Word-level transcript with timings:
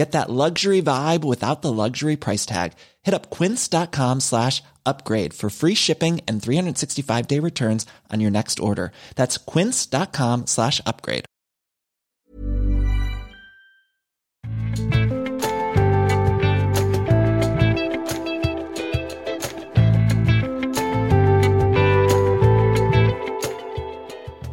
Get 0.00 0.12
that 0.12 0.30
luxury 0.30 0.80
vibe 0.80 1.24
without 1.24 1.60
the 1.60 1.70
luxury 1.70 2.16
price 2.16 2.46
tag. 2.46 2.72
Hit 3.02 3.12
up 3.12 3.28
quince.com 3.28 4.20
slash 4.20 4.62
upgrade 4.86 5.34
for 5.34 5.50
free 5.50 5.74
shipping 5.74 6.22
and 6.26 6.40
365-day 6.40 7.38
returns 7.38 7.84
on 8.10 8.20
your 8.20 8.30
next 8.30 8.60
order. 8.60 8.92
That's 9.16 9.36
quince.com 9.36 10.46
slash 10.46 10.80
upgrade. 10.86 11.26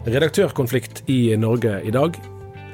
Redaktørkonflikt 0.07 1.05
i 1.07 1.37
Norge 1.39 1.79
i 1.87 1.91
dag. 1.91 2.19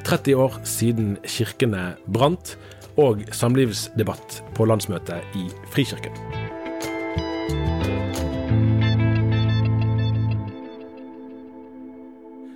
30 0.04 0.34
år 0.36 0.60
siden 0.64 1.18
kirkene 1.24 1.96
brant, 2.08 2.58
og 2.97 3.23
samlivsdebatt 3.33 4.41
på 4.55 4.66
landsmøtet 4.69 5.38
i 5.39 5.47
Frikirken. 5.73 6.13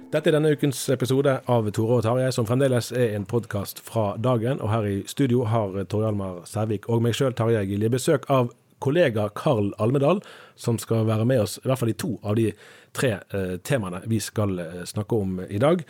Dette 0.07 0.31
er 0.31 0.37
denne 0.37 0.53
ukens 0.55 0.79
episode 0.93 1.33
av 1.51 1.65
Tore 1.75 1.97
og 1.99 2.05
Tarjei, 2.05 2.29
som 2.31 2.45
fremdeles 2.47 2.93
er 2.95 3.11
en 3.17 3.25
podkast 3.27 3.81
fra 3.83 4.13
dagen. 4.15 4.61
Og 4.63 4.71
her 4.71 4.85
i 4.87 5.01
studio 5.09 5.43
har 5.51 5.75
Tore 5.91 6.07
Almar 6.13 6.45
Sævik 6.47 6.87
og 6.87 7.03
meg 7.03 7.17
sjøl, 7.17 7.35
Tarjei 7.35 7.65
Gilje, 7.67 7.91
besøk 7.91 8.29
av 8.31 8.53
kollega 8.79 9.27
Karl 9.35 9.73
Almedal, 9.83 10.21
som 10.55 10.79
skal 10.79 11.03
være 11.09 11.25
med 11.27 11.43
oss 11.43 11.57
i 11.59 11.67
hvert 11.67 11.81
fall 11.81 11.91
i 11.91 11.97
to 11.99 12.13
av 12.23 12.37
de 12.39 12.47
tre 12.95 13.17
eh, 13.19 13.57
temaene 13.67 13.99
vi 14.07 14.21
skal 14.23 14.55
eh, 14.63 14.79
snakke 14.87 15.19
om 15.19 15.41
i 15.43 15.59
dag. 15.61 15.83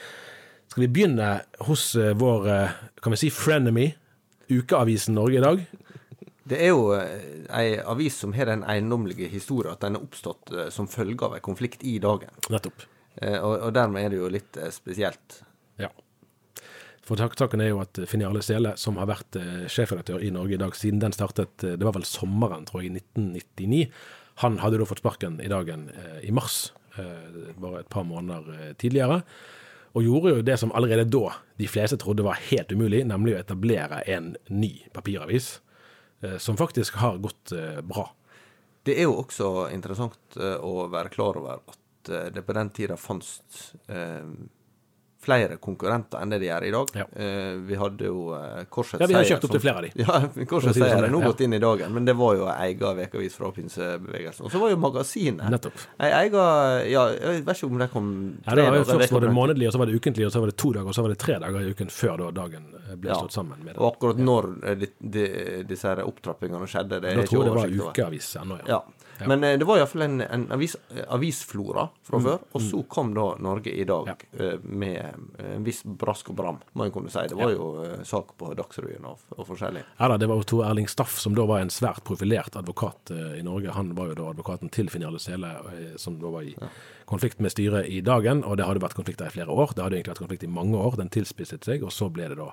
Skal 0.67 0.87
vi 0.87 0.91
begynne 0.97 1.29
hos 1.69 1.91
eh, 1.95 2.15
vår 2.17 2.49
eh, 2.51 2.75
kan 3.03 3.13
vi 3.13 3.21
si 3.21 3.31
frenemy, 3.31 3.91
Ukeavisen 4.49 5.15
Norge 5.17 5.37
i 5.39 5.43
dag? 5.43 5.63
Det 6.47 6.59
er 6.63 6.71
jo 6.71 6.91
eh, 6.95 7.47
ei 7.51 7.75
avis 7.83 8.21
som 8.21 8.33
har 8.37 8.47
den 8.47 8.63
eiendommelige 8.63 9.27
historien 9.31 9.73
at 9.75 9.83
den 9.83 9.97
er 9.97 10.05
oppstått 10.05 10.53
eh, 10.55 10.69
som 10.73 10.87
følge 10.87 11.25
av 11.27 11.35
en 11.35 11.43
konflikt 11.43 11.83
i 11.83 11.97
dagen. 12.03 12.31
Nettopp. 12.53 12.85
Eh, 13.19 13.35
Og, 13.41 13.55
og 13.67 13.73
dermed 13.75 14.05
er 14.05 14.13
det 14.13 14.21
jo 14.21 14.29
litt 14.31 14.59
spesielt. 14.71 15.41
Ja. 15.81 15.89
For 17.03 17.19
takken 17.19 17.39
Saken 17.39 17.63
er 17.63 17.71
jo 17.73 17.81
at 17.83 17.99
Finn 18.07 18.23
Jarle 18.23 18.43
Sele, 18.45 18.75
som 18.79 18.99
har 19.01 19.09
vært 19.09 19.35
sjefredaktør 19.71 20.23
i 20.23 20.31
Norge 20.35 20.55
i 20.55 20.61
dag 20.61 20.75
siden 20.75 21.03
den 21.03 21.15
startet, 21.15 21.55
det 21.63 21.83
var 21.83 21.95
vel 21.95 22.07
sommeren, 22.07 22.65
tror 22.67 22.83
jeg, 22.83 22.91
i 22.91 22.99
1999, 22.99 23.83
han 24.43 24.57
hadde 24.59 24.79
da 24.81 24.87
fått 24.87 24.99
sparken 25.01 25.39
i 25.39 25.47
dagen 25.47 25.85
i 26.19 26.33
mars, 26.35 26.73
bare 26.97 27.79
et 27.79 27.89
par 27.89 28.03
måneder 28.05 28.75
tidligere. 28.81 29.21
Og 29.97 30.05
gjorde 30.05 30.35
jo 30.35 30.43
det 30.45 30.59
som 30.61 30.71
allerede 30.77 31.07
da 31.09 31.31
de 31.57 31.67
fleste 31.69 31.97
trodde 31.97 32.25
var 32.25 32.37
helt 32.51 32.69
umulig, 32.69 33.01
nemlig 33.09 33.33
å 33.33 33.39
etablere 33.39 34.03
en 34.13 34.35
ny 34.53 34.69
papiravis, 34.93 35.55
eh, 36.21 36.37
som 36.37 36.59
faktisk 36.59 36.99
har 37.01 37.17
gått 37.23 37.55
eh, 37.57 37.79
bra. 37.81 38.05
Det 38.85 38.93
er 38.93 39.07
jo 39.07 39.15
også 39.23 39.71
interessant 39.73 40.37
eh, 40.37 40.59
å 40.61 40.85
være 40.93 41.09
klar 41.15 41.41
over 41.41 41.63
at 41.65 41.81
det 42.07 42.45
på 42.45 42.53
den 42.55 42.69
tida 42.71 42.95
fantes 42.95 43.73
flere 45.27 45.57
konkurrenter 45.59 46.21
enn 46.23 46.31
det 46.31 46.39
de 46.41 46.47
gjør 46.47 46.65
i 46.67 46.71
dag. 46.73 46.91
Ja. 47.01 47.05
Eh, 47.19 47.53
vi 47.67 47.75
hadde 47.81 48.07
jo 48.07 48.21
eh, 48.37 48.63
Korsets 48.71 49.01
Ja, 49.03 49.09
vi 49.11 49.17
har 49.19 49.27
kjøpt 49.27 49.47
opp 49.49 49.53
til 49.57 49.63
flere 49.65 49.81
av 49.81 49.87
de. 49.87 49.91
Ja, 50.07 50.45
Korsets 50.47 50.77
Seier 50.79 50.95
sånn, 50.95 51.07
er 51.09 51.11
nå 51.11 51.19
ja. 51.21 51.29
gått 51.33 51.43
inn 51.45 51.53
i 51.57 51.59
dagen, 51.61 51.91
men 51.97 52.07
det 52.07 52.15
var 52.17 52.37
jo 52.39 52.47
ei 52.53 52.69
egen 52.71 53.01
ukeavis 53.03 53.35
fra 53.37 53.51
pinsebevegelsen. 53.55 54.45
Og 54.47 54.53
så 54.55 54.61
var 54.63 54.71
jo 54.73 54.79
magasinet 54.81 55.51
Nettopp. 55.53 55.83
ei 55.99 56.11
ega 56.23 56.43
Ja, 56.87 57.03
jeg 57.13 57.43
vet 57.47 57.57
ikke 57.59 57.69
om 57.71 57.81
det 57.83 57.89
kom 57.93 58.09
Ja, 58.47 58.55
det 58.57 58.67
var 58.71 58.87
Først 58.93 59.13
var 59.17 59.25
det 59.27 59.33
månedlig, 59.35 59.67
og 59.69 59.75
så 59.75 59.81
var 59.83 59.91
det 59.91 59.99
ukentlig, 59.99 60.25
og 60.29 60.31
så 60.33 60.41
var 60.45 60.51
det 60.53 60.57
to 60.63 60.71
dager, 60.77 60.87
og 60.87 60.95
så 60.97 61.05
var 61.05 61.13
det 61.13 61.19
tre 61.21 61.39
dager 61.43 61.67
i 61.67 61.73
uken 61.75 61.91
før 61.93 62.17
da 62.23 62.29
dagen 62.43 62.69
eh, 62.87 62.93
ble 62.95 63.11
Ja. 63.11 63.19
slått 63.19 63.35
sammen 63.35 63.59
med 63.65 63.73
det. 63.75 63.81
Og 63.81 63.91
akkurat 63.93 64.21
når 64.23 64.47
de, 64.83 64.89
de, 65.17 65.25
disse 65.69 65.87
her 65.91 66.01
opptrappingene 66.07 66.67
skjedde, 66.71 67.01
det 67.03 67.11
er 67.11 67.21
Da 67.21 67.27
tror 67.27 67.43
jeg 67.43 67.49
det 67.51 67.57
var 67.57 67.67
oversikt 67.67 67.91
ukeavis 67.97 68.31
ennå, 68.43 68.59
Ja. 68.67 68.81
Men 69.27 69.43
eh, 69.43 69.55
det 69.57 69.65
var 69.65 69.79
iallfall 69.81 70.03
en, 70.05 70.19
en 70.21 70.43
avis, 70.53 70.75
avisflora 71.09 71.87
Mm. 71.87 72.03
fra 72.09 72.19
før. 72.23 72.39
Og 72.55 72.61
så 72.61 72.81
kom 72.87 73.13
da 73.15 73.23
Norge 73.43 73.71
i 73.73 73.83
dag 73.83 74.11
ja. 74.37 74.51
med 74.63 75.16
en 75.41 75.65
viss 75.65 75.83
brask 75.83 76.31
og 76.31 76.37
bram, 76.39 76.59
må 76.73 76.87
en 76.87 76.93
kunne 76.95 77.11
si. 77.13 77.23
Det 77.29 77.37
var 77.37 77.51
jo 77.53 77.67
eh, 77.83 78.03
sak 78.07 78.33
på 78.39 78.51
Dagsrevyen 78.57 79.05
og, 79.09 79.23
og 79.35 79.47
forskjellig. 79.49 79.83
Ja 79.99 80.09
da, 80.11 80.17
det 80.21 80.29
var 80.31 80.41
jo 80.41 80.47
Tor 80.51 80.65
Erling 80.69 80.89
Staff, 80.91 81.17
som 81.21 81.35
da 81.37 81.45
var 81.49 81.63
en 81.63 81.73
svært 81.73 82.03
profilert 82.07 82.57
advokat 82.59 83.13
eh, 83.15 83.37
i 83.39 83.45
Norge. 83.45 83.75
Han 83.77 83.93
var 83.97 84.11
jo 84.11 84.17
da 84.21 84.29
advokaten 84.31 84.73
til 84.73 84.91
Finn 84.93 85.05
Jarle 85.05 85.21
Sele, 85.21 85.53
eh, 85.73 85.93
som 86.01 86.19
da 86.21 86.31
var 86.33 86.47
i 86.47 86.55
konflikt 87.09 87.43
med 87.43 87.53
styret 87.53 87.89
i 87.91 88.01
dagen. 88.05 88.43
Og 88.47 88.57
det 88.59 88.67
hadde 88.67 88.83
vært 88.83 88.97
konflikter 88.97 89.29
i 89.29 89.35
flere 89.37 89.53
år. 89.53 89.75
Det 89.75 89.85
hadde 89.85 89.99
egentlig 89.99 90.15
vært 90.15 90.25
konflikt 90.25 90.47
i 90.47 90.55
mange 90.59 90.79
år. 90.79 90.99
Den 91.01 91.13
tilspisset 91.13 91.67
seg, 91.67 91.85
og 91.87 91.95
så 91.95 92.11
ble 92.13 92.31
det 92.33 92.41
da 92.41 92.51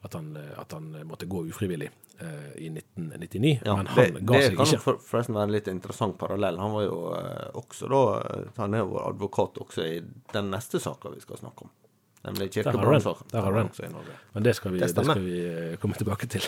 at 0.00 0.14
han, 0.14 0.36
eh, 0.36 0.60
at 0.60 0.72
han 0.72 0.92
måtte 1.06 1.26
gå 1.26 1.44
ufrivillig 1.46 1.90
eh, 2.18 2.52
i 2.56 2.68
1999. 2.68 3.60
Ja, 3.64 3.76
Men 3.76 3.84
det, 3.84 3.90
han 3.90 4.26
ga 4.26 4.34
det 4.34 4.44
seg 4.44 4.56
kan 4.56 4.70
Det 4.70 4.80
for, 4.82 5.00
forresten 5.02 5.34
være 5.34 5.48
en 5.48 5.56
litt 5.56 5.70
interessant 5.72 6.18
parallell. 6.20 6.58
Han 6.62 6.74
var 6.76 6.86
jo 6.86 7.00
eh, 7.18 7.48
også 7.58 7.90
da 7.90 8.02
eh, 8.20 8.46
Han 8.60 8.78
er 8.78 8.84
jo 8.84 9.00
advokat 9.02 9.58
også 9.64 9.86
i 9.86 9.98
den 10.34 10.50
neste 10.54 10.80
saka 10.82 11.12
vi 11.14 11.22
skal 11.24 11.42
snakke 11.42 11.66
om. 11.66 11.74
Nemlig 12.28 12.50
Der 12.54 12.70
har 12.70 12.84
du 12.84 12.92
den. 12.92 13.14
Der 13.32 13.40
har 13.42 13.52
du 13.52 13.58
den. 13.58 13.68
Også 13.72 13.84
i 13.86 13.92
Norge. 13.92 14.16
Men 14.34 14.44
det 14.44 14.54
skal 14.56 14.72
vi, 14.72 14.78
Det 14.78 14.94
det 14.94 15.04
skal 15.04 15.22
vi 15.24 15.38
eh, 15.46 15.76
komme 15.80 15.94
tilbake 15.94 16.26
til. 16.28 16.40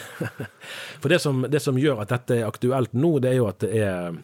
For 1.00 1.08
det 1.08 1.20
som, 1.20 1.42
det 1.48 1.62
som 1.62 1.78
gjør 1.78 2.02
at 2.02 2.12
dette 2.12 2.40
er 2.40 2.46
aktuelt 2.48 2.92
nå, 2.94 3.18
det 3.20 3.30
er 3.32 3.40
jo 3.40 3.48
at 3.48 3.64
det 3.64 3.72
er 3.82 4.18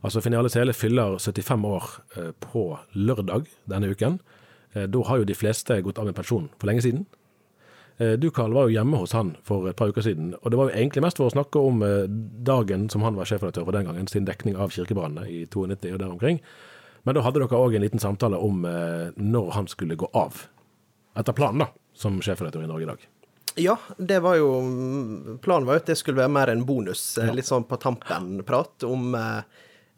Altså 0.00 0.22
Finale 0.24 0.48
Sele 0.48 0.72
fyller 0.72 1.18
75 1.20 1.64
år 1.68 1.88
eh, 2.16 2.30
på 2.40 2.78
lørdag 2.96 3.44
denne 3.68 3.90
uken. 3.92 4.18
Eh, 4.72 4.86
Da 4.88 5.02
har 5.04 5.18
jo 5.20 5.24
de 5.28 5.34
fleste 5.36 5.76
gått 5.84 5.98
av 5.98 6.06
med 6.08 6.16
pensjon 6.16 6.48
for 6.58 6.66
lenge 6.70 6.82
siden. 6.82 7.06
Du 8.16 8.30
Karl 8.32 8.54
var 8.56 8.64
jo 8.64 8.72
hjemme 8.72 8.96
hos 8.96 9.12
han 9.12 9.34
for 9.44 9.66
et 9.68 9.76
par 9.76 9.90
uker 9.92 10.00
siden, 10.00 10.30
og 10.40 10.50
det 10.50 10.56
var 10.56 10.70
jo 10.70 10.72
egentlig 10.72 11.02
mest 11.04 11.18
for 11.20 11.28
å 11.28 11.34
snakke 11.34 11.60
om 11.60 11.82
dagen 12.48 12.86
som 12.88 13.02
han 13.04 13.12
var 13.12 13.28
sjefredaktør 13.28 13.66
for 13.66 13.76
den 13.76 13.84
gangen, 13.84 14.06
sin 14.08 14.24
dekning 14.24 14.56
av 14.56 14.72
kirkebrannene 14.72 15.26
i 15.28 15.42
92 15.44 15.92
og 15.92 15.98
der 16.00 16.08
omkring. 16.08 16.40
Men 17.04 17.14
da 17.18 17.20
hadde 17.26 17.42
dere 17.42 17.60
òg 17.60 17.76
en 17.76 17.84
liten 17.84 18.00
samtale 18.00 18.40
om 18.40 18.64
når 18.64 19.52
han 19.52 19.68
skulle 19.68 20.00
gå 20.00 20.08
av. 20.16 20.46
Etter 21.18 21.34
planen, 21.36 21.64
da, 21.64 21.70
som 21.96 22.20
sjefredaktør 22.22 22.64
i 22.64 22.70
Norge 22.70 22.86
i 22.86 22.90
dag. 22.90 23.08
Ja, 23.58 23.74
det 23.98 24.20
var 24.22 24.36
jo 24.38 24.50
Planen 25.42 25.66
var 25.66 25.76
jo 25.76 25.82
at 25.82 25.88
det 25.90 25.98
skulle 25.98 26.20
være 26.20 26.32
mer 26.32 26.52
en 26.52 26.62
bonus, 26.66 27.02
ja. 27.18 27.32
litt 27.34 27.48
sånn 27.48 27.66
på 27.66 27.80
tampen-prat 27.82 28.86
om 28.86 29.14
eh, 29.18 29.42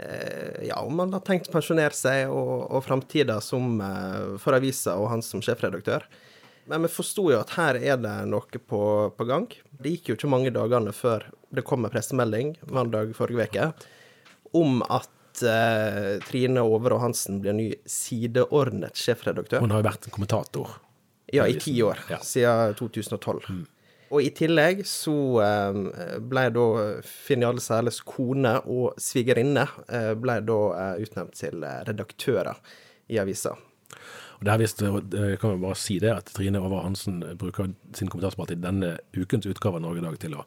eh, 0.00 0.66
ja, 0.70 0.80
om 0.80 0.98
han 1.04 1.12
har 1.12 1.24
tenkt 1.26 1.50
å 1.50 1.56
pensjonere 1.58 1.96
seg 1.96 2.32
og, 2.32 2.70
og 2.72 2.84
framtida 2.86 3.38
som 3.44 3.76
eh, 3.84 4.36
for 4.42 4.56
avisa 4.56 4.96
og 5.00 5.10
han 5.12 5.24
som 5.26 5.44
sjefredaktør. 5.44 6.08
Men 6.70 6.86
vi 6.86 6.92
forsto 6.94 7.26
jo 7.32 7.40
at 7.42 7.56
her 7.58 7.78
er 7.80 7.98
det 8.00 8.14
noe 8.30 8.60
på, 8.66 8.82
på 9.16 9.26
gang. 9.28 9.48
Det 9.70 9.96
gikk 9.96 10.12
jo 10.12 10.18
ikke 10.18 10.30
mange 10.30 10.52
dagene 10.54 10.94
før 10.94 11.26
det 11.52 11.64
kom 11.66 11.84
en 11.84 11.92
pressemelding 11.92 12.54
mandag 12.72 13.12
forrige 13.18 13.50
uke 13.50 13.72
om 14.56 14.80
at 14.86 15.42
eh, 15.48 16.20
Trine 16.24 16.62
Overå 16.64 17.00
Hansen 17.02 17.40
blir 17.42 17.56
ny 17.56 17.68
sideordnet 17.88 19.00
sjefredaktør. 19.00 19.64
Hun 19.64 19.74
har 19.74 19.82
jo 19.82 19.88
vært 19.88 20.08
kommentator. 20.12 20.76
Ja, 21.32 21.46
i 21.48 21.56
ti 21.60 21.74
år, 21.82 21.98
Ja. 22.10 22.18
siden 22.20 22.74
2012. 22.78 23.66
Og 24.12 24.20
i 24.20 24.28
tillegg 24.36 24.82
så 24.84 25.14
eh, 25.40 26.18
ble 26.20 26.46
da 26.52 26.64
Finn 27.02 27.40
Jarle 27.46 27.62
Sæles 27.64 28.02
kone 28.04 28.58
og 28.68 28.98
svigerinne 29.00 29.64
eh, 29.88 30.12
ble 30.20 30.34
da 30.44 30.58
eh, 30.76 31.02
utnevnt 31.06 31.32
til 31.40 31.64
redaktører 31.88 32.60
i 33.08 33.16
avisa. 33.22 33.54
Og 34.42 34.46
det 34.48 34.56
her 34.56 34.58
visste, 34.58 34.88
jeg 35.14 35.38
kan 35.38 35.52
jo 35.54 35.58
bare 35.62 35.76
si 35.78 36.00
det, 36.02 36.10
at 36.10 36.30
Trine 36.34 36.58
Over 36.58 36.80
Hansen 36.82 37.20
bruker 37.38 37.68
sin 37.94 38.08
kommentarspalte 38.10 38.56
i 38.56 38.58
denne 38.58 38.96
ukens 39.14 39.46
utgave 39.46 39.78
av 39.78 39.84
Norge 39.84 40.00
i 40.00 40.02
dag 40.02 40.16
til 40.18 40.34
å 40.34 40.40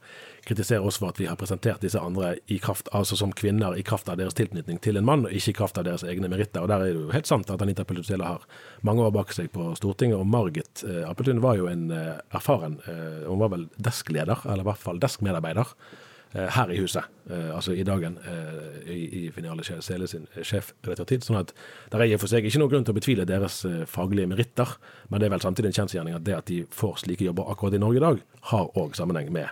kritisere 0.43 0.83
oss 0.83 0.97
for 0.99 1.13
at 1.13 1.21
vi 1.21 1.29
har 1.29 1.37
presentert 1.39 1.79
disse 1.79 2.01
andre 2.03 2.33
i 2.51 2.57
kraft, 2.59 2.89
altså 2.91 3.15
som 3.15 3.31
kvinner 3.31 3.77
i 3.79 3.85
kraft 3.87 4.11
av 4.11 4.19
deres 4.19 4.35
tilknytning 4.35 4.81
til 4.83 4.99
en 4.99 5.07
mann, 5.07 5.23
og 5.23 5.31
ikke 5.31 5.53
i 5.53 5.57
kraft 5.61 5.79
av 5.79 5.87
deres 5.87 6.03
egne 6.03 6.27
meritter. 6.27 6.65
Og 6.65 6.67
der 6.73 6.83
er 6.83 6.91
det 6.91 7.05
jo 7.05 7.13
helt 7.15 7.31
sant 7.31 7.53
at 7.55 7.63
Anita 7.63 7.87
Pelletuzela 7.87 8.33
har 8.33 8.43
mange 8.83 9.05
år 9.07 9.15
bak 9.15 9.31
seg 9.31 9.47
på 9.55 9.69
Stortinget, 9.79 10.19
og 10.19 10.27
Margit 10.27 10.83
eh, 10.83 11.05
Appeltun 11.07 11.39
var 11.45 11.55
jo 11.55 11.71
en 11.71 11.87
eh, 11.95 12.17
erfaren 12.35 12.81
eh, 12.91 13.23
Hun 13.29 13.39
var 13.45 13.55
vel 13.55 13.69
deskleder, 13.79 14.43
eller 14.43 14.67
i 14.67 14.69
hvert 14.73 14.83
fall 14.83 14.99
deskmedarbeider 14.99 15.71
eh, 15.71 16.03
her 16.35 16.71
i 16.73 16.77
huset, 16.81 17.03
eh, 17.29 17.49
altså 17.55 17.71
i 17.73 17.83
dagen, 17.87 18.17
eh, 18.27 18.91
i, 18.91 18.99
i 19.25 19.31
Finale 19.31 19.63
Sele 19.63 20.07
sin 20.11 20.27
eh, 20.35 20.43
sjefredaktørtid. 20.43 21.23
Sånn 21.23 21.39
at 21.39 21.53
det 21.91 21.99
er 21.99 22.05
i 22.09 22.13
og 22.17 22.19
for 22.23 22.27
seg 22.31 22.45
ikke 22.45 22.59
noen 22.59 22.71
grunn 22.73 22.85
til 22.87 22.91
å 22.95 22.99
betvile 22.99 23.25
deres 23.29 23.61
eh, 23.69 23.85
faglige 23.87 24.27
meritter, 24.31 24.75
men 25.09 25.19
det 25.23 25.29
er 25.29 25.35
vel 25.37 25.43
samtidig 25.45 25.71
en 25.71 25.77
kjensgjerning 25.79 26.15
at 26.17 26.25
det 26.27 26.35
at 26.37 26.45
de 26.51 26.61
får 26.75 27.01
slike 27.05 27.25
jobber 27.29 27.47
akkurat 27.53 27.77
i 27.77 27.81
Norge 27.81 28.01
i 28.01 28.05
dag, 28.05 28.21
har 28.51 28.71
òg 28.75 28.95
sammenheng 28.99 29.31
med 29.35 29.47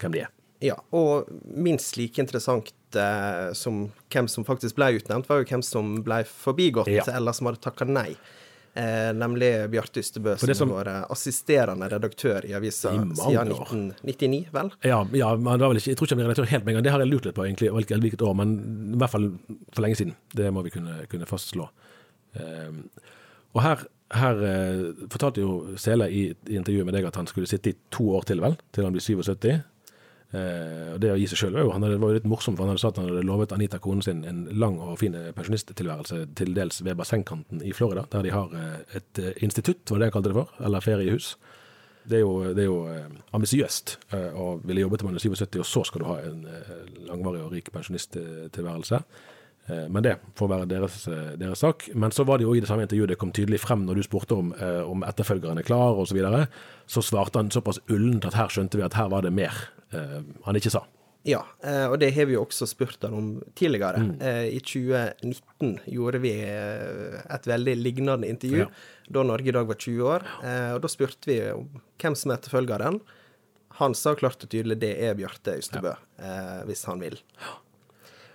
hvem 0.00 0.12
de 0.16 0.24
er. 0.24 0.32
Ja, 0.60 0.74
og 0.92 1.28
minst 1.56 1.96
like 1.96 2.20
interessant 2.20 2.68
eh, 2.96 3.52
som 3.56 3.86
hvem 4.12 4.26
som 4.28 4.44
faktisk 4.44 4.76
ble 4.76 4.90
utnevnt, 4.98 5.28
var 5.30 5.40
jo 5.40 5.48
hvem 5.52 5.62
som 5.64 5.94
ble 6.04 6.22
forbigått, 6.28 6.88
Ja. 6.92 7.04
eller 7.16 7.32
som 7.36 7.48
hadde 7.48 7.62
takka 7.64 7.86
nei. 7.88 8.14
Eh, 8.74 9.10
nemlig 9.18 9.48
Bjarte 9.72 9.98
Ystebø, 9.98 10.36
som 10.38 10.54
som- 10.54 10.68
var 10.70 10.86
assisterende 11.10 11.88
redaktør 11.90 12.44
i 12.46 12.52
avisa 12.54 12.92
siden 12.92 13.48
1999, 13.50 14.46
vel? 14.54 14.70
Ja, 14.86 15.00
ja 15.12 15.30
men 15.36 15.58
det 15.58 15.64
var 15.66 15.72
vel 15.72 15.80
ikke, 15.80 15.90
jeg 15.90 15.96
tror 15.98 16.06
ikke 16.06 16.14
han 16.14 16.20
ble 16.22 16.28
redaktør 16.28 16.50
helt 16.52 16.64
med 16.64 16.70
en 16.70 16.76
gang. 16.78 16.84
Det 16.84 16.92
har 16.92 17.00
jeg 17.02 17.10
lurt 17.10 17.24
litt 17.26 17.34
på, 17.34 17.46
egentlig, 17.48 17.70
hvilket 17.74 18.22
år, 18.22 18.36
men 18.38 18.52
i 18.94 18.96
hvert 18.96 19.10
fall 19.10 19.26
for 19.72 19.82
lenge 19.82 19.96
siden. 19.98 20.14
Det 20.34 20.52
må 20.54 20.62
vi 20.62 20.70
kunne, 20.70 21.00
kunne 21.10 21.26
fastslå. 21.26 21.66
Eh, 22.38 22.70
og 23.54 23.62
her, 23.62 23.82
her 24.14 24.44
eh, 24.46 24.84
fortalte 25.10 25.42
jo 25.42 25.76
Sele 25.76 26.06
i, 26.10 26.28
i 26.46 26.54
intervjuet 26.54 26.86
med 26.86 26.94
deg 26.94 27.06
at 27.10 27.16
han 27.18 27.26
skulle 27.26 27.50
sitte 27.50 27.70
i 27.72 27.76
to 27.90 28.06
år 28.14 28.22
til, 28.30 28.40
vel? 28.40 28.56
Til 28.72 28.84
han 28.86 28.94
blir 28.94 29.02
77. 29.02 29.64
Eh, 30.30 30.94
og 30.94 31.00
det 31.02 31.10
å 31.10 31.16
gi 31.18 31.26
seg 31.26 31.40
sjøl 31.40 31.56
han 31.58 31.82
hadde, 31.82 31.98
var 31.98 32.12
jo 32.12 32.18
litt 32.20 32.28
morsomt, 32.30 32.54
for 32.58 32.62
han 32.66 32.74
hadde 32.76 32.82
sagt 32.84 33.00
han 33.02 33.08
hadde 33.10 33.24
lovet 33.26 33.54
Anita, 33.56 33.80
konen 33.82 34.04
sin, 34.06 34.20
en 34.24 34.44
lang 34.62 34.76
og 34.78 34.98
fin 35.00 35.16
pensjonisttilværelse 35.34 36.20
til 36.38 36.54
dels 36.54 36.84
ved 36.86 36.98
bassengkanten 37.00 37.64
i 37.66 37.72
Florida, 37.74 38.04
der 38.12 38.22
de 38.28 38.34
har 38.34 38.52
eh, 38.54 38.98
et 39.00 39.18
eh, 39.18 39.32
institutt, 39.42 39.82
var 39.90 39.98
det 39.98 40.06
det 40.06 40.10
han 40.12 40.18
kalte 40.18 40.30
det 40.30 40.38
for, 40.38 40.54
eller 40.62 40.86
feriehus. 40.86 41.32
Det 42.10 42.16
er 42.16 42.22
jo, 42.22 42.54
det 42.56 42.64
er 42.64 42.94
eh, 42.94 43.18
ambisiøst 43.36 43.96
eh, 44.16 44.30
å 44.38 44.54
ville 44.64 44.86
jobbe 44.86 45.00
til 45.02 45.10
man 45.10 45.18
er 45.18 45.26
77, 45.26 45.58
og 45.60 45.68
så 45.68 45.82
skal 45.84 46.00
du 46.04 46.08
ha 46.08 46.16
en 46.24 46.46
eh, 46.48 46.70
langvarig 47.10 47.42
og 47.44 47.52
rik 47.52 47.68
pensjonisttilværelse. 47.74 49.02
Eh, 49.66 49.84
Men 49.92 50.02
det 50.06 50.14
får 50.38 50.48
være 50.48 50.66
deres, 50.70 51.08
eh, 51.08 51.34
deres 51.38 51.58
sak. 51.60 51.90
Men 51.94 52.10
så 52.10 52.24
var 52.24 52.38
det 52.38 52.46
jo 52.46 52.54
i 52.54 52.60
det 52.62 52.70
samme 52.70 52.86
intervjuet 52.86 53.08
det 53.12 53.18
kom 53.18 53.32
tydelig 53.36 53.60
frem 53.60 53.84
når 53.86 54.00
du 54.00 54.02
spurte 54.06 54.38
om, 54.38 54.54
eh, 54.54 54.80
om 54.86 55.02
etterfølgeren 55.06 55.58
er 55.58 55.66
klar 55.68 55.98
osv. 55.98 56.14
Så, 56.14 56.16
videre, 56.16 56.46
så 56.86 57.02
svarte 57.04 57.38
han 57.38 57.50
såpass 57.50 57.82
ullent 57.90 58.24
at 58.26 58.34
her 58.34 58.48
skjønte 58.48 58.78
vi 58.80 58.86
at 58.86 58.94
her 58.94 59.10
var 59.12 59.22
det 59.22 59.32
mer 59.36 59.52
eh, 59.52 59.79
han 59.92 60.56
ikke 60.58 60.70
sa. 60.72 60.84
Ja, 61.28 61.42
eh, 61.62 61.84
og 61.92 61.98
det 62.00 62.14
har 62.16 62.24
vi 62.30 62.32
jo 62.32 62.46
også 62.46 62.64
spurt 62.70 63.02
han 63.04 63.12
om 63.14 63.26
tidligere. 63.58 63.98
Mm. 64.00 64.12
Eh, 64.24 64.46
I 64.56 64.60
2019 64.64 65.74
gjorde 65.92 66.20
vi 66.22 66.30
eh, 66.40 67.18
et 67.36 67.48
veldig 67.50 67.74
lignende 67.76 68.28
intervju, 68.30 68.62
Ja. 68.64 68.68
da 69.12 69.22
Norge 69.28 69.48
i 69.52 69.52
dag 69.52 69.66
var 69.68 69.76
20 69.76 70.06
år. 70.14 70.24
Eh, 70.42 70.72
Og 70.74 70.80
da 70.80 70.88
spurte 70.88 71.28
vi 71.28 71.40
om 71.52 71.66
hvem 72.00 72.16
som 72.16 72.30
er 72.32 72.38
etterfølgeren. 72.40 73.00
Han 73.80 73.94
sa 73.94 74.14
klart 74.14 74.42
og 74.44 74.48
tydelig 74.52 74.78
det 74.80 74.94
er 75.00 75.14
Bjarte 75.14 75.58
Ystebø, 75.60 75.92
ja. 76.18 76.64
hvis 76.68 76.84
han 76.88 77.00
vil. 77.00 77.18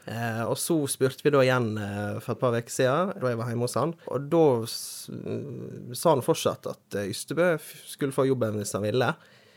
Eh, 0.06 0.44
og 0.46 0.54
så 0.62 0.76
spurte 0.90 1.26
vi 1.26 1.32
da 1.34 1.40
igjen 1.42 1.72
eh, 1.82 2.20
for 2.22 2.36
et 2.36 2.42
par 2.44 2.54
uker 2.54 2.70
siden, 2.70 3.16
da 3.18 3.32
jeg 3.32 3.40
var 3.40 3.48
hjemme 3.50 3.66
hos 3.66 3.74
han. 3.80 3.96
Og 4.14 4.28
da 4.30 4.42
s- 4.70 5.10
sa 5.98 6.14
han 6.14 6.22
fortsatt 6.22 6.68
at 6.70 6.98
eh, 7.02 7.10
Ystebø 7.10 7.56
skulle 7.90 8.14
få 8.14 8.28
jobben 8.30 8.60
hvis 8.62 8.76
han 8.78 8.86
ville. 8.86 9.10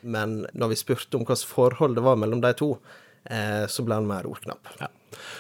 Men 0.03 0.41
når 0.55 0.73
vi 0.73 0.81
spurte 0.81 1.19
om 1.19 1.25
hvilket 1.25 1.49
forhold 1.49 1.99
det 1.99 2.05
var 2.07 2.19
mellom 2.21 2.43
de 2.45 2.53
to, 2.59 2.71
eh, 3.25 3.67
så 3.67 3.85
ble 3.87 3.99
han 3.99 4.09
mer 4.09 4.29
ordknapp. 4.29 4.71
Ja. 4.81 4.91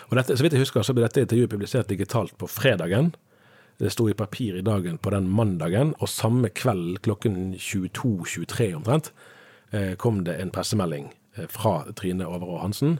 Og 0.08 0.18
dette, 0.18 0.36
så 0.36 0.44
vidt 0.44 0.56
jeg 0.56 0.64
husker, 0.64 0.86
så 0.86 0.94
ble 0.96 1.06
dette 1.06 1.22
intervjuet 1.24 1.52
publisert 1.52 1.90
digitalt 1.90 2.34
på 2.40 2.48
fredagen. 2.50 3.12
Det 3.78 3.92
sto 3.94 4.08
i 4.10 4.16
papir 4.18 4.56
i 4.58 4.64
dagen 4.66 4.98
på 4.98 5.12
den 5.14 5.28
mandagen, 5.30 5.94
og 6.02 6.10
samme 6.10 6.50
kveld 6.50 6.98
klokken 7.06 7.54
22.23 7.54 8.72
omtrent 8.80 9.12
eh, 9.70 9.94
kom 10.00 10.24
det 10.26 10.40
en 10.42 10.50
pressemelding 10.50 11.12
eh, 11.36 11.46
fra 11.52 11.84
Trine 11.94 12.26
Overå 12.26 12.58
Hansen 12.64 12.98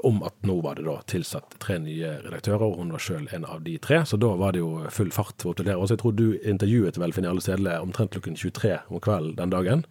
om 0.00 0.22
at 0.24 0.34
nå 0.46 0.54
var 0.64 0.78
det 0.78 0.86
da 0.86 0.94
tilsatt 1.10 1.58
tre 1.60 1.76
nye 1.82 2.14
redaktører, 2.22 2.64
og 2.64 2.80
hun 2.80 2.94
var 2.94 3.02
sjøl 3.02 3.26
en 3.36 3.44
av 3.44 3.60
de 3.66 3.74
tre. 3.82 4.00
Så 4.08 4.16
da 4.16 4.30
var 4.40 4.54
det 4.54 4.62
jo 4.62 4.86
full 4.94 5.12
fart 5.12 5.36
for 5.36 5.50
å 5.50 5.52
oppdatere. 5.52 5.76
Jeg 5.90 6.00
tror 6.00 6.14
du 6.16 6.26
intervjuet 6.38 6.96
vel 7.00 7.12
Finn 7.12 7.28
Jarle 7.28 7.44
Sedle 7.44 7.76
omtrent 7.82 8.14
klokken 8.14 8.38
23 8.38 8.78
om 8.88 9.02
kvelden 9.04 9.36
den 9.42 9.52
dagen. 9.52 9.84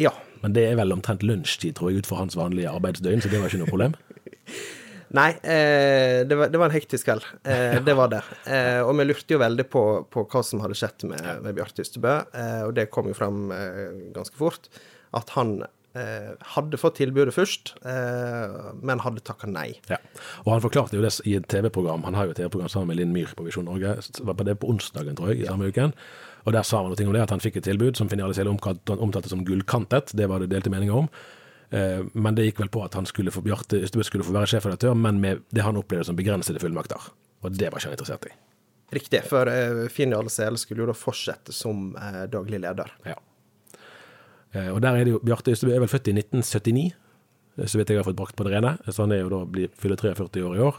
Ja. 0.00 0.10
Men 0.44 0.54
det 0.56 0.68
er 0.68 0.76
vel 0.76 0.92
omtrent 0.92 1.24
lunsjtid, 1.24 1.74
tror 1.78 1.90
jeg, 1.90 2.04
ut 2.04 2.08
fra 2.10 2.20
hans 2.20 2.36
vanlige 2.36 2.72
arbeidsdøgn, 2.72 3.22
så 3.24 3.30
det 3.32 3.40
var 3.40 3.48
ikke 3.48 3.62
noe 3.64 3.72
problem. 3.72 3.94
Nei, 5.14 5.30
eh, 5.46 6.24
det, 6.26 6.34
var, 6.34 6.50
det 6.50 6.58
var 6.58 6.68
en 6.68 6.74
hektisk 6.74 7.06
kveld. 7.06 7.26
Eh, 7.46 7.78
det 7.86 7.94
var 7.96 8.10
det. 8.12 8.20
Eh, 8.50 8.80
og 8.82 8.96
vi 8.98 9.06
lurte 9.06 9.36
jo 9.36 9.40
veldig 9.42 9.66
på, 9.70 9.84
på 10.10 10.24
hva 10.30 10.42
som 10.46 10.62
hadde 10.64 10.76
skjedd 10.78 11.06
med, 11.10 11.22
med 11.44 11.56
Bjarte 11.56 11.84
Ystebø, 11.86 12.16
eh, 12.34 12.60
og 12.66 12.74
det 12.76 12.90
kom 12.92 13.08
jo 13.10 13.16
fram 13.16 13.46
eh, 13.54 13.86
ganske 14.16 14.36
fort. 14.38 14.68
At 15.14 15.30
han 15.36 15.60
eh, 15.62 16.34
hadde 16.56 16.80
fått 16.82 16.98
tilbudet 16.98 17.36
først, 17.36 17.76
eh, 17.86 18.58
men 18.82 19.04
hadde 19.06 19.22
takka 19.24 19.48
nei. 19.50 19.70
Ja. 19.88 20.00
Og 20.42 20.56
han 20.56 20.66
forklarte 20.66 20.98
jo 20.98 21.04
det 21.04 21.14
i 21.30 21.38
et 21.38 21.48
TV-program. 21.52 22.04
Han 22.10 22.18
har 22.18 22.28
jo 22.28 22.34
et 22.34 22.42
TV-program 22.42 22.72
sammen 22.72 22.90
med 22.90 23.00
Linn 23.00 23.14
Myhr 23.14 23.32
på 23.38 23.46
Visjon 23.46 23.70
Norge. 23.70 23.96
Det 24.10 24.26
var 24.26 24.38
på 24.40 24.48
det 24.48 24.58
på 24.58 24.72
onsdagen, 24.74 25.16
tror 25.16 25.32
jeg, 25.32 25.44
i 25.44 25.50
samme 25.52 25.70
uken. 25.70 25.94
Og 26.44 26.52
der 26.52 26.66
sa 26.66 26.82
han 26.82 26.92
noe 26.92 27.06
om 27.08 27.16
det, 27.16 27.22
at 27.24 27.32
han 27.32 27.42
fikk 27.42 27.56
et 27.58 27.66
tilbud 27.68 27.96
som 27.96 28.10
Finn 28.10 28.20
Jarle 28.20 28.50
omtalte 28.52 29.30
som 29.32 29.44
gullkantet. 29.46 30.12
Det 30.16 30.28
var 30.28 30.42
det 30.42 30.50
delte 30.52 30.72
meninger 30.72 31.04
om. 31.04 31.08
Eh, 31.70 32.04
Men 32.12 32.36
det 32.36 32.50
gikk 32.50 32.60
vel 32.64 32.72
på 32.72 32.84
at 32.84 32.94
han 32.98 33.08
skulle 33.08 33.32
få 33.32 33.42
Bjarte 33.44 33.80
Ystebø 33.80 34.04
skulle 34.04 34.26
få 34.26 34.34
være 34.36 34.52
sjefredaktør, 34.52 34.94
men 34.94 35.20
med 35.22 35.44
det 35.54 35.64
han 35.64 35.78
opplevde 35.80 36.10
som 36.10 36.18
begrensede 36.18 36.60
fullmakter. 36.60 37.00
Og 37.44 37.56
det 37.56 37.70
var 37.72 37.80
ikke 37.80 37.90
han 37.92 37.96
interessert 37.96 38.28
i. 38.28 38.34
Riktig, 38.94 39.22
for 39.26 39.48
eh, 39.50 39.86
Finn 39.90 40.12
Jarle 40.12 40.30
Sele 40.30 40.60
skulle 40.60 40.84
jo 40.84 40.90
da 40.90 40.96
fortsette 40.96 41.54
som 41.56 41.94
eh, 41.96 42.24
daglig 42.30 42.60
leder. 42.62 42.92
Ja. 43.08 43.16
Og 44.70 44.76
der 44.84 44.94
er 44.94 45.02
det 45.02 45.10
jo 45.16 45.18
Bjarte 45.24 45.50
Ystebø 45.50 45.72
er 45.74 45.80
vel 45.82 45.90
født 45.90 46.12
i 46.12 46.14
1979, 46.14 46.84
eh, 47.58 47.64
så 47.66 47.80
vidt 47.80 47.90
jeg 47.90 47.98
har 47.98 48.06
fått 48.06 48.20
brakt 48.20 48.36
på 48.38 48.46
det 48.46 48.52
rene. 48.54 48.76
Så 48.86 49.00
han 49.02 49.16
er 49.16 49.24
jo 49.24 49.32
da 49.32 49.40
blir 49.48 49.72
fyller 49.80 49.98
43 49.98 50.44
år 50.44 50.60
i 50.60 50.62
år. 50.68 50.78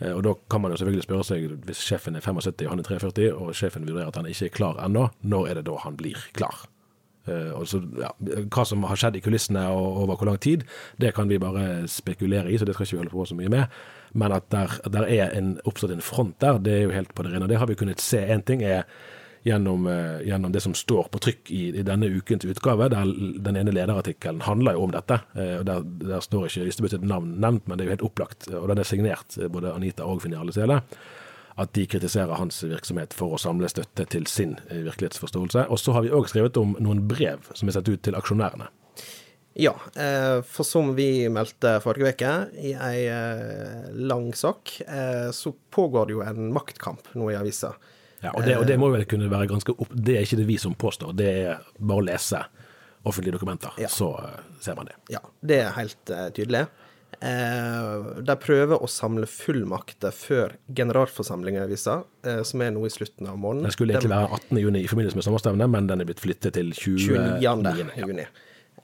Eh, 0.00 0.12
Og 0.12 0.22
da 0.24 0.34
kan 0.50 0.60
man 0.60 0.72
jo 0.72 0.76
selvfølgelig 0.80 1.04
spørre 1.06 1.24
seg, 1.24 1.48
hvis 1.66 1.84
sjefen 1.84 2.16
er 2.16 2.20
75 2.24 2.66
og 2.66 2.70
han 2.70 2.78
er 2.78 2.88
43, 2.88 3.32
og 3.34 3.54
sjefen 3.54 3.86
vurderer 3.88 4.08
at 4.08 4.16
han 4.16 4.26
ikke 4.26 4.46
er 4.46 4.56
klar 4.56 4.84
ennå, 4.84 5.08
når 5.22 5.48
er 5.48 5.54
det 5.60 5.66
da 5.66 5.76
han 5.84 5.96
blir 5.96 6.18
klar? 6.32 6.64
Eh, 7.28 7.52
og 7.54 7.68
så, 7.70 7.78
ja, 8.00 8.10
hva 8.50 8.64
som 8.66 8.82
har 8.88 8.98
skjedd 8.98 9.16
i 9.16 9.22
kulissene 9.22 9.62
og 9.70 10.00
over 10.02 10.16
hvor 10.16 10.26
lang 10.32 10.40
tid, 10.42 10.64
det 10.98 11.14
kan 11.14 11.28
vi 11.30 11.38
bare 11.38 11.86
spekulere 11.86 12.50
i, 12.50 12.58
så 12.58 12.66
det 12.66 12.74
skal 12.74 12.86
ikke 12.88 12.96
vi 12.96 13.02
holde 13.04 13.14
på 13.14 13.26
så 13.30 13.36
mye 13.38 13.52
med. 13.52 13.64
Men 14.18 14.32
at 14.32 14.48
der, 14.50 14.74
der 14.90 15.06
er 15.06 15.30
en, 15.38 15.54
oppstått 15.64 15.94
en 15.94 16.02
front 16.02 16.40
der, 16.42 16.58
det 16.58 16.72
er 16.72 16.82
jo 16.88 16.96
helt 16.96 17.14
på 17.14 17.22
det 17.22 17.32
rene. 17.32 17.46
Det 17.48 17.58
har 17.62 17.66
vi 17.70 17.78
kunnet 17.78 18.00
se. 18.02 18.18
Én 18.26 18.42
ting 18.42 18.62
er 18.66 18.82
gjennom, 19.42 19.86
eh, 19.86 20.20
gjennom 20.28 20.52
det 20.52 20.60
som 20.60 20.74
står 20.74 21.08
på 21.10 21.18
trykk 21.18 21.50
i, 21.50 21.62
i 21.78 21.82
denne 21.82 22.06
ukens 22.06 22.44
utgave, 22.44 22.88
der 22.88 23.10
den 23.42 23.56
ene 23.58 23.74
lederartikkelen 23.74 24.44
handler 24.46 24.76
jo 24.78 24.84
om 24.86 24.94
dette. 24.94 25.20
eh, 25.34 25.56
og 25.58 25.64
Der, 25.66 25.82
der 25.82 26.20
står 26.20 26.46
ikke 26.46 26.68
Ystebø 26.70 26.88
sitt 26.88 27.02
navn 27.02 27.40
nevnt, 27.40 27.66
men 27.66 27.78
det 27.78 27.84
er 27.84 27.90
jo 27.90 27.96
helt 27.96 28.06
opplagt, 28.10 28.48
og 28.52 28.68
den 28.68 28.78
er 28.78 28.86
signert 28.86 29.38
eh, 29.38 29.48
både 29.48 29.74
Anita 29.74 30.06
og 30.06 30.22
Finn 30.22 30.36
Jarle 30.36 30.54
Sele 30.54 30.82
at 31.60 31.74
de 31.76 31.84
kritiserer 31.84 32.38
hans 32.38 32.62
virksomhet 32.64 33.12
for 33.12 33.34
å 33.34 33.38
samle 33.40 33.68
støtte 33.68 34.06
til 34.08 34.24
sin 34.26 34.54
virkelighetsforståelse. 34.70 35.66
Og 35.68 35.78
så 35.78 35.92
har 35.92 36.00
vi 36.06 36.08
òg 36.16 36.30
skrevet 36.30 36.56
om 36.56 36.72
noen 36.80 37.02
brev 37.04 37.44
som 37.52 37.68
er 37.68 37.76
sendt 37.76 37.90
ut 37.92 38.00
til 38.00 38.16
aksjonærene. 38.16 38.70
Ja, 39.60 39.74
for 40.48 40.64
som 40.64 40.94
vi 40.96 41.28
meldte 41.28 41.74
forrige 41.84 42.14
uke 42.14 42.32
i 42.56 42.72
ei 42.72 43.04
lang 43.92 44.30
sak, 44.32 44.78
så 45.36 45.52
pågår 45.76 46.08
det 46.08 46.16
jo 46.16 46.24
en 46.24 46.48
maktkamp 46.56 47.12
nå 47.12 47.28
i 47.28 47.36
avisa. 47.36 47.74
Ja, 48.22 48.30
og, 48.36 48.44
det, 48.46 48.56
og 48.60 48.66
det 48.68 48.76
må 48.78 48.88
vel 48.92 49.04
kunne 49.10 49.26
være 49.32 49.48
ganske 49.50 49.74
opp... 49.74 49.90
Det 49.94 50.14
er 50.18 50.26
ikke 50.26 50.38
det 50.42 50.46
vi 50.46 50.58
som 50.62 50.74
påstår, 50.78 51.12
det 51.18 51.30
er 51.42 51.64
bare 51.78 52.02
å 52.04 52.06
lese 52.06 52.44
offentlige 53.04 53.34
dokumenter, 53.34 53.74
Ja. 53.82 53.88
så 53.90 54.12
eh, 54.22 54.40
ser 54.62 54.76
man 54.78 54.86
det. 54.86 54.94
Ja, 55.10 55.18
det 55.42 55.56
er 55.64 55.72
helt 55.74 56.10
eh, 56.14 56.28
tydelig. 56.36 56.66
Eh, 57.22 58.22
de 58.26 58.36
prøver 58.40 58.78
å 58.82 58.88
samle 58.90 59.26
fullmakter 59.30 60.14
før 60.14 60.54
generalforsamlinga 60.74 61.60
i 61.60 61.66
avisa, 61.66 61.98
eh, 62.26 62.40
som 62.46 62.62
er 62.64 62.72
nå 62.74 62.84
i 62.86 62.92
slutten 62.94 63.28
av 63.30 63.36
måneden. 63.42 63.66
Den 63.68 63.74
skulle 63.74 63.94
egentlig 63.96 64.14
være 64.14 64.30
18. 64.38 64.62
juni 64.62 64.82
i 64.84 64.90
forbindelse 64.90 65.18
med 65.18 65.26
sommerstevnet, 65.26 65.70
men 65.74 65.90
den 65.90 66.02
er 66.02 66.08
blitt 66.08 66.22
flyttet 66.22 66.54
til 66.58 66.72
29. 66.74 67.38
29. 67.42 67.90
Ja. 67.98 68.06
juni. 68.06 68.26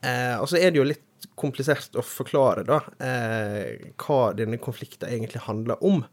Eh, 0.03 0.35
og 0.39 0.47
så 0.51 0.59
er 0.61 0.71
det 0.71 0.79
jo 0.79 0.87
litt 0.87 1.05
komplisert 1.39 1.95
å 1.99 2.03
forklare 2.05 2.63
da, 2.67 2.77
eh, 3.03 3.91
hva 3.99 4.19
denne 4.35 4.59
konflikten 4.61 5.09
egentlig 5.11 5.41
handler 5.47 5.79
om. 5.83 6.05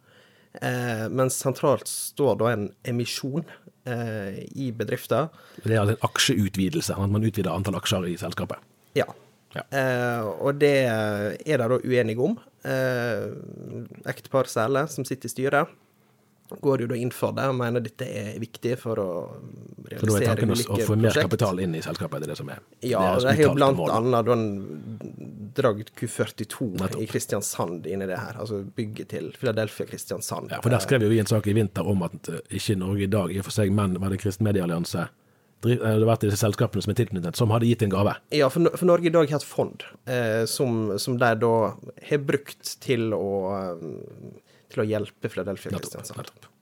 Eh, 0.62 1.06
men 1.12 1.32
sentralt 1.32 1.88
står 1.90 2.38
da 2.40 2.50
en 2.54 2.66
emisjon 2.88 3.44
eh, 3.88 4.42
i 4.56 4.70
bedrifter. 4.76 5.30
Det 5.62 5.74
er 5.74 5.82
altså 5.82 5.96
en 5.96 6.08
aksjeutvidelse, 6.08 6.96
at 6.96 7.12
man 7.12 7.26
utvider 7.26 7.52
antall 7.52 7.78
aksjer 7.80 8.08
i 8.10 8.18
selskapet. 8.20 8.62
Ja. 8.98 9.08
Ja. 9.56 9.64
Eh, 9.72 10.26
og 10.44 10.58
det 10.60 10.74
er 10.84 11.36
de 11.62 11.68
da 11.70 11.80
uenige 11.80 12.22
om. 12.22 12.36
Eh, 12.66 13.30
Ektepar 14.10 14.50
Sæle, 14.50 14.86
som 14.92 15.06
sitter 15.08 15.30
i 15.30 15.32
styret, 15.32 15.76
går 16.62 16.80
jo 16.84 16.86
da 16.92 16.96
inn 17.00 17.10
for 17.14 17.32
det 17.36 17.44
og 17.50 17.56
mener 17.58 17.82
dette 17.84 18.06
er 18.06 18.38
viktig 18.42 18.76
for 18.78 19.00
å 19.02 19.08
realisere 19.86 19.98
For 20.00 20.06
da 20.06 20.18
er 20.20 20.28
tanken 20.30 20.52
å, 20.54 20.56
å 20.56 20.78
få 20.86 20.96
mer 20.96 21.10
prosjekt. 21.10 21.26
kapital 21.26 21.60
inn 21.64 21.74
i 21.74 21.82
selskapet, 21.84 22.22
det 22.22 22.28
er 22.28 22.32
det 22.34 22.38
som 22.40 22.50
er 22.54 22.60
Ja, 22.86 23.02
det 23.22 23.32
er 23.34 23.42
jo 23.46 23.52
blant 23.56 23.76
mål. 23.80 23.90
annet 23.96 24.30
da 24.30 24.38
dragd 25.56 25.92
Q42 25.96 26.70
Nettopp. 26.80 27.02
i 27.02 27.06
Kristiansand 27.10 27.86
inn 27.88 28.02
i 28.04 28.08
det 28.10 28.18
her. 28.20 28.36
Altså 28.38 28.62
bygget 28.76 29.08
til 29.14 29.30
Philadelphia 29.38 29.86
Kristiansand. 29.88 30.50
Ja, 30.52 30.60
for 30.60 30.70
Der 30.70 30.82
skrev 30.84 31.02
jo 31.06 31.08
vi 31.08 31.18
en 31.22 31.26
sak 31.30 31.46
i 31.48 31.54
vinter 31.56 31.86
om 31.88 32.02
at 32.06 32.28
eh, 32.28 32.40
ikke 32.58 32.76
Norge 32.78 33.06
i 33.06 33.12
dag 33.12 33.32
i 33.32 33.38
og 33.40 33.46
for 33.48 33.56
seg, 33.56 33.72
men 33.72 33.96
var 34.02 34.12
det 34.12 34.20
Kristen 34.20 34.44
Medieallianse 34.44 35.06
eh, 35.06 35.14
Det 35.64 35.78
har 35.80 36.04
vært 36.06 36.26
disse 36.26 36.36
selskapene 36.42 36.84
som 36.84 36.92
er 36.92 36.98
tilknyttet, 37.00 37.36
som 37.40 37.50
hadde 37.54 37.66
gitt 37.70 37.82
en 37.86 37.94
gave. 37.94 38.12
Ja, 38.36 38.50
for, 38.52 38.68
for 38.76 38.86
Norge 38.90 39.08
i 39.08 39.14
dag 39.14 39.30
har 39.32 39.40
et 39.40 39.48
fond 39.48 39.82
eh, 40.06 40.44
som, 40.50 40.98
som 41.00 41.16
de 41.18 41.30
da 41.40 41.54
har 42.10 42.18
brukt 42.28 42.76
til 42.84 43.14
å, 43.16 43.30
eh, 43.56 43.86
til 44.76 44.84
å 44.84 44.90
hjelpe 44.92 45.32
Philadelphia 45.32 45.72
Kristiansand. 45.74 46.52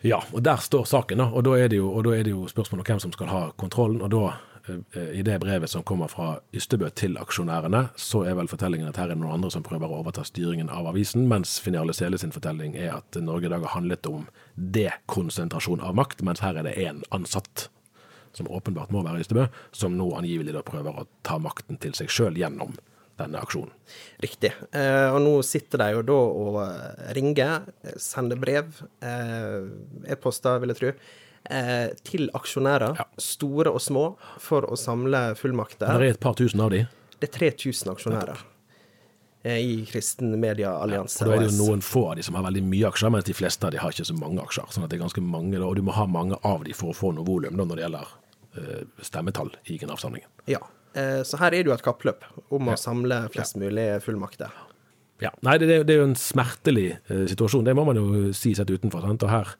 Ja, 0.00 0.20
og 0.32 0.42
der 0.42 0.56
står 0.62 0.84
saken, 0.86 1.18
da. 1.18 1.30
Og 1.34 1.42
da 1.46 1.56
er 1.58 1.70
det 1.70 1.80
jo, 1.80 1.90
jo 2.06 2.44
spørsmål 2.50 2.84
om 2.84 2.86
hvem 2.86 3.00
som 3.02 3.14
skal 3.14 3.30
ha 3.32 3.40
kontrollen. 3.58 4.02
Og 4.06 4.10
da, 4.12 4.36
eh, 4.94 5.18
i 5.18 5.22
det 5.26 5.40
brevet 5.42 5.70
som 5.70 5.82
kommer 5.82 6.06
fra 6.08 6.38
Ystebø 6.54 6.90
til 6.94 7.18
aksjonærene, 7.18 7.88
så 7.96 8.22
er 8.22 8.36
vel 8.38 8.50
fortellingen 8.50 8.88
at 8.88 8.96
her 8.96 9.10
er 9.10 9.16
det 9.16 9.22
noen 9.24 9.40
andre 9.40 9.50
som 9.50 9.64
prøver 9.66 9.90
å 9.90 9.98
overta 9.98 10.22
styringen 10.22 10.70
av 10.70 10.86
avisen, 10.86 11.26
mens 11.28 11.58
Finale 11.58 11.94
Sele 11.94 12.18
sin 12.18 12.30
fortelling 12.30 12.76
er 12.76 12.94
at 13.00 13.18
Norge 13.18 13.46
i 13.46 13.48
dag 13.50 13.66
har 13.66 13.74
handlet 13.74 14.06
om 14.06 14.28
dekonsentrasjon 14.54 15.82
av 15.82 15.98
makt, 15.98 16.22
mens 16.22 16.40
her 16.46 16.54
er 16.54 16.62
det 16.62 16.78
én 16.78 17.02
ansatt. 17.10 17.68
Som 18.32 18.46
åpenbart 18.46 18.92
må 18.94 19.02
være 19.02 19.24
Ystebø, 19.24 19.48
som 19.72 19.96
nå 19.98 20.12
angivelig 20.14 20.54
da 20.54 20.62
prøver 20.62 20.94
å 20.94 21.08
ta 21.26 21.40
makten 21.42 21.80
til 21.80 21.96
seg 21.96 22.12
sjøl 22.12 22.38
gjennom 22.38 22.76
denne 23.18 23.40
aksjonen. 23.42 23.70
Riktig. 24.22 24.52
Eh, 24.72 25.08
og 25.12 25.20
nå 25.24 25.32
sitter 25.46 25.78
de 25.82 25.88
jo 25.96 26.02
da 26.06 26.18
og 26.18 26.58
eh, 26.64 27.12
ringer, 27.18 27.64
eh, 27.84 27.96
sender 28.02 28.38
brev, 28.40 28.80
eh, 29.02 30.12
e-poster, 30.14 30.60
vil 30.62 30.72
jeg 30.74 30.80
tro, 30.80 30.92
eh, 31.50 31.88
til 32.06 32.28
aksjonærer, 32.38 32.96
Ja. 33.00 33.08
store 33.18 33.72
og 33.74 33.80
små, 33.82 34.04
for 34.38 34.62
å 34.62 34.78
samle 34.78 35.34
fullmakter. 35.38 35.86
Det 35.86 35.96
er 36.12 36.14
et 36.14 36.20
par 36.20 36.34
tusen 36.38 36.60
av 36.62 36.70
de. 36.70 36.84
Det 37.18 37.28
er 37.30 37.34
3000 37.38 37.90
aksjonærer 37.96 38.38
i 39.48 39.84
Kristen 39.88 40.34
Media 40.38 40.74
Allianse. 40.82 41.22
Og 41.22 41.30
da 41.30 41.34
er 41.38 41.44
det 41.46 41.52
jo 41.54 41.64
noen 41.64 41.80
få 41.82 42.10
av 42.10 42.16
de 42.16 42.22
som 42.26 42.34
har 42.34 42.44
veldig 42.44 42.62
mye 42.68 42.86
aksjer, 42.90 43.10
mens 43.10 43.24
de 43.24 43.32
fleste 43.34 43.64
av 43.64 43.70
de 43.72 43.78
har 43.78 43.90
ikke 43.94 44.04
så 44.06 44.14
mange 44.18 44.42
aksjer. 44.42 44.66
Sånn 44.74 44.84
at 44.84 44.90
det 44.90 44.98
er 45.00 45.04
ganske 45.06 45.22
mange, 45.24 45.56
og 45.62 45.76
du 45.78 45.82
må 45.82 45.92
ha 45.96 46.06
mange 46.06 46.36
av 46.44 46.64
de 46.64 46.72
for 46.76 46.90
å 46.92 46.96
få 46.98 47.12
noe 47.14 47.24
volum 47.24 47.56
når 47.56 47.76
det 47.76 47.84
gjelder 47.86 48.06
stemmetall 49.02 49.50
i 49.70 49.78
generalforsamlingen. 49.78 50.26
Ja. 50.50 50.58
Eh, 50.98 51.20
så 51.28 51.38
her 51.40 51.52
er 51.54 51.62
det 51.62 51.70
jo 51.70 51.76
et 51.76 51.84
kappløp 51.86 52.24
om 52.54 52.70
å 52.72 52.76
samle 52.80 53.22
flest 53.34 53.58
mulig 53.60 53.86
fullmakter. 54.04 54.50
Ja. 55.22 55.30
Nei, 55.42 55.56
det, 55.58 55.66
det 55.86 55.94
er 55.94 56.00
jo- 56.02 56.08
en 56.10 56.18
smertelig 56.18 56.88
eh, 57.10 57.24
situasjon, 57.30 57.64
det 57.66 57.74
må 57.78 57.84
man 57.88 57.98
jo 57.98 58.32
si 58.36 58.52
sett 58.54 58.70
utenfor. 58.70 59.02
Sant? 59.06 59.22
Og 59.26 59.30
her, 59.32 59.54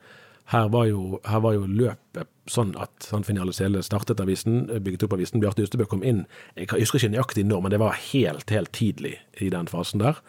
her, 0.55 0.69
var 0.73 0.87
jo, 0.91 1.21
her 1.27 1.41
var 1.45 1.57
jo 1.57 1.67
løpet 1.67 2.29
sånn 2.49 2.71
at 2.81 2.91
sant, 3.05 3.27
Finale 3.29 3.53
Sele 3.53 3.83
startet 3.85 4.23
avisen, 4.25 4.63
eh, 4.71 4.79
bygget 4.81 5.05
opp 5.09 5.17
avisen. 5.19 5.43
Bjarte 5.43 5.65
Ystebø 5.67 5.85
kom 5.91 6.03
inn, 6.07 6.23
jeg 6.57 6.71
husker 6.73 6.99
ikke 7.03 7.15
nøyaktig 7.17 7.45
når, 7.51 7.63
men 7.67 7.75
det 7.75 7.81
var 7.83 7.99
helt, 8.13 8.49
helt 8.55 8.73
tidlig 8.73 9.17
i 9.43 9.51
den 9.53 9.67
fasen 9.69 10.01
der 10.01 10.21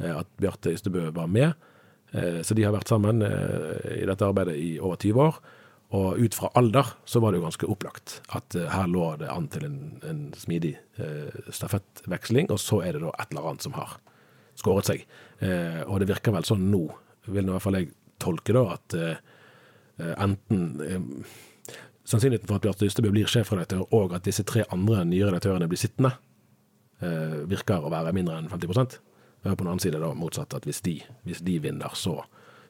eh, 0.00 0.12
at 0.20 0.28
Bjarte 0.40 0.74
Ystebø 0.76 1.08
var 1.16 1.26
med. 1.32 1.54
Eh, 2.14 2.42
Så 2.46 2.54
de 2.54 2.62
har 2.68 2.76
vært 2.76 2.92
sammen 2.92 3.24
eh, 3.26 4.02
i 4.02 4.06
dette 4.06 4.22
arbeidet 4.28 4.54
i 4.60 4.76
over 4.78 5.00
20 5.00 5.20
år. 5.28 5.40
Og 5.94 6.18
ut 6.18 6.34
fra 6.34 6.50
alder 6.58 6.94
så 7.06 7.20
var 7.22 7.32
det 7.32 7.38
jo 7.38 7.46
ganske 7.46 7.68
opplagt 7.70 8.16
at 8.34 8.56
eh, 8.58 8.70
her 8.72 8.88
lå 8.90 9.12
det 9.20 9.30
an 9.30 9.46
til 9.52 9.66
en, 9.68 9.78
en 10.02 10.22
smidig 10.38 10.74
eh, 10.98 11.50
stafettveksling, 11.54 12.50
og 12.50 12.58
så 12.62 12.80
er 12.82 12.96
det 12.96 13.04
da 13.04 13.12
et 13.14 13.30
eller 13.30 13.50
annet 13.50 13.66
som 13.66 13.76
har 13.78 13.98
skåret 14.58 14.90
seg. 14.90 15.04
Eh, 15.44 15.82
og 15.86 16.00
det 16.02 16.10
virker 16.10 16.34
vel 16.34 16.46
sånn 16.48 16.66
nå, 16.72 16.86
vil 17.28 17.46
nå 17.46 17.52
i 17.52 17.56
hvert 17.56 17.66
fall 17.66 17.78
jeg 17.78 17.92
tolke 18.24 18.56
da, 18.56 18.64
at 18.74 18.96
eh, 18.98 19.16
eh, 20.00 20.14
enten 20.18 20.64
eh, 20.80 21.34
Sannsynligheten 22.04 22.50
for 22.50 22.60
at 22.60 22.66
Bjarte 22.66 22.84
Ystebø 22.84 23.08
blir 23.14 23.28
sjefredaktør, 23.32 23.86
og 23.96 24.12
at 24.12 24.26
disse 24.26 24.44
tre 24.44 24.66
andre 24.74 25.06
nye 25.08 25.24
redaktørene 25.24 25.64
blir 25.70 25.80
sittende, 25.80 26.10
virker 27.48 27.80
å 27.80 27.88
være 27.92 28.12
mindre 28.12 28.36
enn 28.36 28.50
50 28.52 28.76
Det 28.84 29.48
er 29.48 29.56
på 29.56 29.64
den 29.64 29.70
annen 29.70 29.80
side 29.80 30.02
da 30.02 30.10
motsatt, 30.12 30.52
at 30.52 30.68
hvis 30.68 30.82
de, 30.84 30.98
hvis 31.24 31.40
de 31.44 31.56
vinner, 31.64 31.96
så 31.96 32.18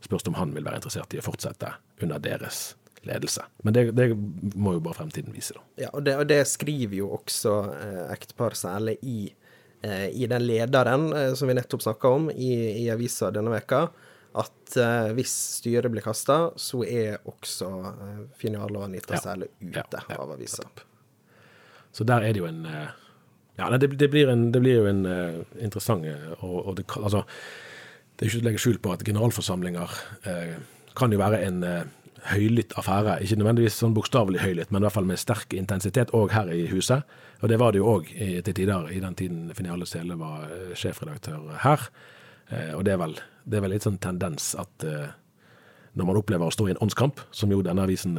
spørs 0.06 0.22
det 0.22 0.30
om 0.30 0.38
han 0.38 0.54
vil 0.54 0.62
være 0.62 0.78
interessert 0.78 1.14
i 1.14 1.18
å 1.18 1.26
fortsette 1.26 1.72
under 2.06 2.22
deres 2.22 2.62
ledelse. 3.08 3.44
Men 3.66 3.76
det, 3.76 3.84
det 3.96 4.08
må 4.54 4.76
jo 4.76 4.82
bare 4.84 4.98
fremtiden 5.00 5.34
vise, 5.34 5.56
da. 5.56 5.64
Ja, 5.86 5.90
og 5.92 6.04
det, 6.06 6.16
og 6.20 6.28
det 6.30 6.40
skriver 6.50 6.96
jo 6.98 7.10
også 7.16 7.54
eh, 7.74 8.00
ektepar 8.14 8.56
særlig 8.58 8.96
i, 9.02 9.18
eh, 9.84 10.08
i 10.10 10.28
den 10.30 10.46
lederen 10.46 11.10
eh, 11.12 11.30
som 11.38 11.50
vi 11.50 11.56
nettopp 11.58 11.84
snakka 11.84 12.14
om 12.18 12.30
i, 12.32 12.52
i 12.84 12.88
avisa 12.94 13.30
denne 13.34 13.52
veka, 13.54 13.86
at 14.34 14.76
eh, 14.80 15.12
hvis 15.14 15.34
styret 15.60 15.92
blir 15.94 16.02
kasta, 16.02 16.38
så 16.58 16.82
er 16.88 17.20
også 17.30 17.70
eh, 17.92 18.20
Finiale 18.40 18.80
og 18.80 18.88
Anita 18.88 19.14
Ja. 19.14 19.22
Sæle 19.28 19.50
ute 19.60 19.84
Ja, 19.84 20.04
ja, 20.08 20.18
av 20.18 20.34
avisa. 20.34 20.66
Så 21.94 22.04
der 22.08 22.26
er 22.26 22.34
det 22.34 22.42
jo 22.42 22.50
en 22.50 22.64
eh, 22.66 22.88
Ja, 23.54 23.68
det, 23.78 23.92
det, 23.94 24.08
blir 24.10 24.32
en, 24.32 24.48
det 24.50 24.58
blir 24.64 24.80
jo 24.80 24.88
en 24.90 25.04
eh, 25.06 25.42
interessant 25.62 26.06
eh, 26.10 26.32
og, 26.40 26.56
og 26.66 26.76
det, 26.80 26.88
altså, 26.98 27.22
det 28.16 28.24
er 28.24 28.30
ikke 28.30 28.38
til 28.38 28.42
å 28.42 28.48
legge 28.48 28.62
skjul 28.64 28.80
på 28.82 28.94
at 28.94 29.04
generalforsamlinger 29.06 29.94
eh, 30.30 30.56
kan 30.98 31.14
jo 31.14 31.20
være 31.20 31.38
en 31.46 31.62
eh, 31.66 31.84
høylytt 32.30 32.74
affære. 32.78 33.18
Ikke 33.22 33.38
nødvendigvis 33.40 33.76
sånn 33.80 33.94
bokstavelig 33.96 34.42
høylytt, 34.42 34.72
men 34.72 34.82
i 34.82 34.86
hvert 34.86 34.96
fall 34.96 35.08
med 35.08 35.20
sterk 35.20 35.54
intensitet 35.56 36.12
òg 36.16 36.32
her 36.34 36.50
i 36.52 36.64
huset. 36.70 37.04
Og 37.42 37.50
det 37.52 37.58
var 37.60 37.74
det 37.74 37.82
jo 37.82 37.90
òg 37.98 38.08
til 38.08 38.56
tider 38.56 38.88
i 38.92 39.02
den 39.02 39.16
tiden 39.18 39.50
Finale 39.56 39.88
Sele 39.88 40.16
var 40.20 40.46
eh, 40.48 40.72
sjefredaktør 40.78 41.58
her. 41.64 41.90
Eh, 42.48 42.72
og 42.76 42.86
det 42.86 42.94
er 42.94 43.02
vel, 43.02 43.18
det 43.44 43.58
er 43.58 43.66
vel 43.66 43.76
litt 43.76 43.84
sånn 43.84 44.00
tendens 44.00 44.54
at 44.60 44.86
eh, 44.88 45.12
når 45.94 46.08
man 46.08 46.18
opplever 46.18 46.48
å 46.48 46.54
stå 46.54 46.66
i 46.66 46.72
en 46.72 46.80
åndskamp, 46.82 47.20
som 47.30 47.52
jo 47.54 47.60
denne 47.62 47.84
avisen 47.86 48.16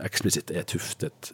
eksplisitt 0.00 0.48
er 0.48 0.64
tuftet 0.64 1.28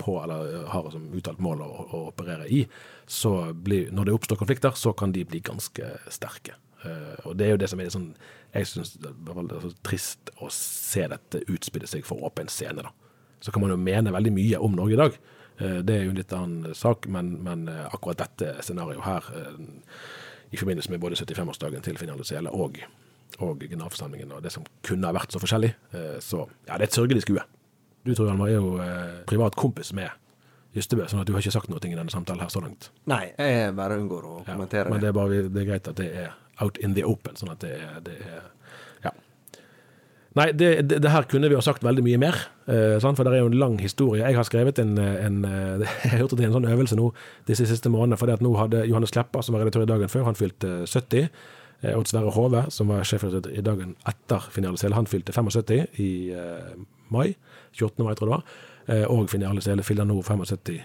på, 0.00 0.14
eller 0.22 0.62
har 0.72 0.88
som 0.88 1.04
uttalt 1.12 1.42
mål 1.44 1.60
å, 1.66 1.68
å 1.68 2.00
operere 2.08 2.46
i, 2.48 2.62
så 3.04 3.50
blir, 3.52 3.90
når 3.92 4.08
det 4.08 4.14
oppstår 4.16 4.40
konflikter, 4.40 4.72
så 4.72 4.94
kan 4.96 5.12
de 5.12 5.26
bli 5.28 5.42
ganske 5.44 5.90
sterke. 6.08 6.56
Eh, 6.84 7.26
og 7.28 7.36
det 7.38 7.46
er 7.46 7.50
jo 7.54 7.60
det 7.62 7.68
som 7.70 7.80
er 7.80 7.86
litt 7.86 7.94
sånn 7.94 8.08
Jeg 8.52 8.66
syns 8.68 8.96
det 8.98 9.10
er 9.12 9.60
så 9.62 9.70
trist 9.86 10.32
å 10.42 10.48
se 10.52 11.04
dette 11.08 11.40
utspille 11.48 11.86
seg 11.88 12.04
for 12.04 12.20
åpen 12.26 12.50
scene, 12.52 12.82
da. 12.82 12.90
Så 13.40 13.52
kan 13.54 13.62
man 13.62 13.70
jo 13.72 13.78
mene 13.80 14.12
veldig 14.12 14.32
mye 14.34 14.58
om 14.62 14.74
Norge 14.76 14.96
i 14.96 15.00
dag. 15.00 15.16
Eh, 15.58 15.78
det 15.86 15.94
er 15.96 16.04
jo 16.04 16.10
en 16.12 16.18
litt 16.20 16.34
annen 16.36 16.74
sak, 16.74 17.06
men, 17.08 17.32
men 17.46 17.68
eh, 17.72 17.86
akkurat 17.94 18.20
dette 18.24 18.56
scenarioet 18.66 19.06
her, 19.06 19.30
i 20.52 20.58
forbindelse 20.60 20.90
med 20.92 21.00
både 21.00 21.16
75-årsdagen 21.16 21.82
til 21.86 21.96
Finale 22.00 22.24
Sele 22.28 22.52
og 22.52 22.82
og 23.40 23.62
generalforsamlingen 23.64 24.28
og 24.36 24.42
det 24.44 24.50
som 24.52 24.62
kunne 24.84 25.08
ha 25.08 25.14
vært 25.16 25.32
så 25.32 25.40
forskjellig. 25.40 25.70
Så 26.20 26.42
ja, 26.68 26.76
det 26.76 26.82
er 26.84 26.90
et 26.90 26.92
sørgelig 26.98 27.22
skue. 27.24 27.40
Du 28.04 28.10
Tor 28.14 28.26
Hjalmar 28.28 28.50
er 28.52 28.58
jo 28.58 28.74
privat 29.26 29.56
kompis 29.56 29.94
med 29.96 30.10
Ystebø, 30.76 31.06
sånn 31.08 31.20
at 31.22 31.28
du 31.28 31.32
har 31.32 31.40
ikke 31.40 31.52
sagt 31.52 31.68
noe 31.72 31.80
i 31.80 31.94
denne 31.96 32.12
samtalen 32.12 32.40
her 32.44 32.52
så 32.52 32.60
langt. 32.60 32.90
Nei, 33.08 33.30
jeg 33.36 33.72
bare 33.76 33.96
unngår 34.00 34.24
å 34.28 34.34
Ja, 34.42 34.52
kommentere 34.52 34.92
Men 34.92 35.00
det. 35.00 35.06
det 35.06 35.08
er, 35.10 35.16
bare, 35.16 35.40
det 35.48 35.62
er 35.62 35.68
greit 35.68 35.88
at 35.88 35.98
det 36.00 36.06
er 36.22 36.30
out 36.60 36.78
in 36.78 36.96
the 36.96 37.04
open, 37.06 37.38
sånn 37.38 37.52
at 37.54 37.62
det 37.64 37.76
er, 37.78 38.00
det 38.04 38.18
er 38.20 38.42
Ja. 39.02 39.12
Nei, 40.38 40.50
det, 40.56 40.88
det, 40.88 41.00
det 41.04 41.10
her 41.12 41.26
kunne 41.28 41.48
vi 41.50 41.56
ha 41.58 41.64
sagt 41.64 41.84
veldig 41.84 42.04
mye 42.06 42.20
mer, 42.20 42.38
eh, 42.66 42.98
for 43.00 43.24
det 43.24 43.32
er 43.32 43.42
jo 43.42 43.50
en 43.50 43.58
lang 43.58 43.80
historie. 43.80 44.24
Jeg 44.24 44.36
har 44.36 44.46
skrevet 44.48 44.78
en, 44.78 44.96
en 44.98 45.42
har 45.48 45.82
Jeg 46.04 46.20
hørte 46.20 46.36
til 46.36 46.46
en 46.46 46.54
sånn 46.58 46.68
øvelse 46.68 46.96
nå 46.96 47.10
disse 47.48 47.66
siste 47.68 47.92
månedene, 47.92 48.32
at 48.32 48.44
nå 48.44 48.54
hadde 48.56 48.86
Johannes 48.86 49.12
Kleppa, 49.12 49.42
som 49.42 49.56
var 49.56 49.64
redaktør 49.64 49.84
i 49.84 49.90
dagen 49.90 50.12
før, 50.12 50.28
han 50.30 50.38
fylte 50.38 50.86
70. 50.86 51.28
Eh, 51.82 51.98
Odd 51.98 52.06
Sverre 52.06 52.30
Hove, 52.30 52.66
som 52.70 52.90
var 52.92 53.02
sjefredaktør 53.06 53.54
i 53.58 53.64
dagen 53.64 53.96
etter 54.06 54.44
Finale 54.54 54.94
han 54.94 55.08
fylte 55.10 55.34
75 55.34 55.98
i 55.98 56.30
eh, 56.30 56.74
mai. 57.10 57.34
28. 57.74 58.04
mai, 58.04 58.14
tror 58.14 58.28
jeg 58.28 58.30
det 58.30 58.36
var. 58.36 58.44
Eh, 58.86 59.06
og 59.10 59.30
Finale 59.30 59.82
fyller 59.82 60.06
nå 60.06 60.20
75 60.22 60.70
eh, 60.70 60.82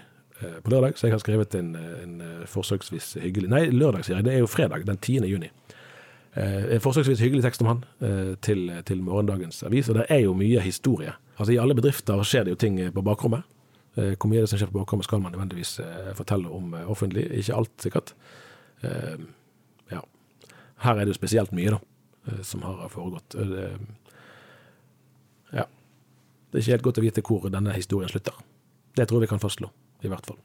på 0.62 0.70
lørdag, 0.72 0.98
så 0.98 1.08
jeg 1.08 1.14
har 1.16 1.22
skrevet 1.22 1.54
en, 1.58 1.72
en 1.76 2.20
eh, 2.22 2.46
forsøksvis 2.46 3.16
hyggelig 3.22 3.50
Nei, 3.50 3.64
lørdag, 3.74 4.04
sier 4.06 4.20
jeg. 4.20 4.26
Det 4.28 4.34
er 4.36 4.42
jo 4.44 4.50
fredag, 4.50 4.84
den 4.86 4.98
10. 4.98 5.26
juni. 5.26 5.50
Eh, 6.38 6.74
en 6.76 6.82
forsøksvis 6.84 7.22
hyggelig 7.24 7.42
tekst 7.46 7.62
om 7.64 7.70
han 7.72 7.84
eh, 8.04 8.34
til, 8.44 8.68
til 8.86 9.02
morgendagens 9.02 9.62
avis, 9.66 9.88
og 9.90 9.98
det 9.98 10.06
er 10.14 10.22
jo 10.26 10.34
mye 10.38 10.60
historie. 10.62 11.14
Altså 11.38 11.54
I 11.54 11.60
alle 11.62 11.74
bedrifter 11.78 12.22
skjer 12.26 12.46
det 12.46 12.54
jo 12.54 12.60
ting 12.60 12.78
eh, 12.82 12.92
på 12.94 13.02
bakrommet. 13.06 13.46
Eh, 13.96 14.14
Hvor 14.14 14.30
mye 14.30 14.42
av 14.42 14.46
det 14.46 14.52
som 14.52 14.60
skjer 14.60 14.70
på 14.70 14.78
bakrommet 14.82 15.08
skal 15.08 15.22
man 15.24 15.34
nødvendigvis 15.34 15.78
eh, 15.82 16.12
fortelle 16.18 16.50
om 16.54 16.74
eh, 16.78 16.90
offentlig, 16.90 17.24
ikke 17.40 17.56
alt 17.58 17.86
sikkert. 17.88 18.14
Eh, 18.86 19.16
ja. 19.90 20.04
Her 20.84 20.94
er 21.00 21.06
det 21.08 21.14
jo 21.16 21.18
spesielt 21.18 21.54
mye 21.56 21.74
da, 21.74 21.80
eh, 22.28 22.42
som 22.46 22.62
har 22.66 22.86
foregått. 22.92 23.34
Eh, 23.34 23.80
ja. 25.58 25.66
Det 25.66 26.60
er 26.60 26.64
ikke 26.64 26.76
helt 26.76 26.86
godt 26.86 27.02
å 27.02 27.06
vite 27.08 27.24
hvor 27.26 27.50
denne 27.52 27.74
historien 27.74 28.10
slutter. 28.12 28.36
Det 28.96 29.06
tror 29.08 29.20
jeg 29.20 29.28
vi 29.28 29.32
kan 29.32 29.42
fastslå, 29.42 29.68
i 30.04 30.10
hvert 30.12 30.26
fall. 30.28 30.38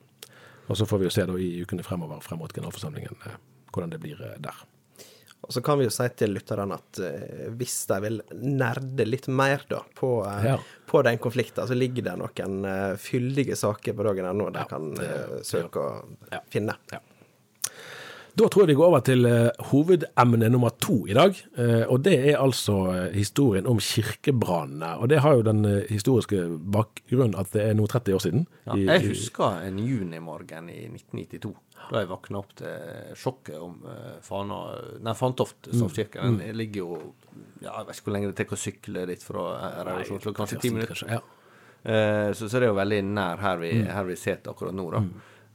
Og 0.72 0.78
så 0.80 0.86
får 0.88 1.02
vi 1.02 1.10
jo 1.10 1.14
se 1.14 1.26
da 1.28 1.34
i 1.38 1.50
ukene 1.64 1.84
fremover 1.84 2.22
frem 2.24 2.40
mot 2.40 2.54
generalforsamlingen 2.56 3.18
eh, 3.28 3.36
hvordan 3.74 3.92
det 3.92 4.00
blir 4.04 4.22
eh, 4.24 4.38
der. 4.40 4.62
Og 5.44 5.52
så 5.52 5.60
kan 5.60 5.76
vi 5.76 5.84
jo 5.84 5.92
si 5.92 6.06
til 6.16 6.32
lytterne 6.32 6.78
at 6.80 7.00
eh, 7.04 7.50
hvis 7.60 7.82
de 7.90 7.98
vil 8.06 8.22
nerde 8.40 9.04
litt 9.10 9.28
mer 9.28 9.66
da, 9.70 9.82
på, 10.00 10.14
Ja. 10.46 10.56
på 10.88 11.02
den 11.04 11.18
konflikten, 11.20 11.68
så 11.68 11.76
ligger 11.76 12.06
det 12.08 12.14
noen 12.22 12.64
fyldige 13.02 13.58
saker 13.60 13.98
på 13.98 14.06
dagen.no 14.08 14.48
de 14.56 14.64
kan 14.72 14.88
eh, 15.04 15.42
søke 15.44 15.84
å 15.84 16.40
finne. 16.54 16.78
Da 18.34 18.48
tror 18.50 18.64
jeg 18.64 18.72
vi 18.72 18.76
går 18.80 18.88
over 18.90 19.02
til 19.06 19.28
eh, 19.30 19.50
hovedemne 19.70 20.48
nummer 20.50 20.72
to 20.82 20.96
i 21.06 21.14
dag. 21.14 21.36
eh, 21.54 21.84
og 21.86 22.00
det 22.02 22.16
er 22.32 22.40
altså 22.42 22.78
eh, 22.90 23.12
historien 23.14 23.68
om 23.70 23.78
kirkebrannene. 23.78 24.96
Og 25.04 25.10
det 25.12 25.20
har 25.22 25.36
jo 25.38 25.44
den 25.46 25.60
historiske 25.92 26.40
bakgrunnen 26.74 27.36
at 27.38 27.52
det 27.54 27.62
er 27.68 27.76
nå 27.78 27.86
30 27.92 28.16
år 28.18 28.24
siden. 28.26 28.48
Ja, 28.66 28.78
jeg 28.96 29.04
husker 29.12 29.60
en 29.68 29.78
junimorgen 29.78 30.72
i 30.74 30.80
1992, 30.90 31.52
da 31.92 32.02
jeg 32.02 32.10
våkna 32.10 32.40
opp 32.42 32.56
til 32.58 33.14
sjokket 33.22 33.60
om 33.62 33.76
Fana 34.26 34.58
Nei, 35.06 35.14
Fantoft 35.20 35.70
stavkirke. 35.70 36.24
Mm. 36.26 36.40
Den 36.42 36.58
ligger 36.58 36.82
jo 36.88 36.98
ja, 37.62 37.70
Jeg 37.84 37.86
vet 37.92 38.00
ikke 38.00 38.08
hvor 38.10 38.16
lenge 38.18 38.32
det 38.32 38.38
tar 38.42 38.56
å 38.58 38.60
sykle 38.64 39.06
dit 39.14 39.24
fra 39.24 39.46
redaksjonen. 39.86 40.34
Kanskje 40.42 40.60
ti 40.64 40.74
minutter. 40.74 41.06
Ja. 41.20 41.22
Så, 42.34 42.48
så 42.48 42.58
det 42.58 42.66
er 42.66 42.72
jo 42.72 42.80
veldig 42.82 43.00
nær 43.14 43.38
her 43.44 43.58
vi, 43.62 43.72
Mm. 43.84 43.88
her 43.94 44.06
vi 44.10 44.16
sitter 44.18 44.52
akkurat 44.56 44.74
nå, 44.74 44.90
da. 44.94 45.04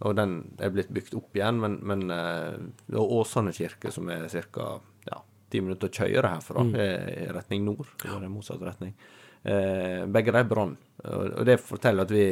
Og 0.06 0.14
den 0.14 0.36
er 0.62 0.70
blitt 0.70 0.92
bygd 0.94 1.14
opp 1.18 1.34
igjen, 1.34 1.56
men, 1.62 1.78
men 1.82 2.04
eh, 2.14 2.58
det 2.86 2.94
er 3.00 3.14
Åsane 3.18 3.50
kirke, 3.56 3.90
som 3.90 4.08
er 4.14 4.28
ca. 4.30 4.68
Ja, 5.08 5.22
ti 5.50 5.60
minutter 5.64 5.88
å 5.90 5.96
kjøre 5.98 6.34
herfra, 6.36 6.62
Mm. 6.62 6.74
er 6.78 7.08
i 7.24 7.32
retning 7.34 7.64
nord. 7.66 7.88
Eller 8.04 8.28
motsatt 8.30 8.62
retning. 8.62 8.94
Eh, 9.42 10.04
begge 10.06 10.32
de 10.34 10.44
brann. 10.44 10.76
Og, 11.04 11.24
og 11.40 11.44
det 11.48 11.58
forteller 11.60 12.06
at 12.06 12.10
vi 12.14 12.28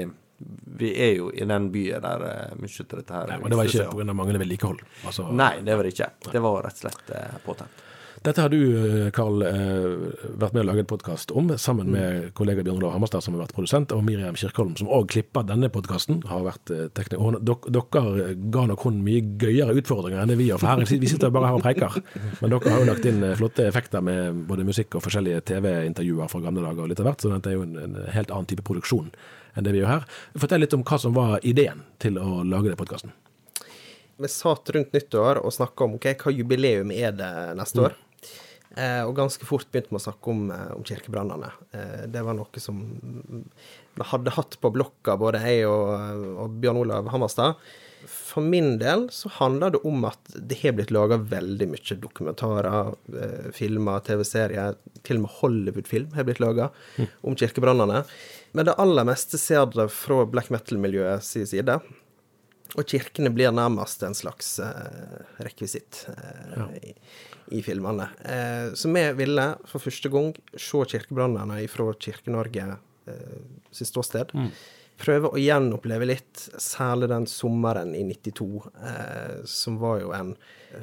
vi 0.76 0.90
er 1.00 1.14
jo 1.16 1.30
i 1.32 1.46
den 1.48 1.70
byen 1.72 2.02
der 2.04 2.20
uh, 2.20 2.56
mye 2.60 2.82
av 2.82 2.90
dette 2.98 3.14
her 3.14 3.30
Nei, 3.30 3.36
men 3.40 3.48
det 3.54 3.56
var 3.56 3.68
ikke 3.70 3.84
pga. 3.88 4.12
manglende 4.12 4.40
vedlikehold. 4.42 4.82
Altså, 5.08 5.24
Nei, 5.32 5.62
det 5.64 5.76
var 5.78 5.86
det 5.88 5.92
ikke. 5.94 6.08
Det 6.34 6.42
var 6.44 6.58
rett 6.66 6.76
og 6.76 6.82
slett 6.82 7.12
eh, 7.16 7.38
påtent. 7.46 7.78
Dette 8.22 8.40
har 8.40 8.48
du, 8.48 8.60
eh, 9.04 9.10
Karl, 9.10 9.42
eh, 9.42 9.50
vært 10.40 10.54
med 10.54 10.64
å 10.64 10.66
lage 10.66 10.78
en 10.80 10.86
podkast 10.86 11.30
om, 11.36 11.48
sammen 11.58 11.86
med 11.86 12.22
Mm. 12.24 12.32
kollega 12.32 12.62
Bjørn 12.62 12.78
Olav 12.82 12.92
Hammerstad, 12.92 13.22
som 13.22 13.34
har 13.34 13.46
vært 13.46 13.54
produsent, 13.54 13.92
og 13.92 14.04
Miriam 14.04 14.34
Kirkholm, 14.34 14.76
som 14.76 14.88
òg 14.88 15.06
klipper 15.08 15.46
denne 15.46 15.68
podkasten. 15.68 16.22
Eh, 16.24 16.88
dere 16.94 18.34
ga 18.50 18.66
nok 18.66 18.80
hun 18.82 19.04
mye 19.04 19.20
gøyere 19.38 19.76
utfordringer 19.76 20.22
enn 20.22 20.28
det 20.28 20.38
vi 20.38 20.48
gjør. 20.48 20.58
For 20.58 20.66
her, 20.66 20.84
vi 20.84 21.06
sitter 21.06 21.30
bare 21.30 21.46
her 21.46 21.54
og 21.54 21.62
preiker. 21.62 22.02
Men 22.40 22.50
dere 22.50 22.70
har 22.70 22.80
jo 22.84 22.92
lagt 22.92 23.04
inn 23.04 23.20
flotte 23.36 23.66
effekter 23.66 24.02
med 24.02 24.46
både 24.46 24.64
musikk 24.64 24.94
og 24.96 25.02
forskjellige 25.02 25.42
TV-intervjuer 25.44 26.28
fra 26.28 26.40
gamle 26.40 26.62
dager 26.62 26.82
og 26.82 26.88
litt 26.88 27.00
av 27.00 27.06
hvert, 27.06 27.20
så 27.20 27.32
dette 27.34 27.46
er 27.50 27.54
jo 27.54 27.62
en, 27.62 27.76
en 27.76 27.94
helt 28.12 28.30
annen 28.30 28.46
type 28.46 28.62
produksjon 28.64 29.10
enn 29.56 29.64
det 29.64 29.72
vi 29.72 29.80
gjør 29.80 29.88
her. 29.88 30.04
Fortell 30.36 30.60
litt 30.60 30.74
om 30.74 30.82
hva 30.84 30.98
som 31.00 31.14
var 31.16 31.40
ideen 31.42 31.82
til 31.98 32.18
å 32.18 32.42
lage 32.44 32.68
den 32.68 32.76
podkasten. 32.76 33.12
Vi 34.18 34.28
satt 34.32 34.70
rundt 34.72 34.92
nyttår 34.96 35.42
og 35.44 35.52
snakka 35.52 35.84
om 35.84 35.94
okay, 35.98 36.14
hva 36.14 36.32
jubileum 36.32 36.90
er 36.90 37.12
det 37.12 37.32
neste 37.58 37.82
år. 37.84 37.92
Eh, 37.92 38.05
og 39.06 39.16
ganske 39.16 39.46
fort 39.48 39.68
begynte 39.72 39.94
vi 39.94 39.98
å 40.00 40.04
snakke 40.04 40.32
om, 40.32 40.50
eh, 40.52 40.68
om 40.76 40.84
kirkebrannene. 40.84 41.50
Eh, 41.72 42.04
det 42.12 42.22
var 42.26 42.36
noe 42.36 42.60
som 42.60 42.82
vi 43.96 44.08
hadde 44.12 44.34
hatt 44.36 44.58
på 44.60 44.72
blokka, 44.74 45.16
både 45.16 45.40
jeg 45.40 45.66
og, 45.70 46.36
og 46.44 46.56
Bjørn 46.60 46.82
Olav 46.82 47.08
Hammerstad. 47.12 47.56
For 48.06 48.44
min 48.44 48.76
del 48.78 49.08
så 49.10 49.30
handler 49.38 49.72
det 49.74 49.80
om 49.88 50.04
at 50.06 50.34
det 50.36 50.60
har 50.60 50.76
blitt 50.76 50.92
laga 50.94 51.16
veldig 51.18 51.70
mye 51.72 51.98
dokumentarer, 52.02 52.92
eh, 53.16 53.50
filmer, 53.56 54.04
TV-serier. 54.06 54.76
Til 55.02 55.18
og 55.18 55.24
med 55.24 55.36
Hollywood-film 55.40 56.12
har 56.14 56.28
blitt 56.28 56.42
laga 56.44 56.70
om 57.26 57.34
kirkebrannene. 57.38 58.04
Men 58.52 58.68
det 58.68 58.76
aller 58.78 59.08
meste 59.08 59.40
ser 59.40 59.66
det 59.72 59.88
fra 59.94 60.24
black 60.28 60.52
metal-miljøet 60.54 61.24
sin 61.24 61.48
side. 61.48 61.80
Og 62.74 62.84
kirkene 62.90 63.30
blir 63.32 63.52
nærmest 63.54 64.02
en 64.02 64.14
slags 64.18 64.58
eh, 64.58 65.20
rekvisitt 65.46 66.06
eh, 66.10 66.78
i, 66.90 66.94
i 67.58 67.62
filmene. 67.62 68.08
Eh, 68.26 68.72
så 68.74 68.90
vi 68.92 69.04
ville 69.22 69.46
for 69.70 69.78
første 69.84 70.10
gang 70.10 70.32
se 70.58 70.82
kirkebrannene 70.90 71.60
fra 71.70 71.86
Kirke-Norge 71.94 72.66
eh, 73.06 73.38
sitt 73.70 73.88
ståsted. 73.92 74.34
Prøve 74.96 75.28
å 75.28 75.36
gjenoppleve 75.36 76.06
litt, 76.08 76.46
særlig 76.56 77.10
den 77.12 77.26
sommeren 77.28 77.90
i 77.94 78.00
92, 78.08 78.46
eh, 78.80 79.42
som 79.44 79.76
var 79.78 80.00
jo 80.00 80.12
en 80.16 80.30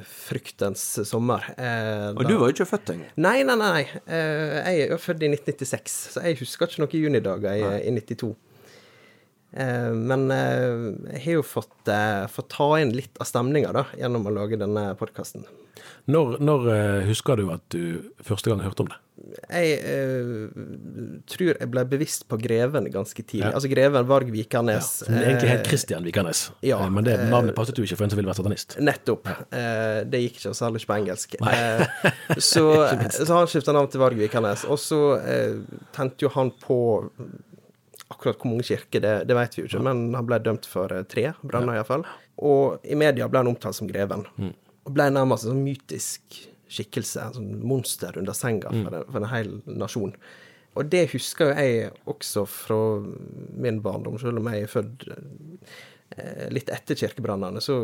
fryktens 0.06 0.84
sommer. 1.08 1.42
Eh, 1.58 2.10
Og 2.14 2.22
da- 2.22 2.28
du 2.28 2.36
var 2.38 2.48
jo 2.50 2.54
ikke 2.54 2.68
født 2.70 2.92
engang. 2.94 3.10
Nei, 3.16 3.42
nei, 3.42 3.56
nei. 3.56 3.82
Eh, 4.06 4.62
jeg 4.70 4.80
er 4.86 4.88
jo 4.94 4.98
født 5.02 5.22
i 5.26 5.28
1996, 5.34 5.96
så 6.14 6.22
jeg 6.22 6.38
husker 6.38 6.66
ikke 6.70 6.84
noen 6.84 7.02
junidager 7.04 7.58
i, 7.58 7.88
i 7.88 7.90
92. 7.90 8.34
Eh, 9.56 9.90
men 9.94 10.30
eh, 10.34 10.72
jeg 11.14 11.24
har 11.26 11.38
jo 11.38 11.46
fått, 11.46 11.76
eh, 11.90 12.24
fått 12.30 12.50
ta 12.56 12.72
inn 12.82 12.94
litt 12.96 13.20
av 13.22 13.30
stemninga 13.30 13.86
gjennom 13.98 14.26
å 14.26 14.34
lage 14.34 14.58
denne 14.60 14.90
podkasten. 14.98 15.46
Når, 16.10 16.36
når 16.44 16.68
husker 17.08 17.40
du 17.40 17.48
at 17.54 17.64
du 17.72 18.12
første 18.24 18.50
gang 18.50 18.62
hørte 18.64 18.84
om 18.84 18.92
det? 18.92 18.98
Jeg 19.46 19.76
eh, 19.86 20.48
tror 21.30 21.52
jeg 21.52 21.68
ble 21.70 21.84
bevisst 21.88 22.26
på 22.28 22.36
Greven 22.40 22.88
ganske 22.92 23.22
tidlig. 23.22 23.52
Altså 23.52 23.70
Greven 23.70 24.08
Varg 24.08 24.30
Vikernes. 24.34 24.90
Som 25.04 25.16
egentlig 25.16 25.52
eh, 25.52 25.62
Christian 25.68 26.06
Vikernes, 26.06 26.42
ja, 26.66 26.80
men 26.90 27.06
det 27.06 27.16
navnet 27.30 27.56
passet 27.56 27.78
jo 27.78 27.86
ikke 27.86 27.98
for 28.00 28.08
en 28.08 28.12
som 28.12 28.20
ville 28.20 28.30
vært 28.30 28.42
satanist. 28.42 28.76
Nettopp. 28.82 29.30
Eh, 29.54 30.02
det 30.10 30.22
gikk 30.26 30.40
ikke 30.40 30.54
særlig 30.58 30.82
ikke 30.82 30.90
på 30.92 30.98
engelsk. 30.98 31.38
Eh, 31.40 32.12
så, 32.50 32.66
så 33.14 33.30
han 33.30 33.50
skifta 33.50 33.76
navn 33.76 33.90
til 33.92 34.02
Varg 34.02 34.18
Vikernes. 34.18 34.66
Og 34.68 34.82
så 34.82 35.00
tente 35.94 36.26
jo 36.26 36.32
han 36.34 36.52
på 36.60 36.78
Akkurat 38.24 38.40
hvor 38.40 38.54
mange 38.54 38.64
kirker, 38.64 39.02
det, 39.04 39.12
det 39.28 39.36
vet 39.36 39.54
vi 39.56 39.62
jo 39.62 39.68
ikke, 39.68 39.82
men 39.84 40.06
han 40.16 40.24
ble 40.28 40.38
dømt 40.40 40.64
for 40.64 40.92
eh, 40.96 41.04
tre 41.04 41.26
branner 41.44 41.76
iallfall. 41.76 42.06
Og 42.40 42.80
i 42.88 42.96
media 42.96 43.28
ble 43.28 43.42
han 43.42 43.50
omtalt 43.52 43.76
som 43.76 43.90
greven. 43.90 44.24
Og 44.88 44.92
ble 44.96 45.10
nærmest 45.12 45.44
en 45.44 45.52
sånn 45.52 45.64
mytisk 45.66 46.38
skikkelse, 46.74 47.20
en 47.20 47.36
sånn 47.36 47.52
monster 47.68 48.16
under 48.18 48.32
senga 48.32 48.72
for, 48.72 48.96
en, 48.96 49.04
for 49.12 49.20
en 49.20 49.28
hel 49.30 49.50
nasjon. 49.68 50.14
Og 50.74 50.88
det 50.90 51.04
husker 51.12 51.52
jo 51.52 51.56
jeg 51.60 51.90
også 52.10 52.46
fra 52.50 52.78
min 53.62 53.82
barndom, 53.84 54.16
selv 54.18 54.40
om 54.40 54.48
jeg 54.50 54.64
er 54.64 54.72
født 54.72 55.04
eh, 56.16 56.46
litt 56.50 56.72
etter 56.74 56.98
kirkebrannene, 56.98 57.60
så 57.62 57.82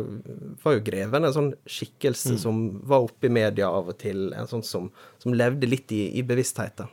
var 0.63 0.75
jo 0.75 0.83
greven 0.89 1.29
en 1.29 1.35
sånn 1.37 1.51
skikkelse 1.69 2.35
som 2.41 2.65
var 2.89 3.05
oppe 3.07 3.29
i 3.29 3.35
media 3.37 3.69
av 3.71 3.93
og 3.93 3.99
til. 4.01 4.33
En 4.35 4.49
sånn 4.49 4.65
som, 4.67 4.89
som 5.21 5.37
levde 5.37 5.69
litt 5.69 5.93
i, 5.95 6.09
i 6.19 6.25
bevisstheten. 6.27 6.89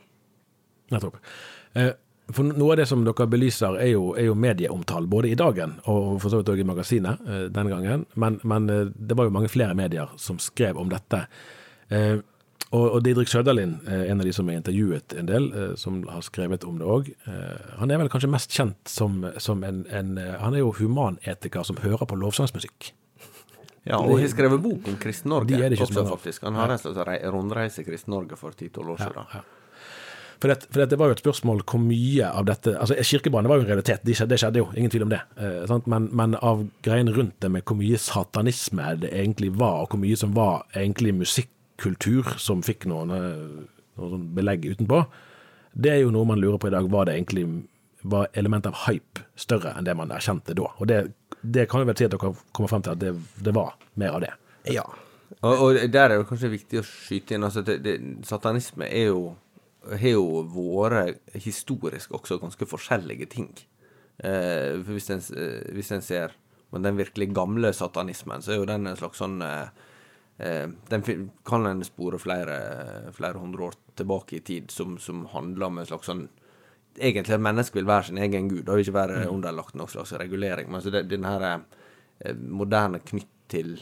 Nettopp. 0.93 1.19
Eh, 1.77 1.91
For 2.31 2.43
noe 2.45 2.71
av 2.75 2.77
det 2.77 2.87
som 2.89 3.01
dere 3.05 3.25
belyser, 3.27 3.77
er 3.81 3.91
jo, 3.93 4.11
er 4.15 4.27
jo 4.29 4.35
medieomtale, 4.37 5.07
både 5.09 5.31
i 5.31 5.35
Dagen 5.39 5.77
og 5.89 6.19
for 6.21 6.29
så 6.29 6.39
vidt 6.41 6.49
også 6.53 6.61
i 6.61 6.67
magasinet 6.69 7.23
denne 7.25 7.49
den 7.55 7.69
gangen. 7.71 8.05
Men, 8.15 8.39
men 8.43 8.69
eh, 8.69 8.85
det 8.95 9.17
var 9.17 9.25
jo 9.29 9.33
mange 9.33 9.49
flere 9.49 9.73
medier 9.77 10.11
som 10.21 10.37
skrev 10.39 10.77
om 10.77 10.89
dette. 10.91 11.23
Eh, 11.89 12.19
og, 12.69 12.83
og 12.85 12.99
Didrik 13.01 13.27
Søderlind, 13.31 13.79
eh, 13.89 14.03
en 14.11 14.21
av 14.21 14.27
de 14.29 14.33
som 14.35 14.49
er 14.51 14.59
intervjuet 14.59 15.15
en 15.17 15.25
del, 15.25 15.47
eh, 15.57 15.71
som 15.81 16.03
har 16.11 16.21
skrevet 16.21 16.63
om 16.69 16.77
det 16.77 16.85
òg, 16.85 17.09
eh, 17.25 17.75
han 17.81 17.89
er 17.89 17.97
vel 18.03 18.11
kanskje 18.13 18.29
mest 18.29 18.53
kjent 18.53 18.91
som, 18.93 19.23
som 19.41 19.63
en, 19.65 19.81
en 19.89 20.11
eh, 20.21 20.35
Han 20.43 20.53
er 20.53 20.61
jo 20.61 20.71
humanetiker 20.77 21.65
som 21.65 21.81
hører 21.81 22.05
på 22.05 22.19
lovsangsmusikk. 22.21 22.91
Ja, 23.89 23.97
og 23.97 24.19
har 24.19 24.27
skrevet 24.29 24.61
bok 24.61 24.85
om 24.91 24.97
Kristen-Norge 25.01 25.57
også, 25.81 26.03
faktisk. 26.11 26.43
Han 26.45 26.59
har 26.59 26.69
en 26.75 26.77
slags 26.81 26.99
rei- 27.07 27.23
rundreise 27.31 27.81
i 27.81 27.87
Kristen-Norge 27.87 28.37
for 28.37 28.51
10-12 28.53 28.91
år 28.93 29.01
siden. 29.01 29.23
Ja, 29.33 29.39
Ja. 29.39 29.47
For, 30.39 30.47
det, 30.47 30.69
for 30.71 30.85
det, 30.87 30.95
var 30.95 31.09
jo 31.09 31.17
et 31.17 31.21
spørsmål 31.21 31.63
hvor 31.67 31.81
mye 31.83 32.27
av 32.31 32.45
dette 32.47 32.71
altså 32.79 32.95
Kirkebrannen 33.03 33.51
var 33.51 33.59
jo 33.59 33.65
en 33.65 33.71
realitet, 33.73 34.05
det 34.07 34.15
skjedde, 34.15 34.31
det 34.31 34.39
skjedde 34.39 34.61
jo, 34.61 34.67
ingen 34.79 34.93
tvil 34.93 35.03
om 35.03 35.11
det. 35.11 35.19
Eh? 35.35 35.73
Men, 35.91 36.05
men 36.15 36.37
av 36.39 36.61
greiene 36.85 37.15
rundt 37.15 37.35
det 37.43 37.49
med 37.51 37.65
hvor 37.67 37.79
mye 37.79 37.99
satanisme 37.99 38.93
det 39.01 39.11
egentlig 39.11 39.51
var, 39.59 39.83
og 39.83 39.91
hvor 39.91 40.01
mye 40.03 40.19
som 40.19 40.31
var 40.37 40.63
egentlig 40.71 41.17
musikkultur 41.17 42.37
som 42.39 42.63
fikk 42.63 42.87
noen, 42.91 43.11
eh, 43.17 43.81
noen 43.99 44.15
sånn 44.15 44.29
belegg 44.37 44.69
utenpå, 44.69 45.01
det 45.79 45.91
er 45.97 46.01
jo 46.05 46.15
noe 46.15 46.27
man 46.31 46.39
lurer 46.39 46.61
på 46.61 46.71
i 46.71 46.73
dag. 46.73 46.87
Var 46.91 47.09
det 47.09 47.17
egentlig 47.17 47.45
var 48.01 48.31
element 48.39 48.69
av 48.69 48.85
hype 48.85 49.25
større 49.39 49.73
enn 49.75 49.87
det 49.87 49.95
man 49.99 50.15
erkjente 50.15 50.55
da? 50.55 50.71
Og 50.79 50.87
det, 50.87 51.01
det 51.41 51.67
kan 51.69 51.83
jo 51.83 51.91
vel 51.91 51.99
si 51.99 52.07
at 52.07 52.15
dere 52.15 52.33
kommer 52.55 52.71
frem 52.71 52.87
til 52.87 52.95
at 52.95 53.03
det, 53.03 53.13
det 53.43 53.55
var 53.55 53.75
mer 53.99 54.15
av 54.15 54.23
det. 54.23 54.33
Ja. 54.71 54.87
Og, 55.39 55.53
og 55.53 55.77
der 55.91 56.09
er 56.09 56.17
det 56.17 56.27
kanskje 56.27 56.51
viktig 56.51 56.81
å 56.81 56.87
skyte 56.87 57.35
inn 57.35 57.45
altså 57.47 57.61
det, 57.63 57.77
det, 57.85 57.93
Satanisme 58.27 58.87
er 58.87 59.11
jo 59.11 59.21
har 59.87 60.11
jo 60.11 60.43
vært 60.51 61.37
historisk 61.39 62.11
også 62.17 62.39
ganske 62.41 62.67
forskjellige 62.67 63.29
ting. 63.31 63.53
Eh, 64.19 64.75
for 64.83 64.95
hvis 64.97 65.09
en, 65.15 65.23
eh, 65.37 65.71
hvis 65.75 65.91
en 65.95 66.03
ser 66.03 66.35
men 66.69 66.81
den 66.81 66.97
virkelig 66.97 67.31
gamle 67.33 67.73
satanismen, 67.73 68.41
så 68.41 68.53
er 68.53 68.59
jo 68.61 68.67
den 68.69 68.89
en 68.89 68.97
slags 68.97 69.21
sånn 69.21 69.39
eh, 69.41 69.69
eh, 70.37 70.67
Den 70.89 71.05
kan 71.47 71.65
en 71.65 71.85
spore 71.85 72.19
flere, 72.21 72.59
flere 73.15 73.41
hundre 73.41 73.69
år 73.69 73.79
tilbake 73.97 74.37
i 74.37 74.43
tid, 74.45 74.69
som, 74.71 74.97
som 75.01 75.25
handler 75.33 75.69
om 75.69 75.81
en 75.81 75.89
slags 75.89 76.11
sånn 76.11 76.27
Egentlig 76.99 77.35
at 77.37 77.43
mennesket 77.45 77.77
vil 77.77 77.87
være 77.87 78.09
sin 78.09 78.17
egen 78.19 78.47
gud, 78.49 78.67
og 78.67 78.81
ikke 78.81 78.95
være 78.95 79.19
underlagt 79.29 79.75
noen 79.77 79.87
slags 79.87 80.09
regulering. 80.19 80.67
Men 80.73 80.81
så 80.83 80.91
det, 80.91 81.03
den 81.07 81.23
her 81.23 81.45
eh, 81.47 82.33
moderne 82.35 82.99
knytt 83.05 83.29
til 83.49 83.77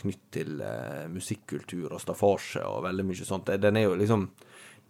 Knytt 0.00 0.26
til 0.34 0.60
eh, 0.62 1.06
musikkultur 1.10 1.90
og 1.90 2.02
staffasje 2.02 2.62
og 2.66 2.84
veldig 2.86 3.06
mye 3.08 3.26
sånt. 3.26 3.50
Den 3.62 3.78
er 3.80 3.88
jo 3.88 3.96
liksom 3.98 4.28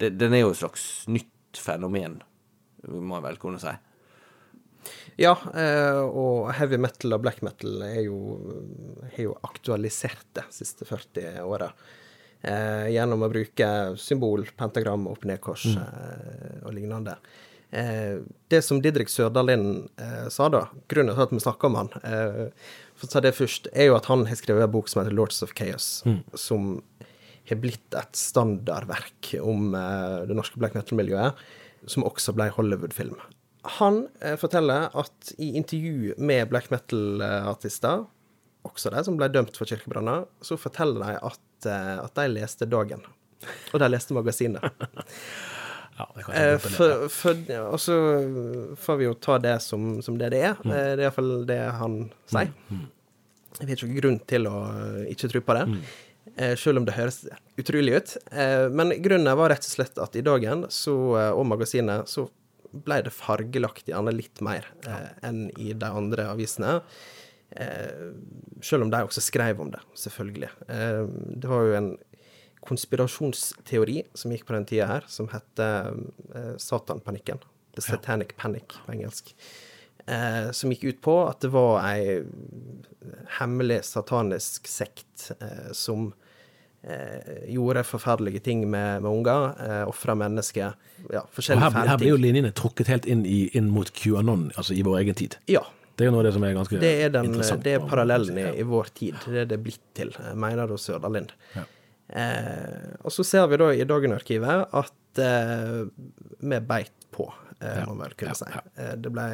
det, 0.00 0.14
Den 0.20 0.34
er 0.36 0.44
jo 0.44 0.50
et 0.54 0.60
slags 0.60 0.88
nytt 1.08 1.60
fenomen, 1.60 2.20
må 2.88 3.18
jeg 3.18 3.26
vel 3.26 3.40
kunne 3.40 3.60
si. 3.62 3.72
Ja, 5.20 5.34
eh, 5.52 6.00
og 6.00 6.52
heavy 6.56 6.78
metal 6.80 7.16
og 7.16 7.24
black 7.24 7.42
metal 7.44 7.82
er 7.84 8.02
jo, 8.06 8.20
er 9.10 9.24
jo 9.26 9.34
aktualisert 9.44 10.28
det 10.36 10.46
de 10.48 10.56
siste 10.62 10.88
40 10.88 11.42
åra. 11.44 11.68
Eh, 12.40 12.86
gjennom 12.94 13.26
å 13.26 13.28
bruke 13.28 13.68
symbol, 14.00 14.46
pentagram, 14.56 15.04
opp-ned-kors 15.10 15.66
eh, 15.74 16.60
og 16.64 16.72
lignende. 16.76 17.18
Eh, 17.70 18.22
det 18.48 18.62
som 18.64 18.80
Didrik 18.82 19.12
Sørdalin 19.12 19.90
eh, 20.00 20.28
sa 20.32 20.48
da, 20.50 20.64
grunnen 20.88 21.14
til 21.14 21.26
at 21.26 21.34
vi 21.36 21.42
snakker 21.44 21.68
om 21.68 21.76
han, 21.82 21.92
eh, 22.00 22.46
for 23.00 23.08
å 23.08 23.12
ta 23.14 23.22
det 23.24 23.32
først, 23.32 23.70
er 23.72 23.88
jo 23.88 23.96
at 23.96 24.10
han 24.10 24.26
har 24.28 24.36
skrevet 24.36 24.66
en 24.66 24.72
bok 24.74 24.90
som 24.92 25.00
heter 25.00 25.16
Lords 25.16 25.40
of 25.46 25.54
Chaos, 25.56 26.02
som 26.36 26.82
har 27.48 27.60
blitt 27.62 27.96
et 27.96 28.16
standardverk 28.16 29.32
om 29.40 29.72
uh, 29.74 30.26
det 30.28 30.36
norske 30.36 30.60
black 30.60 30.76
metal-miljøet, 30.76 31.38
som 31.88 32.04
også 32.04 32.34
ble 32.36 32.50
Hollywood-film. 32.52 33.16
Han 33.80 34.02
uh, 34.22 34.36
forteller 34.40 34.92
at 35.00 35.32
i 35.40 35.54
intervju 35.58 36.18
med 36.20 36.50
black 36.52 36.68
metal-artister, 36.72 38.04
også 38.68 38.92
de 38.92 39.04
som 39.06 39.16
ble 39.16 39.30
dømt 39.32 39.56
for 39.56 39.68
kirkebranner, 39.68 40.28
så 40.44 40.60
forteller 40.60 41.00
de 41.06 41.16
at, 41.32 41.42
uh, 41.64 41.96
at 42.04 42.20
de 42.20 42.28
leste 42.36 42.68
Dagen. 42.68 43.02
Og 43.72 43.80
de 43.80 43.88
leste 43.88 44.12
magasinet. 44.12 44.60
Ja, 46.00 46.06
Eh, 46.32 46.56
for, 46.64 47.04
for, 47.12 47.40
og 47.68 47.78
så 47.82 47.96
får 48.80 48.98
vi 49.00 49.06
jo 49.08 49.14
ta 49.20 49.36
det 49.42 49.56
som, 49.64 49.98
som 50.02 50.16
det 50.20 50.30
det 50.34 50.40
er. 50.48 50.56
Mm. 50.64 50.72
Eh, 50.72 50.90
Det 50.96 51.04
er 51.04 51.06
iallfall 51.08 51.32
det 51.48 51.60
han 51.80 51.98
sier. 52.30 52.52
Jeg 53.60 53.66
har 53.68 53.76
ikke 53.76 53.96
grunn 54.00 54.18
til 54.30 54.46
å 54.48 54.56
eh, 54.72 55.10
ikke 55.12 55.28
tro 55.34 55.40
på 55.44 55.56
det, 55.58 55.66
Mm. 55.70 56.56
selv 56.56 56.78
om 56.78 56.84
det 56.86 56.94
høres 56.94 57.16
utrolig 57.58 57.96
ut. 57.98 58.16
Eh, 58.32 58.68
Men 58.72 58.92
grunnen 59.02 59.36
var 59.36 59.50
rett 59.52 59.66
og 59.66 59.72
slett 59.74 59.98
at 60.00 60.14
i 60.16 60.22
dagen 60.24 60.66
så, 60.72 60.94
og 61.34 61.44
magasinet 61.50 62.08
så 62.08 62.28
ble 62.72 63.00
det 63.02 63.10
fargelagt 63.12 63.88
gjerne 63.90 64.12
litt 64.14 64.40
mer 64.46 64.64
eh, 64.86 65.08
enn 65.26 65.48
i 65.58 65.72
de 65.74 65.86
andre 65.90 66.28
avisene. 66.30 66.76
Eh, 67.50 68.12
selv 68.62 68.86
om 68.86 68.90
de 68.92 69.00
også 69.02 69.20
skrev 69.26 69.58
om 69.60 69.72
det, 69.74 69.80
selvfølgelig. 69.98 70.50
Eh, 70.70 71.02
det 71.42 71.50
var 71.50 71.66
jo 71.66 71.74
en 71.80 71.90
konspirasjonsteori 72.66 74.02
som 74.14 74.34
gikk 74.34 74.46
på 74.48 74.56
den 74.56 74.66
tida 74.68 74.88
her, 74.90 75.08
som 75.08 75.30
heter 75.32 75.94
uh, 76.34 76.54
Satanpanikken. 76.60 77.40
The 77.74 77.84
Satanic 77.84 78.36
Panic 78.36 78.76
på 78.84 78.92
engelsk. 78.92 79.34
Eh, 80.06 80.50
som 80.50 80.72
gikk 80.72 80.84
ut 80.84 81.00
på 81.04 81.14
at 81.28 81.42
det 81.44 81.52
var 81.54 81.84
ei 81.86 82.20
hemmelig 83.38 83.82
satanisk 83.86 84.66
sekt 84.70 85.30
eh, 85.38 85.70
som 85.76 86.10
gjorde 87.44 87.82
forferdelige 87.84 88.40
ting 88.40 88.62
med, 88.70 89.02
med 89.04 89.10
unger, 89.10 89.50
eh, 89.60 89.82
ofra 89.88 90.14
mennesker. 90.16 90.72
Ja, 91.12 91.26
forskjellige 91.28 91.68
fæle 91.74 91.82
ting. 91.82 91.90
her 91.90 91.98
blir 92.00 92.08
jo 92.14 92.20
linjene 92.22 92.52
trukket 92.56 92.88
helt 92.88 93.04
inn, 93.04 93.26
i, 93.28 93.50
inn 93.52 93.68
mot 93.68 93.90
QAnon, 93.92 94.46
altså 94.56 94.72
i 94.72 94.80
vår 94.86 95.02
egen 95.02 95.18
tid. 95.20 95.36
Ja. 95.52 95.60
Det 95.92 96.06
er 96.06 96.08
jo 96.08 96.14
noe 96.14 96.22
av 96.22 96.30
det 96.30 96.32
som 96.38 96.46
er 96.48 96.54
ganske 96.56 96.80
Det 96.80 96.94
er, 97.04 97.12
den, 97.12 97.28
interessant. 97.28 97.60
det 97.66 97.74
er 97.76 97.84
parallellen 97.84 98.38
i, 98.40 98.46
i 98.62 98.64
vår 98.64 98.88
tid. 98.96 99.18
Det 99.26 99.42
er 99.42 99.50
det 99.50 99.60
blitt 99.60 99.84
til, 99.98 100.14
mener 100.32 100.72
da 100.72 100.80
Sørdalind. 100.80 101.34
Ja. 101.52 101.66
Eh, 102.10 102.96
og 103.04 103.12
så 103.14 103.24
ser 103.26 103.46
vi 103.52 103.58
da 103.60 103.68
i 103.74 103.84
Dagen-arkivet 103.86 104.72
at 104.74 105.20
eh, 105.22 105.84
vi 106.40 106.58
beit 106.66 107.06
på, 107.14 107.28
eh, 107.60 107.84
må 107.86 107.94
man 107.94 108.08
vel 108.08 108.16
kunne 108.18 108.34
Ja, 108.34 108.40
si. 108.40 108.50
ja. 108.50 108.96
Det 108.98 109.12
ble 109.14 109.28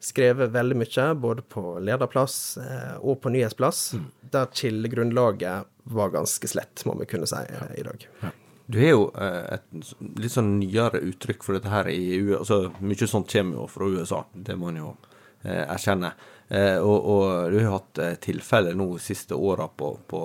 skrevet 0.00 0.50
veldig 0.54 0.78
mye, 0.80 1.06
både 1.20 1.42
på 1.44 1.76
lederplass 1.84 2.56
og 3.04 3.18
på 3.20 3.30
nyhetsplass, 3.34 3.94
Mm. 3.94 4.06
der 4.32 4.46
kildegrunnlaget 4.46 5.66
var 5.92 6.10
ganske 6.14 6.48
slett, 6.48 6.84
må 6.86 6.94
vi 6.98 7.04
kunne 7.06 7.26
si, 7.28 7.36
eh, 7.36 7.74
i 7.78 7.82
dag. 7.84 8.06
Du 8.70 8.78
har 8.78 8.90
jo 8.94 9.10
et 9.16 9.62
litt 10.16 10.30
sånn 10.32 10.58
nyere 10.60 11.00
uttrykk 11.02 11.42
for 11.42 11.52
dette 11.58 11.68
her 11.68 11.88
i 11.90 11.98
EU. 12.16 12.38
Altså, 12.38 12.70
mye 12.80 13.06
sånt 13.10 13.28
kommer 13.32 13.56
jo 13.58 13.66
fra 13.66 13.86
USA, 13.90 14.24
det 14.32 14.56
må 14.56 14.68
en 14.70 14.76
jo 14.76 14.96
eh, 15.44 15.66
erkjenne. 15.66 16.12
Eh, 16.48 16.78
og, 16.78 17.04
og 17.04 17.50
du 17.52 17.58
har 17.60 17.78
hatt 17.80 18.20
tilfeller 18.22 18.74
nå 18.74 18.86
de 18.94 19.02
siste 19.02 19.34
åra 19.34 19.68
på, 19.68 19.98
på 20.08 20.20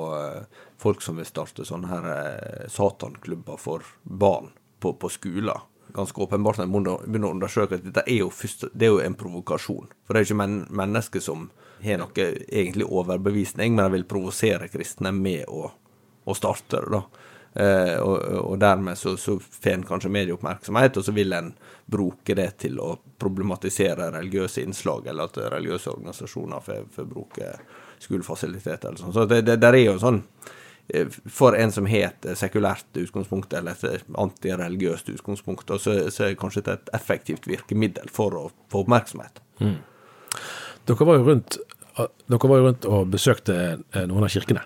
folk 0.81 1.01
som 1.01 1.17
vil 1.19 1.25
starte 1.29 1.65
sånne 1.65 1.87
her 1.89 2.07
eh, 2.11 2.65
satanklubber 2.71 3.57
for 3.61 3.85
barn 4.03 4.51
på, 4.79 4.93
på 4.99 5.09
skoler. 5.13 5.61
Ganske 5.95 6.21
åpenbart 6.25 6.57
når 6.59 6.65
en 6.65 6.73
begynner 7.05 7.29
å- 7.29 7.35
undersøke 7.35 7.77
at 7.77 7.85
dette 7.85 8.03
er 8.09 8.17
jo, 8.23 8.29
først, 8.33 8.65
det 8.73 8.87
er 8.89 8.91
jo 8.95 9.03
en 9.05 9.15
provokasjon. 9.15 9.91
For 10.03 10.13
det 10.13 10.19
er 10.21 10.25
jo 10.25 10.31
ikke 10.33 10.41
men, 10.41 10.57
mennesker 10.75 11.23
som 11.23 11.47
har 11.85 12.01
noe 12.01 12.25
egentlig 12.49 12.87
overbevisning, 12.89 13.75
men 13.77 13.85
de 13.85 13.95
vil 13.99 14.07
provosere 14.09 14.67
kristne 14.73 15.11
med 15.15 15.45
å, 15.47 15.69
å 16.25 16.35
starte 16.35 16.81
det, 16.81 16.91
da. 16.97 17.03
Eh, 17.55 17.93
og, 18.03 18.17
og 18.41 18.57
dermed 18.59 18.97
så, 18.99 19.13
så 19.21 19.37
får 19.39 19.71
en 19.77 19.85
kanskje 19.87 20.11
medieoppmerksomhet, 20.11 20.97
og 20.99 21.05
så 21.07 21.13
vil 21.15 21.31
en 21.37 21.53
bruke 21.87 22.35
det 22.35 22.49
til 22.65 22.81
å 22.83 22.89
problematisere 23.21 24.09
religiøse 24.17 24.65
innslag, 24.65 25.07
eller 25.07 25.29
at 25.29 25.39
religiøse 25.53 25.93
organisasjoner 25.93 26.65
får, 26.65 26.83
får 26.97 27.07
bruke 27.13 27.53
skolefasiliteter 28.03 28.89
eller 28.89 28.99
sånn. 29.05 29.13
Så 29.15 29.25
det, 29.29 29.41
det 29.47 29.55
der 29.63 29.77
er 29.77 29.85
jo 29.85 29.95
sånn 30.01 30.19
For 31.31 31.57
en 31.57 31.71
som 31.73 31.87
har 31.89 32.11
et 32.11 32.27
sekulært 32.37 32.99
utgangspunkt, 33.01 33.53
eller 33.57 33.73
et 33.87 34.11
antireligiøst 34.21 35.09
utgangspunkt, 35.15 35.71
og 35.73 35.81
så, 35.81 35.95
så 36.13 36.27
er 36.27 36.33
det 36.33 36.41
kanskje 36.41 36.61
et 36.69 36.91
effektivt 36.93 37.47
virkemiddel 37.49 38.11
for 38.13 38.37
å 38.37 38.43
få 38.69 38.83
oppmerksomhet. 38.85 39.41
Dere 40.85 41.07
var 41.09 41.25
rundt, 41.25 41.57
dere 41.97 42.51
var 42.51 42.61
jo 42.61 42.67
rundt 42.69 42.85
og 42.85 43.09
besøkte 43.15 43.55
eh, 43.73 44.05
noen 44.05 44.27
av 44.27 44.33
kirkene. 44.33 44.61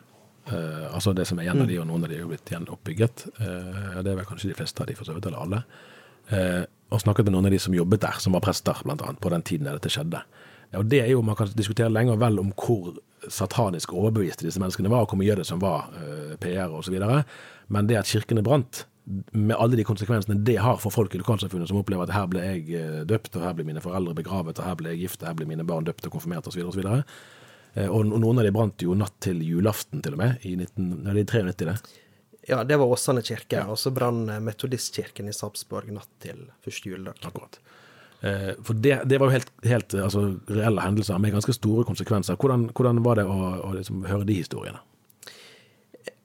Eh, 0.49 0.87
altså 0.93 1.13
det 1.13 1.27
som 1.29 1.39
er 1.39 1.47
igjen 1.47 1.63
av 1.63 1.69
de, 1.69 1.77
og 1.79 1.87
noen 1.87 2.03
av 2.03 2.11
de 2.11 2.17
er 2.17 2.25
jo 2.25 2.31
blitt 2.31 2.51
gjenoppbygget. 2.51 3.25
Eh, 3.37 4.01
det 4.01 4.11
er 4.11 4.19
vel 4.19 4.27
kanskje 4.27 4.51
de 4.51 4.57
fleste 4.57 4.83
av 4.83 4.89
de, 4.89 4.97
for 4.97 5.07
så 5.07 5.15
vidt, 5.15 5.29
eller 5.29 5.45
alle. 5.45 5.63
Eh, 6.35 6.63
og 6.89 7.03
snakket 7.03 7.27
med 7.27 7.35
noen 7.35 7.49
av 7.49 7.53
de 7.53 7.61
som 7.61 7.75
jobbet 7.75 8.03
der, 8.05 8.17
som 8.21 8.35
var 8.35 8.43
prester, 8.43 8.83
annet, 8.83 9.19
på 9.21 9.31
den 9.33 9.45
tiden 9.45 9.69
dette 9.69 9.91
skjedde. 9.93 10.23
Ja, 10.69 10.81
og 10.81 10.89
det 10.91 11.01
er 11.01 11.09
jo, 11.11 11.21
Man 11.25 11.35
kan 11.35 11.49
diskutere 11.55 11.89
lenge 11.89 12.13
og 12.13 12.21
vel 12.21 12.39
om 12.41 12.51
hvor 12.53 12.99
satanisk 13.27 13.93
overbeviste 13.93 14.45
disse 14.45 14.61
menneskene 14.61 14.91
var, 14.91 15.03
og 15.03 15.11
hvor 15.11 15.19
mye 15.19 15.35
det 15.35 15.47
som 15.47 15.59
var 15.59 15.89
uh, 15.91 16.35
PR 16.39 16.71
osv. 16.71 16.95
Men 17.67 17.89
det 17.89 17.97
at 17.99 18.07
kirkene 18.07 18.45
brant, 18.45 18.85
med 19.31 19.55
alle 19.57 19.77
de 19.79 19.83
konsekvensene 19.83 20.37
det 20.45 20.59
har 20.61 20.77
for 20.77 20.93
folk 20.93 21.15
i 21.15 21.21
lokalsamfunnet 21.21 21.69
som 21.69 21.79
opplever 21.79 22.05
at 22.05 22.13
her 22.13 22.27
ble 22.29 22.43
jeg 22.43 22.65
eh, 22.77 22.99
døpt, 23.09 23.33
og 23.37 23.45
her 23.45 23.55
ble 23.57 23.65
mine 23.65 23.81
foreldre 23.81 24.13
begravet, 24.19 24.59
og 24.59 24.67
her 24.67 24.77
ble 24.77 24.93
jeg 24.93 25.01
gift, 25.05 25.23
og 25.23 25.31
her 25.31 25.39
ble 25.39 25.47
mine 25.49 25.65
barn 25.67 25.87
døpt 25.87 26.05
og 26.05 26.13
konfirmert 26.13 26.49
osv. 26.49 26.61
Og, 26.61 26.75
så 26.75 26.81
videre. 26.81 26.99
Eh, 27.73 27.87
og 27.87 28.03
og 28.03 28.19
noen 28.21 28.41
av 28.41 28.45
de 28.45 28.53
brant 28.53 28.85
jo 28.85 28.97
natt 28.97 29.17
til 29.25 29.41
julaften, 29.45 30.03
til 30.05 30.17
og 30.17 30.21
med, 30.21 30.45
i 30.45 30.53
1993. 30.59 31.41
det 31.49 31.57
93. 31.57 31.65
det. 31.71 31.97
Ja, 32.49 32.63
det 32.63 32.77
var 32.81 32.93
Åsane 32.93 33.25
kirke, 33.25 33.65
og 33.69 33.81
så 33.81 33.93
brann 33.93 34.27
eh, 34.29 34.41
Metodistkirken 34.45 35.29
i 35.29 35.35
Sarpsborg 35.35 35.89
natt 35.95 36.11
til 36.21 36.45
første 36.65 36.93
juledag. 36.93 37.17
Akkurat. 37.25 37.59
Eh, 38.21 38.51
for 38.63 38.73
det, 38.73 39.01
det 39.05 39.17
var 39.17 39.29
jo 39.29 39.37
helt, 39.37 39.51
helt 39.63 39.95
altså, 39.95 40.25
reelle 40.51 40.83
hendelser 40.83 41.19
med 41.21 41.35
ganske 41.37 41.55
store 41.55 41.85
konsekvenser. 41.87 42.39
Hvordan, 42.39 42.67
hvordan 42.75 43.03
var 43.05 43.21
det 43.21 43.27
å, 43.29 43.39
å 43.63 43.73
liksom 43.77 44.03
høre 44.09 44.27
de 44.27 44.39
historiene? 44.41 44.81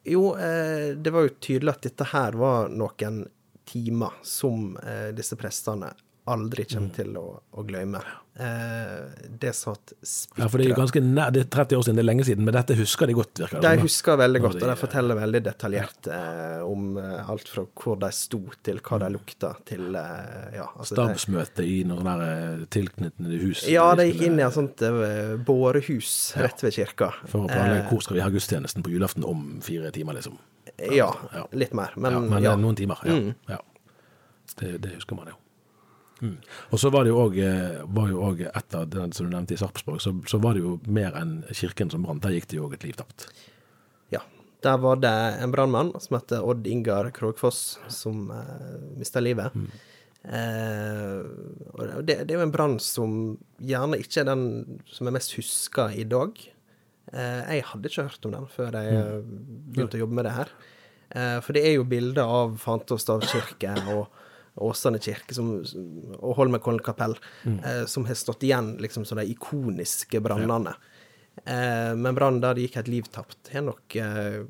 Jo, 0.05 0.35
eh, 0.37 0.93
det 0.97 1.13
var 1.15 1.29
jo 1.29 1.37
tydelig 1.39 1.77
at 1.77 1.87
dette 1.87 2.09
her 2.11 2.37
var 2.37 2.73
noen 2.73 3.23
timer 3.65 4.19
som 4.27 4.75
eh, 4.83 5.11
disse 5.17 5.39
prestene 5.41 5.95
aldri 6.31 6.65
kommer 6.69 6.93
til 6.97 7.17
å, 7.21 7.25
å 7.53 7.63
glemme. 7.67 8.01
Eh, 8.35 9.27
det 9.29 9.53
satt 9.55 9.93
Ja, 10.35 10.49
for 10.49 10.59
det 10.59 10.71
er 10.73 10.79
ganske 10.79 10.99
nær, 11.05 11.31
det 11.31 11.45
er 11.45 11.51
30 11.55 11.77
år 11.79 11.85
siden, 11.87 11.99
det 12.01 12.03
er 12.03 12.09
lenge 12.09 12.25
siden, 12.27 12.47
men 12.49 12.57
dette 12.57 12.75
husker 12.79 13.07
de 13.07 13.15
godt, 13.15 13.43
virker 13.45 13.61
det 13.63 13.71
De 13.77 13.85
husker 13.85 14.19
veldig 14.19 14.41
godt, 14.43 14.57
og 14.59 14.73
de 14.73 14.77
forteller 14.81 15.19
veldig 15.21 15.43
detaljert 15.45 16.09
eh, 16.11 16.65
om 16.67 16.97
eh, 16.99 17.31
alt 17.31 17.53
fra 17.53 17.63
hvor 17.69 18.01
de 18.03 18.11
sto, 18.17 18.41
til 18.67 18.81
hva 18.83 18.99
de 19.05 19.11
lukta, 19.15 19.53
til 19.69 20.01
eh, 20.01 20.57
ja, 20.57 20.67
altså, 20.73 20.97
Stabsmøte 20.97 21.69
i 21.69 21.77
noen 21.87 22.11
der 22.11 22.25
eh, 22.31 22.65
tilknyttede 22.75 23.39
hus. 23.45 23.67
Ja, 23.71 23.87
de 24.01 24.09
gikk 24.11 24.27
inn 24.31 24.41
i 24.41 24.47
et 24.49 24.57
sånt 24.59 24.83
eh, 24.83 25.37
bårehus 25.47 26.17
rett 26.41 26.67
ved 26.67 26.75
kirka. 26.81 27.13
For 27.29 27.45
å 27.45 27.53
planlegge 27.53 27.87
hvor 27.93 28.03
skal 28.09 28.19
vi 28.19 28.25
ha 28.25 28.33
gudstjenesten 28.35 28.83
på 28.83 28.97
julaften 28.97 29.29
om 29.29 29.47
fire 29.63 29.95
timer, 29.95 30.19
liksom. 30.19 30.41
ja, 30.89 31.13
Ja. 31.37 31.47
litt 31.53 31.77
mer. 31.77 31.95
Men, 31.95 32.19
ja, 32.19 32.27
men 32.35 32.51
ja. 32.51 32.59
noen 32.59 32.83
timer. 32.83 33.07
Ja. 33.07 33.21
Mm. 33.21 33.33
ja. 33.53 33.63
Det, 34.59 34.75
det 34.83 34.97
husker 34.97 35.23
man 35.23 35.31
jo. 35.31 35.39
Mm. 36.25 36.37
Og 36.73 36.81
så 36.81 36.91
var 36.95 37.05
det 37.05 37.13
jo 37.13 37.21
òg 37.21 37.39
også 37.39 38.51
etter 38.51 38.87
den 38.97 39.13
som 39.17 39.29
du 39.29 39.35
nevnte 39.35 39.57
i 39.57 39.61
Sarpsborg, 39.61 40.01
så, 40.03 40.15
så 40.31 40.41
var 40.43 40.57
det 40.57 40.65
jo 40.65 40.79
mer 40.89 41.17
enn 41.21 41.43
kirken 41.53 41.93
som 41.93 42.07
brant. 42.07 42.23
Der 42.25 42.37
gikk 42.37 42.49
det 42.51 42.61
jo 42.61 42.69
òg 42.69 42.79
et 42.79 42.87
liv 42.89 42.97
tapt. 42.99 43.29
Ja. 44.15 44.23
Der 44.65 44.79
var 44.81 45.03
det 45.03 45.15
en 45.45 45.53
brannmann 45.53 45.93
som 46.01 46.17
het 46.17 46.33
Odd 46.39 46.67
Ingar 46.71 47.11
Krogfoss, 47.13 47.77
som 47.93 48.31
uh, 48.33 48.79
mista 48.97 49.21
livet. 49.21 49.53
Eh, 50.25 51.21
og 51.77 52.05
det, 52.09 52.23
det 52.25 52.33
er 52.33 52.39
jo 52.39 52.47
en 52.47 52.53
brann 52.55 52.79
som 52.81 53.35
gjerne 53.61 53.99
ikke 54.01 54.23
er 54.23 54.31
den 54.31 54.45
som 54.89 55.09
er 55.09 55.17
mest 55.19 55.35
huska 55.37 55.91
i 55.93 56.07
dag. 56.09 56.39
Eh, 57.13 57.41
jeg 57.59 57.67
hadde 57.69 57.91
ikke 57.91 58.07
hørt 58.09 58.29
om 58.29 58.33
den 58.33 58.47
før 58.51 58.79
jeg 58.79 58.97
eh, 58.97 59.19
begynte 59.75 59.99
å 59.99 60.05
jobbe 60.05 60.19
med 60.19 60.27
det 60.29 60.37
her. 60.39 60.53
Eh, 61.13 61.39
for 61.45 61.57
det 61.57 61.65
er 61.69 61.77
jo 61.77 61.89
bilder 61.89 62.37
av 62.41 62.57
Fantostavkirke 62.63 63.75
og 63.93 64.23
Åsane 64.55 65.01
kirke 65.03 65.35
som, 65.35 65.49
og 66.21 66.37
Holmenkollen 66.39 66.83
kapell, 66.85 67.17
eh, 67.45 67.85
som 67.91 68.07
har 68.07 68.19
stått 68.19 68.47
igjen 68.47 68.77
liksom 68.83 69.07
som 69.09 69.19
de 69.19 69.27
ikoniske 69.33 70.21
brannene. 70.23 70.77
Eh, 71.45 71.95
men 71.99 72.15
brannen 72.15 72.43
der 72.43 72.55
det 72.55 72.69
gikk 72.69 72.79
et 72.83 72.93
liv 72.93 73.11
tapt, 73.11 73.51
har 73.51 73.67
nok 73.67 73.97
eh, 73.99 74.45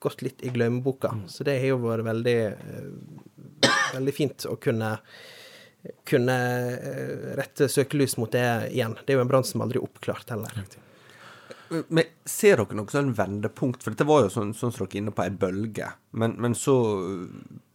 gått 0.00 0.24
litt 0.24 0.40
i 0.46 0.52
glemmeboka. 0.54 1.12
Så 1.28 1.44
det 1.44 1.58
har 1.60 1.74
jo 1.74 1.82
vært 1.84 2.08
veldig, 2.08 2.38
eh, 2.46 3.68
veldig 3.98 4.16
fint 4.16 4.48
å 4.48 4.56
kunne 4.60 4.96
kunne 6.04 6.36
eh, 6.76 7.36
rette 7.38 7.68
søkelys 7.68 8.16
mot 8.20 8.32
det 8.32 8.70
igjen. 8.72 8.96
Det 9.04 9.14
er 9.14 9.20
jo 9.20 9.24
en 9.24 9.30
brann 9.30 9.46
som 9.46 9.62
aldri 9.64 9.80
er 9.80 9.86
oppklart 9.86 10.32
heller. 10.34 10.62
Men 11.70 12.08
ser 12.26 12.58
dere 12.58 12.76
noe 12.76 12.90
sånn 12.90 13.12
vendepunkt? 13.16 13.84
For 13.84 13.94
dette 13.94 14.06
var 14.08 14.24
jo 14.24 14.32
sånn, 14.34 14.52
sånn 14.56 14.74
som 14.74 14.84
dere 14.84 14.98
er 14.98 15.02
inne 15.04 15.14
på, 15.14 15.24
ei 15.24 15.32
bølge. 15.32 15.92
Men, 16.18 16.34
men 16.42 16.56
så 16.58 16.76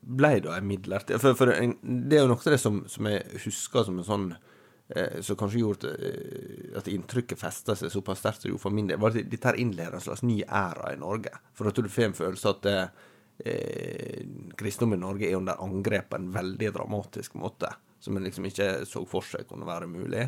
ble 0.06 0.36
da 0.46 0.56
ei 0.56 0.65
midlertidig 0.65 1.22
for, 1.22 1.38
for 1.38 1.50
det 1.50 2.18
er 2.18 2.22
jo 2.24 2.30
noe 2.30 2.38
av 2.38 2.54
det 2.54 2.62
som, 2.62 2.84
som 2.91 3.08
jeg 3.10 3.41
husker 3.46 3.88
som 3.88 3.98
en 4.00 4.08
sånn 4.08 4.28
eh, 4.36 5.18
Som 5.26 5.39
kanskje 5.39 5.63
gjorde 5.63 5.94
eh, 5.96 6.76
at 6.78 6.89
inntrykket 6.91 7.41
festa 7.41 7.76
seg 7.78 7.94
såpass 7.94 8.22
sterkt 8.22 8.46
som 8.46 8.54
det 8.54 8.62
for 8.62 8.76
min 8.76 8.91
del, 8.91 9.02
var 9.02 9.15
at 9.15 9.32
dette 9.32 9.50
her 9.50 9.60
innleder 9.62 9.98
en 9.98 10.06
slags 10.06 10.26
ny 10.26 10.41
æra 10.46 10.94
i 10.94 11.02
Norge. 11.02 11.34
For 11.58 11.72
at 11.72 11.80
du 11.82 11.89
får 11.89 12.10
en 12.10 12.18
følelse 12.18 12.54
at 12.54 12.70
eh, 12.70 14.22
kristendom 14.60 15.00
i 15.00 15.02
Norge 15.02 15.30
er 15.30 15.39
under 15.39 15.63
angrep 15.63 16.12
på 16.12 16.20
en 16.20 16.30
veldig 16.36 16.70
dramatisk 16.78 17.39
måte. 17.41 17.72
Som 18.00 18.20
en 18.20 18.28
liksom 18.28 18.46
ikke 18.46 18.70
så 18.86 19.02
for 19.10 19.26
seg 19.26 19.48
kunne 19.50 19.68
være 19.68 19.89
mulig. 19.89 20.28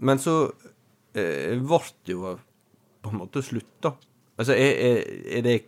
Men 0.00 0.22
så 0.22 0.38
eh, 1.14 1.54
ble 1.60 2.16
jo 2.16 2.34
på 3.04 3.12
en 3.12 3.20
måte 3.20 3.44
slutt, 3.44 3.76
da. 3.84 3.92
Altså, 4.34 4.56
er, 4.56 4.72
er, 4.82 5.02
er 5.38 5.44
det 5.44 5.58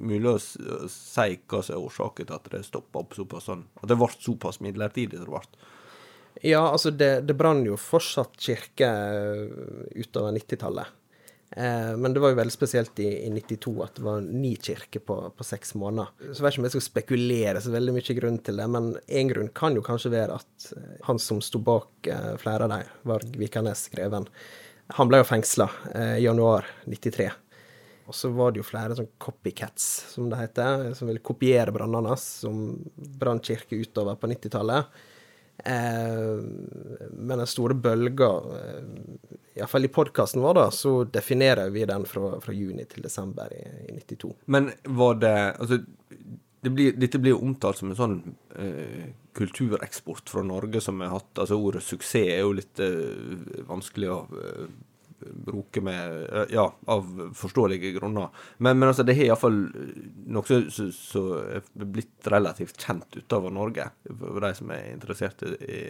mulig 0.00 0.32
å, 0.32 0.38
si 0.40 1.36
hva 1.50 1.60
som 1.62 1.76
er 1.76 1.84
årsaken 1.84 2.28
til 2.28 2.36
at 2.36 2.48
det 2.52 2.62
stoppa 2.66 3.02
opp 3.02 3.16
såpass 3.18 3.50
sånn? 3.50 3.66
At 3.80 3.90
det 3.90 3.98
ble 4.00 4.08
såpass 4.16 4.60
midlertidig 4.64 5.20
som 5.20 5.28
det 5.28 5.34
ble? 5.34 5.66
Ja, 6.46 6.62
altså, 6.70 6.92
det, 6.94 7.12
det 7.28 7.36
brann 7.36 7.64
jo 7.66 7.76
fortsatt 7.80 8.38
kirke 8.40 8.88
utover 9.98 10.32
90-tallet. 10.36 10.96
Eh, 11.56 11.96
men 11.98 12.14
det 12.14 12.22
var 12.22 12.30
jo 12.30 12.38
veldig 12.38 12.54
spesielt 12.54 13.00
i, 13.02 13.08
i 13.26 13.30
92 13.34 13.72
at 13.82 13.96
det 13.98 14.04
var 14.06 14.22
ni 14.22 14.52
kirker 14.54 15.02
på, 15.02 15.16
på 15.36 15.46
seks 15.46 15.74
måneder. 15.74 16.12
Så 16.30 16.44
vet 16.44 16.54
ikke 16.54 16.62
om 16.62 16.68
jeg 16.68 16.76
skal 16.76 16.86
spekulere 16.86 17.62
så 17.64 17.74
veldig 17.74 17.96
mye 17.96 18.16
grunn 18.20 18.38
til 18.46 18.62
det, 18.62 18.68
men 18.70 18.92
én 19.10 19.32
grunn 19.32 19.50
kan 19.56 19.76
jo 19.76 19.84
kanskje 19.84 20.14
være 20.14 20.38
at 20.38 20.70
eh, 20.76 20.96
han 21.08 21.20
som 21.22 21.42
sto 21.44 21.62
bak 21.66 22.10
eh, 22.10 22.32
flere 22.40 22.68
av 22.68 22.74
dem, 22.76 22.96
Varg 23.10 23.38
Vikernes 23.40 23.88
Greven, 23.92 24.28
han 24.96 25.10
ble 25.10 25.20
jo 25.20 25.26
fengsla 25.28 25.68
eh, 25.94 26.16
i 26.20 26.24
januar 26.24 26.66
93. 26.86 27.30
Og 28.10 28.14
så 28.16 28.32
var 28.34 28.50
det 28.50 28.58
jo 28.58 28.66
flere 28.66 28.96
sånn 28.98 29.12
copycats, 29.22 29.86
som 30.10 30.26
det 30.32 30.40
heter, 30.40 30.88
som 30.98 31.06
ville 31.06 31.22
kopiere 31.22 31.70
brannene 31.70 32.10
hans, 32.10 32.24
som 32.42 32.72
brant 33.20 33.46
kirke 33.46 33.78
utover 33.78 34.18
på 34.18 34.32
90-tallet. 34.32 34.96
Eh, 35.64 36.42
men 37.12 37.38
den 37.38 37.46
store 37.46 37.76
bølga, 37.78 38.32
eh, 38.56 39.30
iallfall 39.60 39.86
i 39.86 39.92
podkasten 39.94 40.42
vår, 40.42 40.58
da, 40.58 40.66
så 40.74 40.96
definerer 41.04 41.70
vi 41.70 41.86
den 41.86 42.08
fra, 42.08 42.32
fra 42.42 42.56
juni 42.56 42.88
til 42.90 43.06
desember 43.06 43.54
i, 43.54 43.62
i 43.92 43.96
92. 44.00 44.34
Men 44.50 44.72
var 44.90 45.22
det 45.22 45.36
Altså, 45.60 45.82
det 46.60 46.74
blir, 46.74 46.98
dette 46.98 47.22
blir 47.22 47.36
jo 47.36 47.44
omtalt 47.46 47.78
som 47.78 47.94
en 47.94 48.02
sånn 48.02 48.20
eh, 48.58 49.10
kultureksport 49.38 50.34
fra 50.34 50.42
Norge 50.44 50.82
som 50.82 50.98
har 51.06 51.14
hatt. 51.14 51.30
Altså, 51.36 51.62
ordet 51.62 51.86
suksess 51.86 52.26
er 52.34 52.42
jo 52.42 52.56
litt 52.58 52.82
eh, 52.82 53.62
vanskelig 53.70 54.10
å 54.12 54.22
eh, 55.50 55.54
bruke 55.54 55.82
med 55.84 56.28
eh, 56.30 56.54
Ja, 56.54 56.66
av 56.86 57.32
forståelige 57.36 57.92
grunner. 57.98 58.30
Men, 58.58 58.78
men 58.78 58.88
altså, 58.88 59.04
det 59.06 59.16
har 59.18 59.30
iallfall 59.30 59.58
noe 60.30 60.60
som 60.70 61.28
er 61.50 61.64
blitt 61.84 62.30
relativt 62.30 62.80
kjent 62.80 63.18
utover 63.18 63.50
Norge, 63.54 63.90
for 64.08 64.40
de 64.44 64.54
som 64.56 64.72
er 64.74 64.92
interessert 64.92 65.44
i, 65.46 65.52
i, 65.60 65.82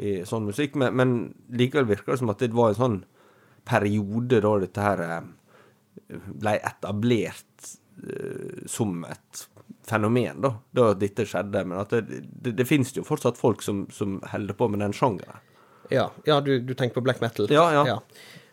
i 0.00 0.14
sånn 0.28 0.48
musikk. 0.48 0.78
Men, 0.80 0.96
men 0.96 1.16
likevel 1.50 1.90
virker 1.90 2.14
det 2.14 2.22
som 2.22 2.32
at 2.32 2.42
det 2.42 2.54
var 2.56 2.72
en 2.72 2.80
sånn 2.80 3.00
periode 3.68 4.40
da 4.40 4.56
dette 4.62 4.88
her 4.88 5.04
eh, 5.06 5.22
ble 6.10 6.56
etablert 6.58 7.70
eh, 8.06 8.66
som 8.70 9.04
et 9.08 9.46
fenomen, 9.90 10.40
da, 10.42 10.54
da 10.76 10.90
dette 10.98 11.26
skjedde. 11.28 11.64
Men 11.66 11.82
at 11.82 11.94
det, 11.94 12.22
det, 12.30 12.54
det 12.58 12.66
finnes 12.68 12.92
jo 12.96 13.06
fortsatt 13.06 13.40
folk 13.40 13.64
som, 13.64 13.86
som 13.94 14.18
holder 14.32 14.56
på 14.56 14.70
med 14.72 14.84
den 14.84 14.96
sjangeren. 14.96 15.46
Ja, 15.90 16.10
ja 16.24 16.40
du, 16.40 16.60
du 16.60 16.74
tenker 16.74 17.00
på 17.00 17.04
black 17.06 17.20
metal? 17.20 17.50
Ja, 17.50 17.66
ja. 17.74 17.86
Ja, 17.88 17.98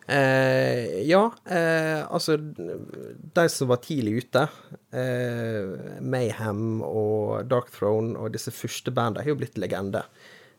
eh, 0.08 1.02
ja 1.08 1.22
eh, 1.44 2.00
altså 2.08 2.36
De 2.38 3.44
som 3.52 3.70
var 3.70 3.82
tidlig 3.84 4.24
ute, 4.24 4.46
eh, 4.92 6.00
Mayhem 6.00 6.82
og 6.86 7.48
Dark 7.50 7.70
Throne 7.74 8.16
og 8.16 8.34
disse 8.36 8.52
første 8.54 8.94
bandene, 8.94 9.24
har 9.24 9.34
jo 9.34 9.40
blitt 9.42 9.60
legender. 9.60 10.08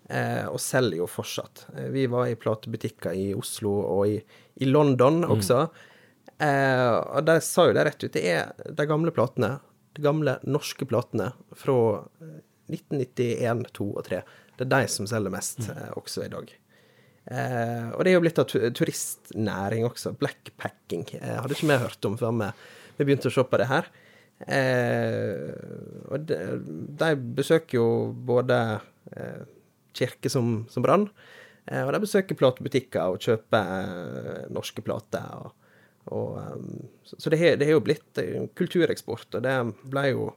Eh, 0.09 0.45
og 0.49 0.57
selger 0.61 1.03
jo 1.03 1.09
fortsatt. 1.09 1.67
Eh, 1.75 1.89
vi 1.93 2.07
var 2.09 2.29
i 2.29 2.37
platebutikker 2.39 3.13
i 3.13 3.27
Oslo 3.37 3.75
og 3.83 4.07
i, 4.09 4.15
i 4.63 4.69
London 4.69 5.21
også. 5.27 5.67
Eh, 6.39 6.89
og 6.89 7.25
de 7.27 7.35
sa 7.43 7.67
jo 7.67 7.75
det 7.75 7.85
rett 7.85 8.05
ut. 8.05 8.13
Det 8.15 8.23
er 8.25 8.53
de 8.77 8.87
gamle 8.89 9.13
platene, 9.13 9.57
de 9.97 10.05
gamle 10.05 10.37
norske 10.47 10.87
platene 10.89 11.33
fra 11.57 11.75
eh, 12.23 12.39
1991, 12.71 13.65
2 13.75 13.89
og 13.91 14.05
3. 14.07 14.23
Det 14.57 14.65
er 14.65 14.71
de 14.73 14.89
som 14.91 15.07
selger 15.09 15.33
mest 15.33 15.65
eh, 15.67 15.89
også 15.99 16.25
i 16.25 16.31
dag. 16.31 16.53
Eh, 17.25 17.89
og 17.93 18.03
det 18.03 18.11
er 18.11 18.17
jo 18.17 18.23
blitt 18.23 18.41
av 18.41 18.47
turistnæring 18.49 19.87
også. 19.87 20.15
Blackpacking. 20.19 21.07
Eh, 21.19 21.35
hadde 21.39 21.57
ikke 21.57 21.69
vi 21.69 21.81
hørt 21.83 22.09
om 22.09 22.17
før 22.19 22.35
vi, 22.39 22.51
vi 22.99 23.09
begynte 23.09 23.31
å 23.31 23.35
se 23.35 23.45
på 23.45 23.59
det 23.61 23.69
her. 23.69 23.89
Eh, 24.47 25.51
og 26.07 26.27
de, 26.29 26.37
de 26.99 27.09
besøker 27.35 27.79
jo 27.81 27.87
både 28.29 28.59
eh, 29.11 29.41
kirke 29.99 30.31
som, 30.31 30.63
som 30.71 30.85
brann, 30.85 31.07
eh, 31.67 31.83
og 31.83 31.91
de 31.93 32.03
besøker 32.05 32.39
platebutikker 32.39 33.15
og 33.15 33.23
kjøper 33.25 33.73
eh, 33.79 34.45
norske 34.55 34.83
plater. 34.85 35.25
Og, 35.43 35.73
og, 36.15 36.37
eh, 36.39 37.17
så 37.17 37.33
det 37.33 37.41
har 37.41 37.59
det 37.59 37.67
har 37.67 37.77
jo 37.77 37.85
blitt 37.85 38.23
kultureksport, 38.59 39.33
og 39.35 39.43
det 39.45 39.57
ble 39.91 40.05
jo 40.13 40.29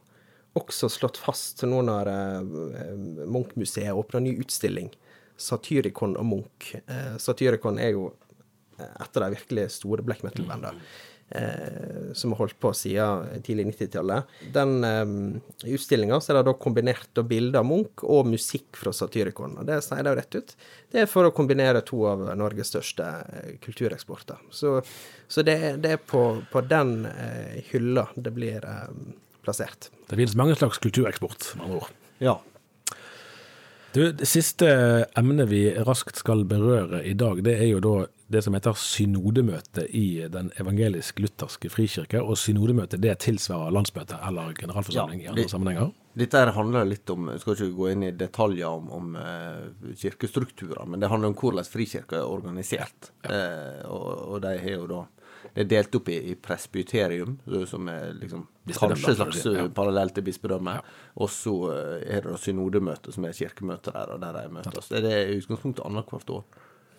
også 0.59 0.85
slått 0.91 1.17
fast 1.17 1.63
nå 1.65 1.79
når 1.81 2.11
Munch-museet 3.25 3.95
åpna 3.97 4.19
ny 4.21 4.35
utstilling. 4.43 4.91
Satyricon 5.43 6.17
og 6.19 6.27
Munch. 6.29 6.75
Eh, 6.83 7.15
Satyricon 7.21 7.79
er 7.81 7.95
jo 7.97 8.11
et 8.83 9.17
av 9.17 9.25
de 9.25 9.33
virkelig 9.35 9.69
store 9.75 10.05
black 10.05 10.23
metal-bandene. 10.25 10.81
Eh, 11.29 12.13
som 12.13 12.31
har 12.31 12.37
holdt 12.37 12.59
på 12.59 12.69
siden 12.77 13.41
tidlig 13.41 13.65
90-tallet. 13.71 14.33
Den 14.53 14.83
eh, 14.85 15.73
utstillinga 15.73 16.19
er 16.19 16.37
det 16.37 16.43
da 16.45 16.53
kombinert 16.61 17.21
bilder 17.25 17.63
av 17.63 17.65
Munch 17.65 18.03
og 18.05 18.27
musikk 18.29 18.77
fra 18.77 18.93
Satyricon. 18.93 19.55
Og 19.57 19.65
det 19.65 19.79
sier 19.81 20.03
de 20.05 20.13
jo 20.13 20.19
rett 20.19 20.37
ut. 20.37 20.53
Det 20.93 21.01
er 21.01 21.09
for 21.09 21.25
å 21.25 21.33
kombinere 21.33 21.81
to 21.87 22.03
av 22.11 22.27
Norges 22.37 22.69
største 22.75 23.09
eh, 23.23 23.51
kultureksporter. 23.63 24.45
Så, 24.53 24.75
så 25.25 25.45
det, 25.47 25.57
det 25.81 25.95
er 25.95 26.05
på, 26.05 26.21
på 26.53 26.65
den 26.69 27.07
eh, 27.09 27.63
hylla 27.71 28.05
det 28.13 28.35
blir 28.35 28.69
eh, 28.69 28.87
plassert. 29.41 29.89
Det 30.05 30.19
finnes 30.19 30.37
mange 30.37 30.59
slags 30.59 30.77
kultureksport, 30.83 31.53
med 31.57 31.65
andre 31.65 31.81
ord. 31.81 32.01
Ja. 32.21 32.37
Du, 33.93 34.11
det 34.11 34.25
siste 34.25 34.67
emnet 35.13 35.51
vi 35.51 35.67
raskt 35.85 36.17
skal 36.17 36.47
berøre 36.49 37.03
i 37.05 37.13
dag, 37.13 37.43
det 37.45 37.53
er 37.61 37.67
jo 37.69 37.81
da 37.83 37.97
det 38.33 38.41
som 38.41 38.55
heter 38.57 38.73
synodemøte 38.79 39.83
i 39.93 40.25
Den 40.33 40.49
evangelisk-lutherske 40.57 41.69
frikirke. 41.69 42.21
Og 42.23 42.39
synodemøte 42.41 42.97
det 42.97 43.13
tilsvarer 43.21 43.73
landsmøte 43.75 44.17
eller 44.25 44.55
generalforsamling 44.57 45.21
Ja, 45.21 45.27
i 45.27 45.31
andre 45.35 45.45
sammenhenger. 45.51 45.91
Dette 46.17 46.41
her 46.41 46.53
handler 46.55 46.89
litt 46.89 47.09
om 47.13 47.29
Jeg 47.29 47.43
skal 47.43 47.53
ikke 47.53 47.77
gå 47.77 47.91
inn 47.91 48.07
i 48.07 48.11
detaljer 48.17 48.79
om, 48.79 48.89
om 48.97 49.13
uh, 49.17 49.93
kirkestrukturer, 50.01 50.85
men 50.89 51.03
det 51.03 51.11
handler 51.13 51.29
om 51.29 51.37
hvordan 51.37 51.69
frikirka 51.69 52.17
er 52.23 52.33
organisert. 52.33 53.11
Eh, 53.29 53.85
og, 53.85 54.09
og 54.33 54.41
de 54.41 54.57
har 54.57 54.77
jo 54.79 54.89
da 54.89 55.03
Det 55.53 55.63
er 55.65 55.69
delt 55.69 55.95
opp 55.99 56.09
i, 56.09 56.17
i 56.31 56.35
presbyterium, 56.39 57.37
som 57.69 57.87
er 57.91 58.13
liksom 58.17 58.45
kanskje 58.71 59.11
et 59.13 59.17
slags 59.19 59.41
ja. 59.45 59.53
eh, 59.65 59.69
parallell 59.75 60.09
til 60.15 60.25
bispedømmet. 60.27 60.91
Og 61.21 61.29
så 61.29 61.53
eh, 61.73 62.17
er 62.17 62.25
det 62.27 62.37
synodemøte, 62.41 63.11
som 63.15 63.25
er 63.27 63.35
kirkemøte 63.37 63.93
der, 63.95 64.13
og 64.15 64.21
der 64.23 64.37
de 64.39 64.45
møtes. 64.59 64.89
Det 64.93 65.03
er 65.09 65.33
i 65.33 65.39
utgangspunktet 65.41 65.83
annethvert 65.85 66.29
år. 66.37 66.45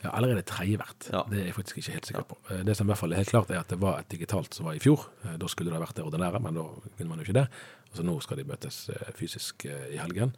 Ja, 0.05 0.11
Allerede 0.19 0.43
tredje 0.45 0.77
hvert. 0.77 1.07
Ja. 1.13 1.23
Det 1.31 1.41
er 1.41 1.47
jeg 1.49 1.55
faktisk 1.57 1.79
ikke 1.81 1.95
helt 1.97 2.11
sikker 2.11 2.27
på. 2.29 2.37
Eh, 2.53 2.65
Det 2.69 2.77
som 2.77 2.87
i 2.87 2.93
hvert 2.93 3.01
fall 3.01 3.13
er 3.17 3.23
helt 3.23 3.33
klart, 3.33 3.51
er 3.51 3.63
at 3.65 3.73
det 3.73 3.81
var 3.81 4.03
et 4.03 4.11
digitalt 4.13 4.55
som 4.55 4.69
var 4.69 4.77
i 4.77 4.83
fjor. 4.85 5.07
Da 5.41 5.49
skulle 5.49 5.73
det 5.73 5.79
ha 5.81 5.85
vært 5.87 5.97
det 5.97 6.05
ordinære, 6.05 6.43
men 6.45 6.61
da 6.61 6.67
kunne 6.99 7.09
man 7.09 7.19
jo 7.23 7.29
ikke 7.29 7.41
det. 7.41 7.49
Og 7.91 7.97
så 7.99 8.05
nå 8.05 8.19
skal 8.21 8.37
de 8.43 8.45
møtes 8.51 8.85
fysisk 9.17 9.65
i 9.67 9.97
helgen. 9.97 10.35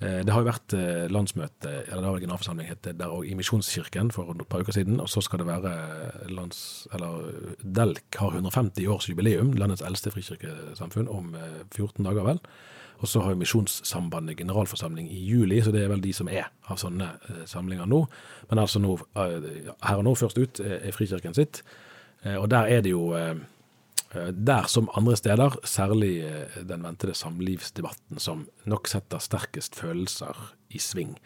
Eh, 0.00 0.20
Det 0.24 0.30
har 0.30 0.44
jo 0.44 0.46
vært 0.46 0.74
eh, 0.78 1.08
landsmøte, 1.10 1.70
eller 1.88 2.02
det 2.02 2.10
har 2.10 2.20
generalforsamling 2.22 2.68
het 2.68 2.86
der 2.86 3.10
òg, 3.10 3.24
i 3.26 3.34
Misjonskirken 3.34 4.12
for 4.14 4.30
et 4.30 4.48
par 4.48 4.62
uker 4.62 4.76
siden. 4.76 5.00
Og 5.02 5.08
så 5.10 5.22
skal 5.24 5.42
det 5.42 5.48
være 5.48 5.72
eh, 5.74 6.30
lands... 6.30 6.86
Eller 6.94 7.56
DELK 7.62 8.20
har 8.20 8.38
150 8.38 8.86
års 8.86 9.08
jubileum, 9.10 9.52
landets 9.58 9.82
eldste 9.82 10.12
frikirkesamfunn, 10.14 11.10
om 11.10 11.34
eh, 11.34 11.64
14 11.74 12.04
dager, 12.06 12.22
vel. 12.22 12.38
Og 12.98 13.10
så 13.10 13.22
har 13.22 13.34
jo 13.34 13.38
Misjonssambandet 13.42 14.38
generalforsamling 14.38 15.10
i 15.10 15.18
juli, 15.22 15.60
så 15.62 15.74
det 15.74 15.84
er 15.84 15.90
vel 15.90 16.02
de 16.02 16.12
som 16.14 16.30
er 16.30 16.48
av 16.66 16.78
sånne 16.82 17.12
samlinger 17.46 17.86
nå. 17.86 18.00
Men 18.50 18.58
altså 18.58 18.82
nå, 18.82 18.96
her 19.14 20.00
og 20.00 20.02
nå 20.02 20.14
først 20.18 20.38
ut 20.38 20.58
er 20.58 20.90
Frikirken 20.96 21.36
sitt. 21.36 21.60
Og 22.26 22.48
der 22.50 22.66
er 22.66 22.82
det 22.82 22.90
jo 22.90 23.12
der 24.32 24.68
som 24.72 24.88
andre 24.96 25.16
steder, 25.16 25.58
særlig 25.68 26.14
eh, 26.24 26.62
den 26.68 26.82
ventede 26.86 27.14
samlivsdebatten 27.14 28.18
som 28.18 28.46
nok 28.66 28.88
setter 28.88 29.18
sterkest 29.20 29.74
følelser 29.76 30.36
i 30.70 30.78
sving. 30.78 31.16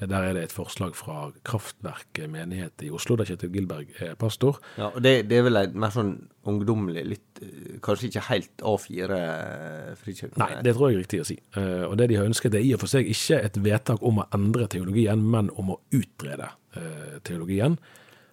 Eh, 0.00 0.08
Der 0.08 0.22
er 0.24 0.32
det 0.34 0.42
et 0.48 0.52
forslag 0.52 0.96
fra 0.96 1.30
Kraftverk 1.44 2.22
menighet 2.28 2.82
i 2.82 2.90
Oslo, 2.90 3.16
der 3.16 3.24
Kjetil 3.28 3.52
Gilberg 3.52 3.86
er 4.00 4.14
pastor. 4.16 4.58
Ja, 4.78 4.88
og 4.88 5.02
det, 5.04 5.28
det 5.28 5.38
er 5.38 5.42
vel 5.46 5.56
et 5.60 5.74
mer 5.76 5.92
sånn 5.92 6.14
ungdommelig, 6.48 7.04
litt 7.06 7.42
eh, 7.44 7.76
Kanskje 7.84 8.08
ikke 8.08 8.24
helt 8.30 8.64
A4-frikirke? 8.64 10.38
Nei, 10.40 10.50
det 10.64 10.74
tror 10.76 10.90
jeg 10.90 10.96
er 10.98 11.02
riktig 11.04 11.20
å 11.22 11.26
si. 11.28 11.36
Eh, 11.56 11.84
Og 11.88 11.96
det 12.00 12.08
de 12.10 12.18
har 12.18 12.28
ønsket 12.28 12.54
er 12.58 12.64
i 12.64 12.72
og 12.76 12.80
for 12.82 12.90
seg 12.92 13.08
ikke 13.12 13.40
et 13.44 13.58
vedtak 13.62 14.02
om 14.02 14.22
å 14.22 14.28
endre 14.34 14.68
teologien, 14.72 15.22
men 15.22 15.50
om 15.60 15.74
å 15.76 15.80
utrede 15.94 16.48
eh, 16.76 17.18
teologien. 17.26 17.78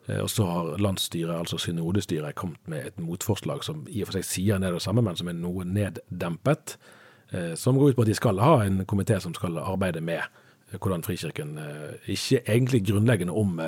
Eh, 0.10 0.22
Og 0.22 0.30
så 0.30 0.46
har 0.46 0.78
landsstyret, 0.78 1.40
altså 1.40 1.58
synodestyret, 1.58 2.36
kommet 2.36 2.68
med 2.68 2.86
et 2.88 3.00
motforslag 3.00 3.64
som 3.64 3.86
i 3.90 4.02
og 4.02 4.10
for 4.10 4.20
seg 4.20 4.26
sier 4.26 4.60
ned 4.60 4.74
det 4.74 4.82
samme, 4.82 5.02
men 5.06 5.16
som 5.16 5.28
er 5.28 5.38
noe 5.38 5.66
neddempet. 5.66 6.78
eh, 7.32 7.56
Som 7.56 7.78
går 7.78 7.90
ut 7.90 7.96
på 7.96 8.02
at 8.02 8.08
de 8.08 8.16
skal 8.16 8.40
ha 8.40 8.64
en 8.66 8.86
komité 8.86 9.20
som 9.20 9.34
skal 9.34 9.58
arbeide 9.58 10.02
med 10.02 10.22
eh, 10.72 10.78
hvordan 10.80 11.04
Frikirken 11.04 11.60
Ikke 12.08 12.42
egentlig 12.48 12.86
grunnleggende 12.86 13.34
om 13.34 13.60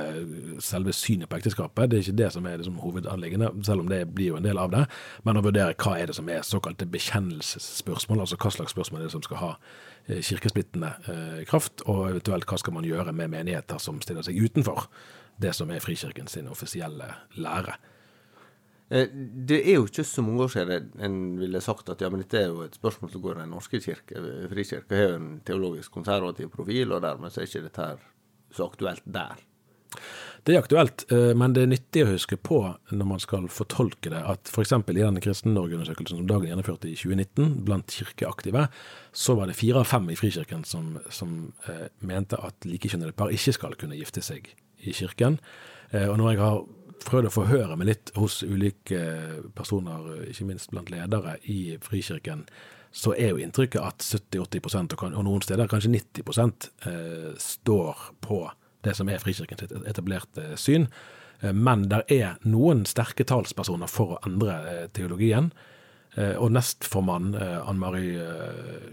selve 0.59 0.93
synet 0.93 1.29
på 1.29 1.37
ekteskapet, 1.37 1.89
det 1.89 1.97
er 1.97 2.03
ikke 2.03 2.17
det 2.17 2.31
som 2.33 2.45
er 2.45 2.57
liksom 2.57 2.79
hovedanliggende, 2.79 3.63
selv 3.63 3.79
om 3.79 3.87
det 3.87 4.13
blir 4.15 4.27
jo 4.27 4.35
en 4.35 4.43
del 4.43 4.57
av 4.57 4.71
det, 4.71 4.85
men 5.23 5.37
å 5.37 5.41
vurdere 5.41 5.73
hva 5.73 5.99
er 5.99 6.05
det 6.05 6.15
som 6.15 6.29
er 6.29 6.41
såkalte 6.41 6.85
bekjennelsesspørsmål, 6.85 8.19
altså 8.19 8.37
hva 8.37 8.51
slags 8.51 8.71
spørsmål 8.71 9.01
er 9.01 9.05
det 9.05 9.11
som 9.11 9.21
skal 9.21 9.37
ha 9.37 9.55
kirkesplittende 10.07 10.93
kraft, 11.45 11.81
og 11.85 12.09
eventuelt 12.09 12.45
hva 12.45 12.57
skal 12.57 12.73
man 12.73 12.83
gjøre 12.83 13.13
med 13.13 13.29
menigheter 13.29 13.77
som 13.79 14.01
stiller 14.01 14.21
seg 14.21 14.37
utenfor 14.37 14.87
det 15.41 15.55
som 15.57 15.71
er 15.71 15.83
Frikirken 15.83 16.29
sin 16.31 16.49
offisielle 16.51 17.09
lære. 17.41 17.77
Eh, 18.91 19.07
Det 19.47 19.61
er 19.63 19.79
jo 19.79 19.85
ikke 19.87 20.03
så 20.03 20.21
mange 20.21 20.43
år 20.43 20.51
siden 20.51 20.91
en 20.99 21.19
ville 21.39 21.61
sagt 21.61 21.89
at 21.89 22.01
ja, 22.01 22.09
men 22.09 22.23
dette 22.23 22.41
er 22.41 22.49
jo 22.49 22.65
et 22.65 22.75
spørsmål 22.75 23.11
som 23.11 23.21
går 23.21 23.37
i 23.37 23.41
Den 23.41 23.53
norske 23.55 23.79
kirke. 23.79 24.25
Frikirka 24.51 24.95
har 24.95 25.13
jo 25.13 25.21
en 25.21 25.41
teologisk 25.45 25.91
konservativ 25.91 26.49
profil, 26.49 26.91
og 26.91 27.01
dermed 27.01 27.31
så 27.31 27.41
er 27.41 27.47
ikke 27.47 27.63
dette 27.69 27.81
her 27.81 28.03
så 28.51 28.67
aktuelt 28.67 29.03
der. 29.05 29.39
Det 30.43 30.55
er 30.55 30.63
aktuelt, 30.63 31.05
eh, 31.11 31.33
men 31.37 31.53
det 31.53 31.63
er 31.63 31.69
nyttig 31.69 32.03
å 32.03 32.11
huske 32.15 32.35
på 32.35 32.59
når 32.91 33.05
man 33.05 33.19
skal 33.21 33.47
fortolke 33.47 34.09
det, 34.09 34.23
at 34.25 34.49
f.eks. 34.49 34.73
i 34.73 34.97
den 34.97 35.21
Kristen-Norge-undersøkelsen 35.21 36.17
som 36.17 36.27
Dagen 36.27 36.49
gjennomførte 36.49 36.89
i 36.89 36.95
2019 36.95 37.61
blant 37.67 37.93
kirkeaktive, 37.93 38.67
så 39.13 39.35
var 39.37 39.47
det 39.47 39.55
fire 39.59 39.83
av 39.83 39.87
fem 39.91 40.09
i 40.09 40.17
Frikirken 40.17 40.65
som, 40.65 40.97
som 41.13 41.53
eh, 41.69 41.87
mente 41.99 42.39
at 42.41 42.65
likekjønnede 42.65 43.13
par 43.13 43.31
ikke 43.31 43.53
skal 43.53 43.77
kunne 43.77 43.99
gifte 43.99 44.23
seg 44.25 44.49
i 44.81 44.93
kirken. 44.95 45.39
Eh, 45.91 46.07
og 46.09 46.17
når 46.19 46.31
jeg 46.31 46.41
har 46.41 46.61
prøvd 47.01 47.29
å 47.29 47.33
forhøre 47.33 47.77
meg 47.79 47.89
litt 47.89 48.11
hos 48.17 48.41
ulike 48.45 49.01
personer, 49.57 50.27
ikke 50.29 50.47
minst 50.49 50.71
blant 50.73 50.91
ledere 50.93 51.37
i 51.49 51.77
Frikirken, 51.81 52.45
så 52.91 53.15
er 53.15 53.31
jo 53.31 53.41
inntrykket 53.41 53.81
at 53.81 54.03
70-80 54.03 54.97
og, 54.97 55.05
og 55.15 55.25
noen 55.25 55.43
steder 55.45 55.69
kanskje 55.71 55.93
90 55.95 56.69
eh, 56.85 57.31
står 57.39 58.07
på 58.23 58.43
det 58.85 58.95
som 58.97 59.09
er 59.09 59.21
Frikirkens 59.23 59.71
etablerte 59.87 60.53
syn. 60.59 60.89
Eh, 61.41 61.53
Men 61.53 61.87
det 61.89 62.03
er 62.11 62.39
noen 62.43 62.85
sterke 62.89 63.25
talspersoner 63.27 63.89
for 63.91 64.17
å 64.17 64.23
endre 64.27 64.87
teologien. 64.93 65.53
Og 66.11 66.49
nestformann 66.51 67.29
Ann 67.39 67.77
Mari 67.79 68.09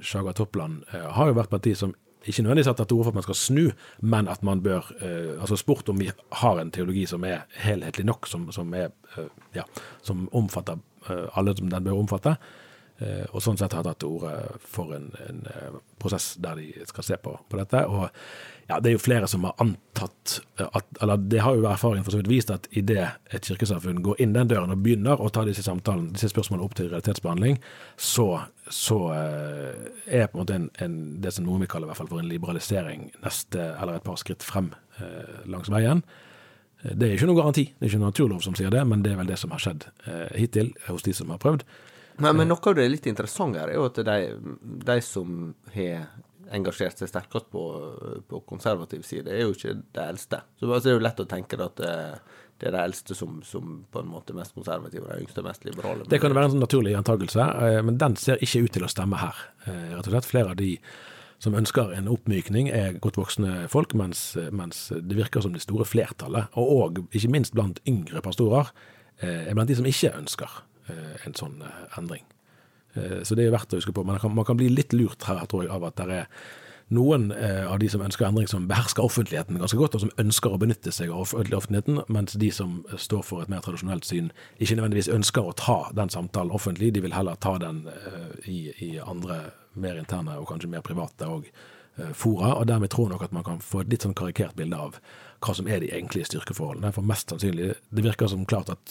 Sjaga 0.06 0.30
Toppland 0.38 0.84
har 0.92 1.26
jo 1.26 1.34
vært 1.34 1.50
blant 1.50 1.64
de 1.66 1.72
som 1.74 1.90
ikke 2.26 2.42
nødvendigvis 2.42 2.66
har 2.70 2.76
tatt 2.78 2.90
til 2.90 2.98
orde 2.98 3.08
for 3.08 3.14
at 3.14 3.18
man 3.20 3.26
skal 3.26 3.38
snu, 3.38 3.64
men 4.00 4.28
at 4.28 4.42
man 4.46 4.62
bør 4.62 4.90
eh, 5.00 5.40
altså 5.40 5.56
spurt 5.56 5.88
om 5.88 6.00
vi 6.00 6.10
har 6.42 6.60
en 6.60 6.70
teologi 6.74 7.06
som 7.06 7.24
er 7.24 7.46
helhetlig 7.62 8.06
nok, 8.08 8.26
som, 8.26 8.48
som, 8.52 8.74
er, 8.74 8.90
eh, 9.16 9.28
ja, 9.54 9.66
som 10.02 10.26
omfatter 10.32 10.80
eh, 11.10 11.26
alle 11.38 11.56
som 11.56 11.70
den 11.70 11.84
bør 11.84 12.00
omfatte. 12.02 12.36
Eh, 12.98 13.26
og 13.30 13.42
sånn 13.44 13.58
sett 13.58 13.70
har 13.76 13.84
jeg 13.84 13.92
tatt 13.92 14.00
til 14.02 14.16
orde 14.16 14.60
for 14.66 14.90
en, 14.96 15.04
en 15.22 15.44
eh, 15.46 15.74
prosess 16.02 16.32
der 16.42 16.58
de 16.58 16.86
skal 16.88 17.04
se 17.06 17.18
på, 17.22 17.30
på 17.46 17.58
dette. 17.60 17.84
Og 17.86 18.08
ja, 18.66 18.80
det 18.82 18.90
er 18.90 18.96
jo 18.96 19.02
flere 19.02 19.28
som 19.30 19.44
har 19.46 19.54
antatt 19.62 20.40
eh, 20.58 20.66
at 20.66 21.02
Eller 21.04 21.20
det 21.30 21.44
har 21.44 21.54
jo 21.54 21.68
erfaring 21.70 22.02
for 22.02 22.14
så 22.14 22.18
vidt 22.18 22.30
vist 22.32 22.50
at 22.50 22.66
idet 22.74 23.06
et 23.30 23.46
kirkesamfunn 23.46 24.02
går 24.02 24.18
inn 24.24 24.34
den 24.34 24.50
døren 24.50 24.74
og 24.74 24.82
begynner 24.82 25.22
å 25.22 25.30
ta 25.30 25.44
disse 25.46 25.62
samtalene, 25.62 26.10
disse 26.16 26.32
spørsmålene 26.32 26.66
opp 26.66 26.74
til 26.78 26.90
realitetsbehandling, 26.90 27.60
så, 27.94 28.26
så 28.66 28.98
er 29.14 30.26
på 30.26 30.34
en 30.34 30.42
måte 30.42 30.56
en, 30.58 30.70
en, 30.82 30.96
det 31.22 31.36
som 31.36 31.46
noen 31.46 31.62
vil 31.62 31.70
kalle 31.70 31.86
i 31.86 31.92
hvert 31.92 32.00
fall 32.00 32.10
for 32.10 32.22
en 32.22 32.30
liberalisering 32.30 33.12
neste, 33.22 33.62
eller 33.78 34.00
et 34.00 34.08
par 34.08 34.18
skritt 34.18 34.42
frem 34.42 34.72
eh, 34.98 35.44
langs 35.46 35.70
veien. 35.70 36.02
Det 36.82 37.06
er 37.06 37.14
ikke 37.14 37.26
noen 37.30 37.40
garanti, 37.40 37.64
det 37.74 37.86
er 37.86 37.92
ikke 37.92 38.02
noen 38.02 38.12
naturlov 38.12 38.42
som 38.42 38.58
sier 38.58 38.74
det, 38.74 38.82
men 38.86 39.06
det 39.06 39.14
er 39.14 39.22
vel 39.22 39.30
det 39.30 39.38
som 39.38 39.54
har 39.54 39.62
skjedd 39.62 39.86
eh, 40.06 40.34
hittil 40.34 40.74
hos 40.88 41.06
de 41.06 41.14
som 41.14 41.30
har 41.30 41.40
prøvd. 41.42 41.62
Men, 42.18 42.36
men 42.36 42.50
noe 42.50 42.70
av 42.70 42.74
det 42.78 42.88
litt 42.90 43.06
interessante 43.10 43.60
her 43.60 43.70
er 43.72 43.78
jo 43.78 43.86
at 43.88 44.00
de, 44.06 44.16
de 44.88 44.96
som 45.04 45.52
har 45.74 46.08
engasjert 46.54 47.00
seg 47.00 47.10
sterkest 47.10 47.50
på, 47.52 47.62
på 48.28 48.40
konservativ 48.48 49.04
side, 49.06 49.30
er 49.32 49.44
jo 49.44 49.54
ikke 49.54 49.74
de 49.82 50.04
eldste. 50.04 50.40
Så 50.58 50.68
altså, 50.68 50.86
det 50.86 50.92
er 50.92 50.96
jo 50.96 51.04
lett 51.04 51.20
å 51.22 51.28
tenke 51.28 51.58
at 51.60 51.76
det, 51.80 51.92
det 52.58 52.70
er 52.70 52.74
de 52.74 52.80
eldste 52.82 53.16
som, 53.18 53.42
som 53.46 53.82
på 53.92 54.02
en 54.02 54.10
måte 54.10 54.32
er 54.32 54.40
mest 54.40 54.56
konservative, 54.56 55.04
og 55.04 55.12
de 55.12 55.26
yngste 55.26 55.44
mest 55.46 55.68
liberale. 55.68 56.08
Det 56.08 56.20
kan 56.22 56.34
være 56.34 56.50
en 56.50 56.56
sånn 56.56 56.64
naturlig 56.64 56.96
antakelse, 56.98 57.46
eh, 57.68 57.78
men 57.84 58.00
den 58.00 58.16
ser 58.20 58.42
ikke 58.44 58.64
ut 58.64 58.74
til 58.78 58.88
å 58.88 58.90
stemme 58.90 59.20
her. 59.20 59.44
Eh, 59.66 59.94
Rett 59.94 60.08
og 60.08 60.16
slett 60.16 60.30
flere 60.30 60.54
av 60.54 60.58
de 60.58 60.72
som 61.38 61.54
ønsker 61.54 61.92
en 61.94 62.10
oppmykning, 62.10 62.70
er 62.74 62.96
godt 62.98 63.20
voksne 63.20 63.68
folk, 63.70 63.94
mens, 63.98 64.32
mens 64.50 64.88
det 64.90 65.18
virker 65.18 65.44
som 65.44 65.54
det 65.54 65.62
store 65.62 65.86
flertallet, 65.86 66.50
og, 66.58 66.72
og 66.98 67.14
ikke 67.14 67.30
minst 67.30 67.54
blant 67.54 67.78
yngre 67.86 68.22
pastorer, 68.24 68.72
eh, 69.20 69.44
er 69.46 69.54
blant 69.54 69.70
de 69.70 69.76
som 69.78 69.86
ikke 69.86 70.16
ønsker 70.18 70.50
eh, 70.50 70.67
en 71.24 71.34
sånn 71.34 71.60
eh, 71.62 71.98
endring. 71.98 72.24
Eh, 72.94 73.20
Så 73.24 73.36
det 73.36 73.46
er 73.46 73.54
verdt 73.54 73.72
å 73.72 73.80
huske 73.80 73.92
på. 73.92 74.06
Kan, 74.20 74.34
man 74.34 74.44
kan 74.48 74.56
bli 74.56 74.68
litt 74.72 74.92
lurt 74.92 75.28
her, 75.28 75.44
tror 75.46 75.64
jeg, 75.64 75.72
av 75.72 75.84
at 75.84 75.96
det 76.00 76.08
er 76.22 76.26
noen 76.88 77.30
eh, 77.36 77.66
av 77.68 77.78
de 77.82 77.88
som 77.92 78.00
ønsker 78.00 78.24
endring, 78.24 78.46
som 78.48 78.68
behersker 78.68 79.04
offentligheten 79.04 79.58
ganske 79.60 79.76
godt, 79.76 79.98
og 79.98 80.06
som 80.06 80.12
ønsker 80.22 80.54
å 80.54 80.60
benytte 80.60 80.92
seg 80.94 81.10
av 81.12 81.26
offentligheten, 81.36 82.00
mens 82.08 82.32
de 82.40 82.48
som 82.54 82.78
eh, 82.88 82.96
står 82.96 83.24
for 83.28 83.44
et 83.44 83.52
mer 83.52 83.60
tradisjonelt 83.64 84.08
syn, 84.08 84.30
ikke 84.56 84.78
nødvendigvis 84.78 85.12
ønsker 85.12 85.50
å 85.50 85.56
ta 85.58 85.78
den 85.96 86.08
samtalen 86.08 86.54
offentlig. 86.56 86.94
De 86.96 87.04
vil 87.04 87.16
heller 87.16 87.36
ta 87.44 87.58
den 87.60 87.84
eh, 87.92 88.30
i, 88.48 88.60
i 88.86 88.90
andre 89.04 89.50
mer 89.78 90.00
interne 90.00 90.38
og 90.40 90.48
kanskje 90.48 90.72
mer 90.72 90.86
private 90.86 91.28
eh, 91.28 92.12
fora, 92.16 92.54
og 92.56 92.70
dermed 92.70 92.88
tror 92.94 93.08
jeg 93.08 93.16
nok 93.18 93.28
at 93.28 93.36
man 93.36 93.44
kan 93.44 93.60
få 93.60 93.84
et 93.84 93.92
litt 93.92 94.08
sånn 94.08 94.16
karikert 94.16 94.56
bilde 94.56 94.80
av 94.88 94.96
hva 95.44 95.54
som 95.54 95.68
er 95.68 95.84
de 95.84 95.92
egentlige 95.92 96.32
styrkeforholdene. 96.32 96.94
For 96.96 97.04
mest 97.06 97.28
sannsynlig, 97.30 97.74
det 97.92 98.04
virker 98.08 98.32
som 98.32 98.48
klart 98.48 98.72
at 98.72 98.88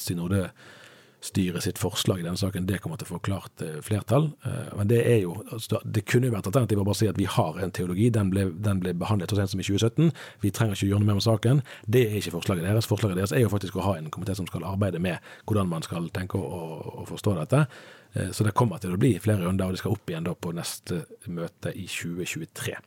synodestyret 1.21 1.63
sitt 1.63 1.77
forslag 1.80 2.19
i 2.19 2.23
denne 2.23 2.38
saken, 2.38 2.65
det 2.67 2.80
kommer 2.82 2.97
til 2.97 3.08
å 3.08 3.15
få 3.15 3.19
klart 3.25 3.62
eh, 3.62 3.80
flertall. 3.82 4.32
Eh, 4.45 4.75
Men 4.77 4.88
det 4.88 4.99
er 5.06 5.21
jo, 5.23 5.43
altså, 5.51 5.80
det 5.84 6.06
kunne 6.06 6.27
jo 6.27 6.34
vært 6.34 6.47
alternativ 6.47 6.80
å 6.80 6.86
bare 6.86 6.95
si 6.95 7.08
at 7.08 7.17
vi 7.17 7.25
har 7.25 7.58
en 7.60 7.71
teologi, 7.71 8.10
den 8.10 8.30
ble, 8.30 8.51
den 8.53 8.80
ble 8.80 8.93
behandlet 8.93 9.30
så 9.30 9.36
sent 9.38 9.51
som 9.51 9.60
i 9.60 9.63
2017, 9.63 10.12
vi 10.41 10.51
trenger 10.51 10.75
ikke 10.75 10.88
gjøre 10.88 10.99
noe 11.01 11.08
mer 11.08 11.19
med 11.19 11.25
saken. 11.25 11.62
Det 11.88 12.06
er 12.06 12.17
ikke 12.21 12.36
forslaget 12.38 12.67
deres. 12.67 12.88
Forslaget 12.88 13.17
deres 13.17 13.34
er 13.34 13.43
jo 13.43 13.49
faktisk 13.49 13.75
å 13.77 13.86
ha 13.88 13.97
en 13.97 14.12
komité 14.13 14.36
som 14.38 14.47
skal 14.47 14.63
arbeide 14.67 15.01
med 15.01 15.17
hvordan 15.45 15.69
man 15.69 15.86
skal 15.86 16.10
tenke 16.13 16.38
og, 16.38 17.06
forstå 17.10 17.36
dette. 17.41 17.65
Eh, 18.13 18.32
Så 18.32 18.43
det 18.43 18.53
kommer 18.53 18.77
til 18.80 18.93
å 18.93 18.97
bli 19.01 19.17
flere 19.19 19.45
runder, 19.45 19.65
og 19.65 19.71
det 19.71 19.80
skal 19.80 19.97
opp 19.97 20.10
igjen 20.10 20.23
da 20.27 20.34
på 20.36 20.53
neste 20.53 21.06
møte 21.27 21.73
i 21.73 21.88
2023. 21.88 22.77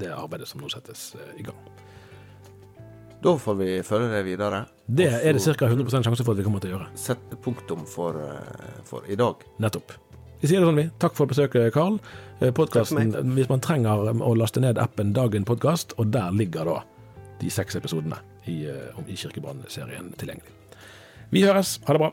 Det 0.00 0.14
arbeidet 0.14 0.48
som 0.48 0.60
nå 0.60 0.70
settes 0.70 1.14
i 1.36 1.42
gang. 1.42 1.89
Da 3.22 3.34
får 3.36 3.54
vi 3.58 3.70
følge 3.84 4.08
det 4.14 4.22
videre. 4.24 4.62
Det 4.88 5.08
er 5.12 5.32
det 5.36 5.42
ca. 5.44 5.66
100 5.68 5.90
sjanse 6.04 6.24
for 6.24 6.32
at 6.32 6.38
vi 6.40 6.44
kommer 6.46 6.62
til 6.62 6.72
å 6.72 6.78
gjøre. 6.78 6.86
Sette 6.96 7.36
punktum 7.44 7.82
for, 7.86 8.16
eh, 8.16 8.78
for 8.84 9.04
i 9.08 9.14
dag. 9.20 9.44
Nettopp. 9.60 9.92
Vi 10.40 10.48
sier 10.48 10.60
det 10.62 10.68
sånn, 10.70 10.76
vi. 10.80 10.90
Takk 10.98 11.14
for 11.14 11.26
besøket, 11.28 11.72
Karl. 11.74 11.98
Eh, 12.40 12.50
Podcasten, 12.50 13.12
hvis 13.36 13.50
man 13.50 13.60
trenger 13.60 14.08
å 14.08 14.32
laste 14.36 14.60
ned 14.60 14.78
appen 14.78 15.12
Dagen 15.12 15.44
podkast, 15.44 15.92
og 15.98 16.10
der 16.10 16.30
ligger 16.32 16.64
da 16.64 16.78
de 17.40 17.50
seks 17.50 17.76
episodene 17.76 18.16
i, 18.46 18.64
eh, 18.66 18.96
om- 18.96 19.04
i 19.06 19.12
Kirkebrannserien 19.14 20.14
tilgjengelig. 20.16 20.56
Vi 21.30 21.42
høres. 21.42 21.78
Ha 21.84 21.92
det 21.92 22.00
bra. 22.00 22.12